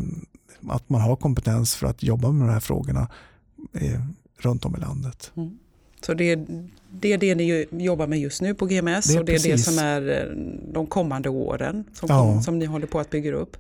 att 0.71 0.89
man 0.89 1.01
har 1.01 1.17
kompetens 1.17 1.75
för 1.75 1.87
att 1.87 2.03
jobba 2.03 2.33
med 2.33 2.49
de 2.49 2.53
här 2.53 2.61
frågorna 2.61 3.09
eh, 3.73 4.01
runt 4.39 4.65
om 4.65 4.77
i 4.77 4.79
landet. 4.79 5.33
Mm. 5.37 5.59
Så 6.01 6.15
det 6.15 6.25
är, 6.33 6.47
det 6.91 7.13
är 7.13 7.19
det 7.19 7.35
ni 7.35 7.67
jobbar 7.71 8.07
med 8.07 8.21
just 8.21 8.43
nu 8.43 8.55
på 8.55 8.67
GMS 8.67 9.07
det 9.07 9.19
och 9.19 9.25
det 9.25 9.35
är 9.35 9.51
det 9.51 9.59
som 9.59 9.79
är 9.79 10.09
eh, 10.09 10.37
de 10.73 10.87
kommande 10.87 11.29
åren 11.29 11.85
som, 11.93 12.07
ja. 12.09 12.23
kom, 12.23 12.43
som 12.43 12.59
ni 12.59 12.67
håller 12.67 12.87
på 12.87 13.01
att 13.01 13.11
bygga 13.11 13.33
upp? 13.33 13.57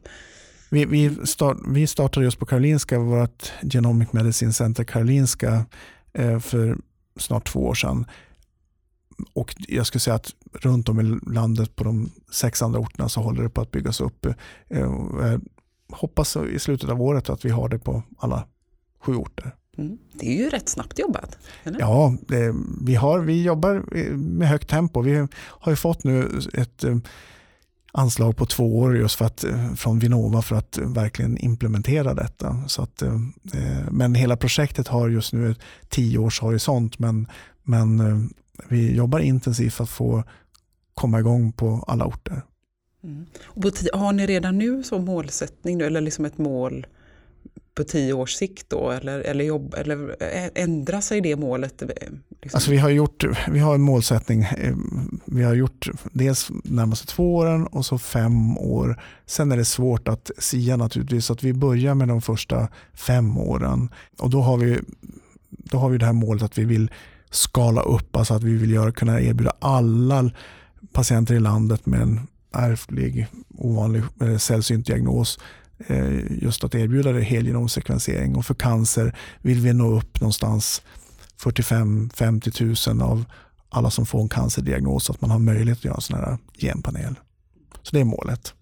Vi, 0.70 0.84
vi, 0.84 1.26
start, 1.26 1.56
vi 1.68 1.86
startade 1.86 2.24
just 2.24 2.38
på 2.38 2.46
Karolinska, 2.46 2.98
vårt 2.98 3.52
Genomic 3.62 4.12
Medicine 4.12 4.52
Center 4.52 4.84
Karolinska 4.84 5.66
eh, 6.12 6.38
för 6.38 6.76
snart 7.16 7.48
två 7.48 7.66
år 7.66 7.74
sedan. 7.74 8.04
Och 9.32 9.54
jag 9.68 9.86
skulle 9.86 10.00
säga 10.00 10.14
att 10.14 10.34
runt 10.52 10.88
om 10.88 11.00
i 11.00 11.30
landet 11.32 11.76
på 11.76 11.84
de 11.84 12.10
sex 12.32 12.62
andra 12.62 12.80
orterna 12.80 13.08
så 13.08 13.20
håller 13.20 13.42
det 13.42 13.50
på 13.50 13.60
att 13.60 13.70
byggas 13.70 14.00
upp. 14.00 14.26
Eh, 14.68 14.92
hoppas 15.92 16.36
i 16.36 16.58
slutet 16.58 16.90
av 16.90 17.02
året 17.02 17.30
att 17.30 17.44
vi 17.44 17.50
har 17.50 17.68
det 17.68 17.78
på 17.78 18.02
alla 18.18 18.46
sju 19.00 19.14
orter. 19.14 19.54
Mm. 19.78 19.98
Det 20.12 20.26
är 20.26 20.36
ju 20.36 20.48
rätt 20.48 20.68
snabbt 20.68 20.98
jobbat. 20.98 21.38
Eller? 21.64 21.80
Ja, 21.80 22.16
det, 22.28 22.54
vi, 22.82 22.94
har, 22.94 23.20
vi 23.20 23.42
jobbar 23.42 23.84
med 24.16 24.48
högt 24.48 24.68
tempo. 24.68 25.00
Vi 25.00 25.26
har 25.36 25.72
ju 25.72 25.76
fått 25.76 26.04
nu 26.04 26.40
ett 26.54 26.84
eh, 26.84 26.96
anslag 27.92 28.36
på 28.36 28.46
två 28.46 28.78
år 28.78 28.96
just 28.96 29.14
för 29.14 29.24
att, 29.24 29.44
eh, 29.44 29.74
från 29.74 29.98
Vinnova 29.98 30.42
för 30.42 30.56
att 30.56 30.78
verkligen 30.78 31.38
implementera 31.38 32.14
detta. 32.14 32.64
Så 32.66 32.82
att, 32.82 33.02
eh, 33.02 33.20
men 33.90 34.14
hela 34.14 34.36
projektet 34.36 34.88
har 34.88 35.08
just 35.08 35.32
nu 35.32 35.50
ett 35.50 35.58
tio 35.88 36.18
års 36.18 36.40
horisont 36.40 36.98
men, 36.98 37.26
men 37.62 38.30
vi 38.68 38.96
jobbar 38.96 39.18
intensivt 39.18 39.74
för 39.74 39.84
att 39.84 39.90
få 39.90 40.24
komma 40.94 41.18
igång 41.18 41.52
på 41.52 41.84
alla 41.86 42.04
orter. 42.04 42.42
Mm. 43.06 43.26
har 43.92 44.12
ni 44.12 44.26
redan 44.26 44.58
nu 44.58 44.82
som 44.82 45.04
målsättning 45.04 45.80
eller 45.80 46.00
liksom 46.00 46.24
ett 46.24 46.38
mål 46.38 46.86
på 47.74 47.84
tio 47.84 48.12
års 48.12 48.32
sikt 48.32 48.70
då? 48.70 48.90
Eller, 48.90 49.20
eller, 49.20 49.44
jobb, 49.44 49.74
eller 49.78 50.16
eh, 50.20 50.50
ändrar 50.54 51.00
sig 51.00 51.20
det 51.20 51.36
målet? 51.36 51.82
Eh, 51.82 51.88
liksom? 51.88 52.56
Alltså 52.56 52.70
vi, 52.70 52.76
har 52.76 52.90
gjort, 52.90 53.24
vi 53.50 53.58
har 53.58 53.74
en 53.74 53.80
målsättning. 53.80 54.42
Eh, 54.42 54.76
vi 55.24 55.42
har 55.42 55.54
gjort 55.54 55.88
dels 56.12 56.48
närmaste 56.64 57.06
två 57.06 57.36
åren 57.36 57.66
och 57.66 57.86
så 57.86 57.98
fem 57.98 58.58
år. 58.58 59.02
Sen 59.26 59.52
är 59.52 59.56
det 59.56 59.64
svårt 59.64 60.08
att 60.08 60.30
sia 60.38 60.76
naturligtvis. 60.76 61.26
Så 61.26 61.32
att 61.32 61.42
vi 61.42 61.52
börjar 61.52 61.94
med 61.94 62.08
de 62.08 62.22
första 62.22 62.68
fem 62.94 63.38
åren. 63.38 63.88
Och 64.18 64.30
då 64.30 64.40
har 64.40 64.56
vi, 64.56 64.78
då 65.50 65.78
har 65.78 65.88
vi 65.88 65.98
det 65.98 66.06
här 66.06 66.12
målet 66.12 66.42
att 66.42 66.58
vi 66.58 66.64
vill 66.64 66.90
skala 67.30 67.82
upp. 67.82 68.16
Alltså 68.16 68.34
att 68.34 68.42
vi 68.42 68.56
vill 68.56 68.70
göra, 68.70 68.92
kunna 68.92 69.20
erbjuda 69.20 69.52
alla 69.58 70.30
patienter 70.92 71.34
i 71.34 71.40
landet 71.40 71.86
med 71.86 72.00
en 72.00 72.20
ärftlig 72.56 73.26
ovanlig 73.58 74.02
eh, 74.20 74.36
sällsynt 74.36 74.86
diagnos 74.86 75.38
eh, 75.86 76.42
just 76.42 76.64
att 76.64 76.74
erbjuda 76.74 77.12
det 77.12 77.22
helgenomsekvensering. 77.22 78.36
Och 78.36 78.46
för 78.46 78.54
cancer 78.54 79.16
vill 79.42 79.60
vi 79.60 79.72
nå 79.72 79.98
upp 79.98 80.20
någonstans 80.20 80.82
45-50 81.42 82.88
000 82.92 83.02
av 83.02 83.24
alla 83.68 83.90
som 83.90 84.06
får 84.06 84.20
en 84.20 84.28
cancerdiagnos, 84.28 85.10
att 85.10 85.20
man 85.20 85.30
har 85.30 85.38
möjlighet 85.38 85.78
att 85.78 85.84
göra 85.84 85.94
en 85.94 86.00
sån 86.00 86.16
här 86.18 86.38
genpanel. 86.58 87.14
Så 87.82 87.96
det 87.96 88.00
är 88.00 88.04
målet. 88.04 88.54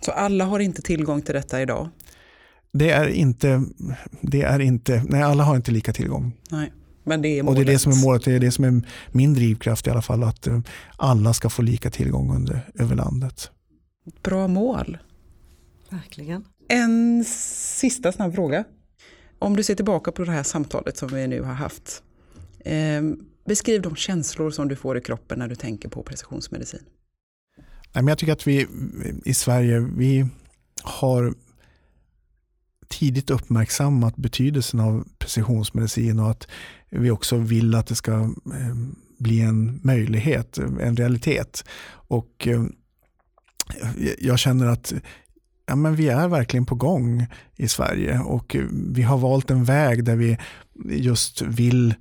Så 0.00 0.12
alla 0.12 0.44
har 0.44 0.58
inte 0.60 0.82
tillgång 0.82 1.22
till 1.22 1.34
detta 1.34 1.62
idag? 1.62 1.88
det 2.78 2.90
är 2.90 3.08
inte, 3.08 3.62
det 4.20 4.42
är 4.42 4.60
inte, 4.60 5.02
nej 5.08 5.22
alla 5.22 5.44
har 5.44 5.56
inte 5.56 5.70
lika 5.70 5.92
tillgång. 5.92 6.32
Nej, 6.50 6.72
men 7.06 7.22
det 7.22 7.28
är 7.28 7.42
målet. 7.42 7.58
Och 7.58 7.64
det 7.64 7.70
är 7.70 7.72
det 7.72 7.78
som 7.78 7.92
är 7.92 7.96
målet, 7.96 8.24
det 8.24 8.32
är 8.32 8.40
det 8.40 8.50
som 8.50 8.64
är 8.64 8.82
min 9.12 9.34
drivkraft 9.34 9.86
i 9.86 9.90
alla 9.90 10.02
fall, 10.02 10.22
att 10.22 10.46
eh, 10.46 10.60
alla 10.96 11.34
ska 11.34 11.50
få 11.50 11.62
lika 11.62 11.90
tillgång 11.90 12.34
under, 12.34 12.70
över 12.74 12.96
landet. 12.96 13.50
Bra 14.22 14.48
mål. 14.48 14.98
Verkligen. 15.90 16.44
En 16.68 17.24
sista 17.24 18.12
snabb 18.12 18.34
fråga. 18.34 18.64
Om 19.38 19.56
du 19.56 19.62
ser 19.62 19.74
tillbaka 19.74 20.12
på 20.12 20.24
det 20.24 20.30
här 20.30 20.42
samtalet 20.42 20.96
som 20.96 21.08
vi 21.08 21.26
nu 21.26 21.42
har 21.42 21.54
haft. 21.54 22.02
Eh, 22.64 23.02
beskriv 23.46 23.82
de 23.82 23.96
känslor 23.96 24.50
som 24.50 24.68
du 24.68 24.76
får 24.76 24.98
i 24.98 25.00
kroppen 25.00 25.38
när 25.38 25.48
du 25.48 25.54
tänker 25.54 25.88
på 25.88 26.02
precisionsmedicin. 26.02 26.82
Jag 27.92 28.18
tycker 28.18 28.32
att 28.32 28.46
vi 28.46 28.66
i 29.24 29.34
Sverige 29.34 29.80
vi 29.96 30.26
har 30.82 31.34
tidigt 32.98 33.30
uppmärksammat 33.30 34.16
betydelsen 34.16 34.80
av 34.80 35.04
precisionsmedicin 35.18 36.18
och 36.18 36.30
att 36.30 36.48
vi 36.90 37.10
också 37.10 37.36
vill 37.36 37.74
att 37.74 37.86
det 37.86 37.94
ska 37.94 38.12
eh, 38.12 38.76
bli 39.18 39.40
en 39.40 39.80
möjlighet, 39.84 40.58
en 40.58 40.96
realitet. 40.96 41.64
Och 41.90 42.48
eh, 42.48 42.64
jag 44.18 44.38
känner 44.38 44.66
att 44.66 44.94
ja, 45.66 45.76
men 45.76 45.96
vi 45.96 46.08
är 46.08 46.28
verkligen 46.28 46.66
på 46.66 46.74
gång 46.74 47.26
i 47.56 47.68
Sverige 47.68 48.18
och 48.18 48.56
vi 48.70 49.02
har 49.02 49.18
valt 49.18 49.50
en 49.50 49.64
väg 49.64 50.04
där 50.04 50.16
vi 50.16 50.38
just 50.84 51.42
vill 51.42 51.94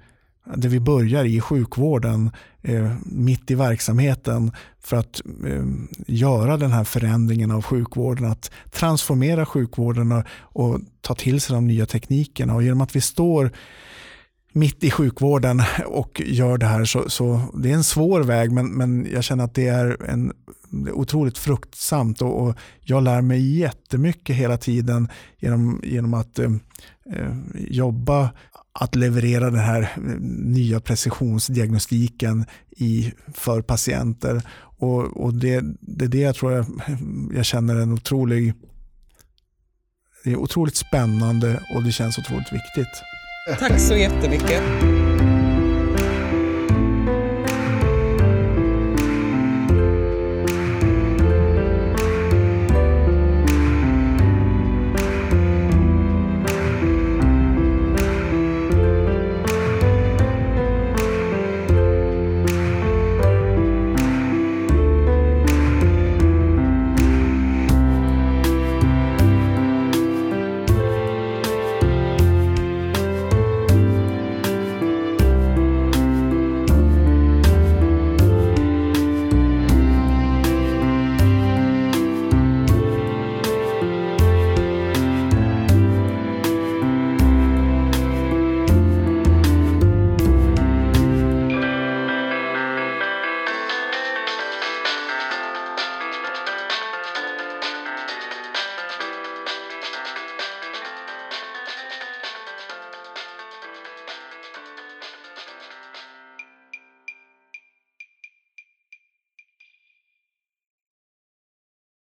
där 0.56 0.70
vi 0.70 0.80
börjar 0.80 1.26
i 1.26 1.42
sjukvården, 1.42 2.32
eh, 2.62 2.92
mitt 3.06 3.52
i 3.52 3.56
verksamheten 3.56 4.52
för 4.82 4.98
att 4.98 5.22
eh, 5.48 5.66
göra 6.08 6.58
den 6.58 6.72
här 6.72 6.84
förändringen 6.84 7.52
av 7.52 7.62
sjukvården, 7.62 8.32
att 8.32 8.52
transformera 8.72 9.46
sjukvården 9.46 10.12
och, 10.12 10.24
och, 10.42 10.80
ta 11.02 11.16
till 11.16 11.42
sig 11.42 11.54
de 11.54 11.68
nya 11.68 11.86
teknikerna. 11.86 12.56
Och 12.56 12.64
genom 12.64 12.82
att 12.82 12.96
vi 12.96 13.02
står 13.02 13.52
mitt 14.54 14.84
i 14.84 14.92
sjukvården 14.92 15.62
och 15.86 16.22
gör 16.26 16.58
det 16.58 16.66
här 16.66 16.86
så, 16.86 17.10
så 17.10 17.42
det 17.54 17.72
är 17.72 17.74
en 17.74 17.84
svår 17.84 18.22
väg 18.22 18.52
men, 18.52 18.68
men 18.68 19.08
jag 19.14 19.24
känner 19.24 19.44
att 19.44 19.56
det 19.56 19.68
är 19.68 20.04
en 20.10 20.34
det 20.84 20.90
är 20.90 20.94
otroligt 20.94 21.38
fruktsamt 21.38 22.22
och, 22.22 22.42
och, 22.42 22.56
jag 22.82 23.04
lär 23.04 23.22
mig 23.22 23.58
jättemycket 23.58 24.36
hela 24.36 24.58
tiden 24.58 25.08
genom, 25.40 25.82
genom 25.84 26.14
att 26.14 26.40
eh, 26.40 26.52
eh 27.14 27.32
jobba 27.56 28.30
att 28.80 28.96
leverera 28.96 29.50
den 29.50 29.60
här 29.60 29.82
eh, 29.82 30.02
nya 30.20 30.80
precisionsdiagnostiken 30.80 32.46
i, 32.78 33.14
för 33.34 33.62
patienter. 33.62 34.42
Och, 34.78 35.24
och 35.24 35.34
det, 35.34 35.64
det 35.80 36.06
är 36.06 36.10
det 36.10 36.20
jag 36.20 36.36
tror 36.36 36.52
jag, 36.52 36.66
jag 37.34 37.46
känner 37.46 37.76
en 37.76 37.92
otrolig 37.92 38.54
det 40.24 40.32
är 40.32 40.36
otroligt 40.36 40.76
spännande 40.76 41.64
och 41.76 41.84
det 41.84 41.92
känns 41.92 42.18
otroligt 42.18 42.54
viktigt. 42.54 43.02
Tack 43.60 43.80
så 43.80 43.96
jättemycket. 43.96 44.64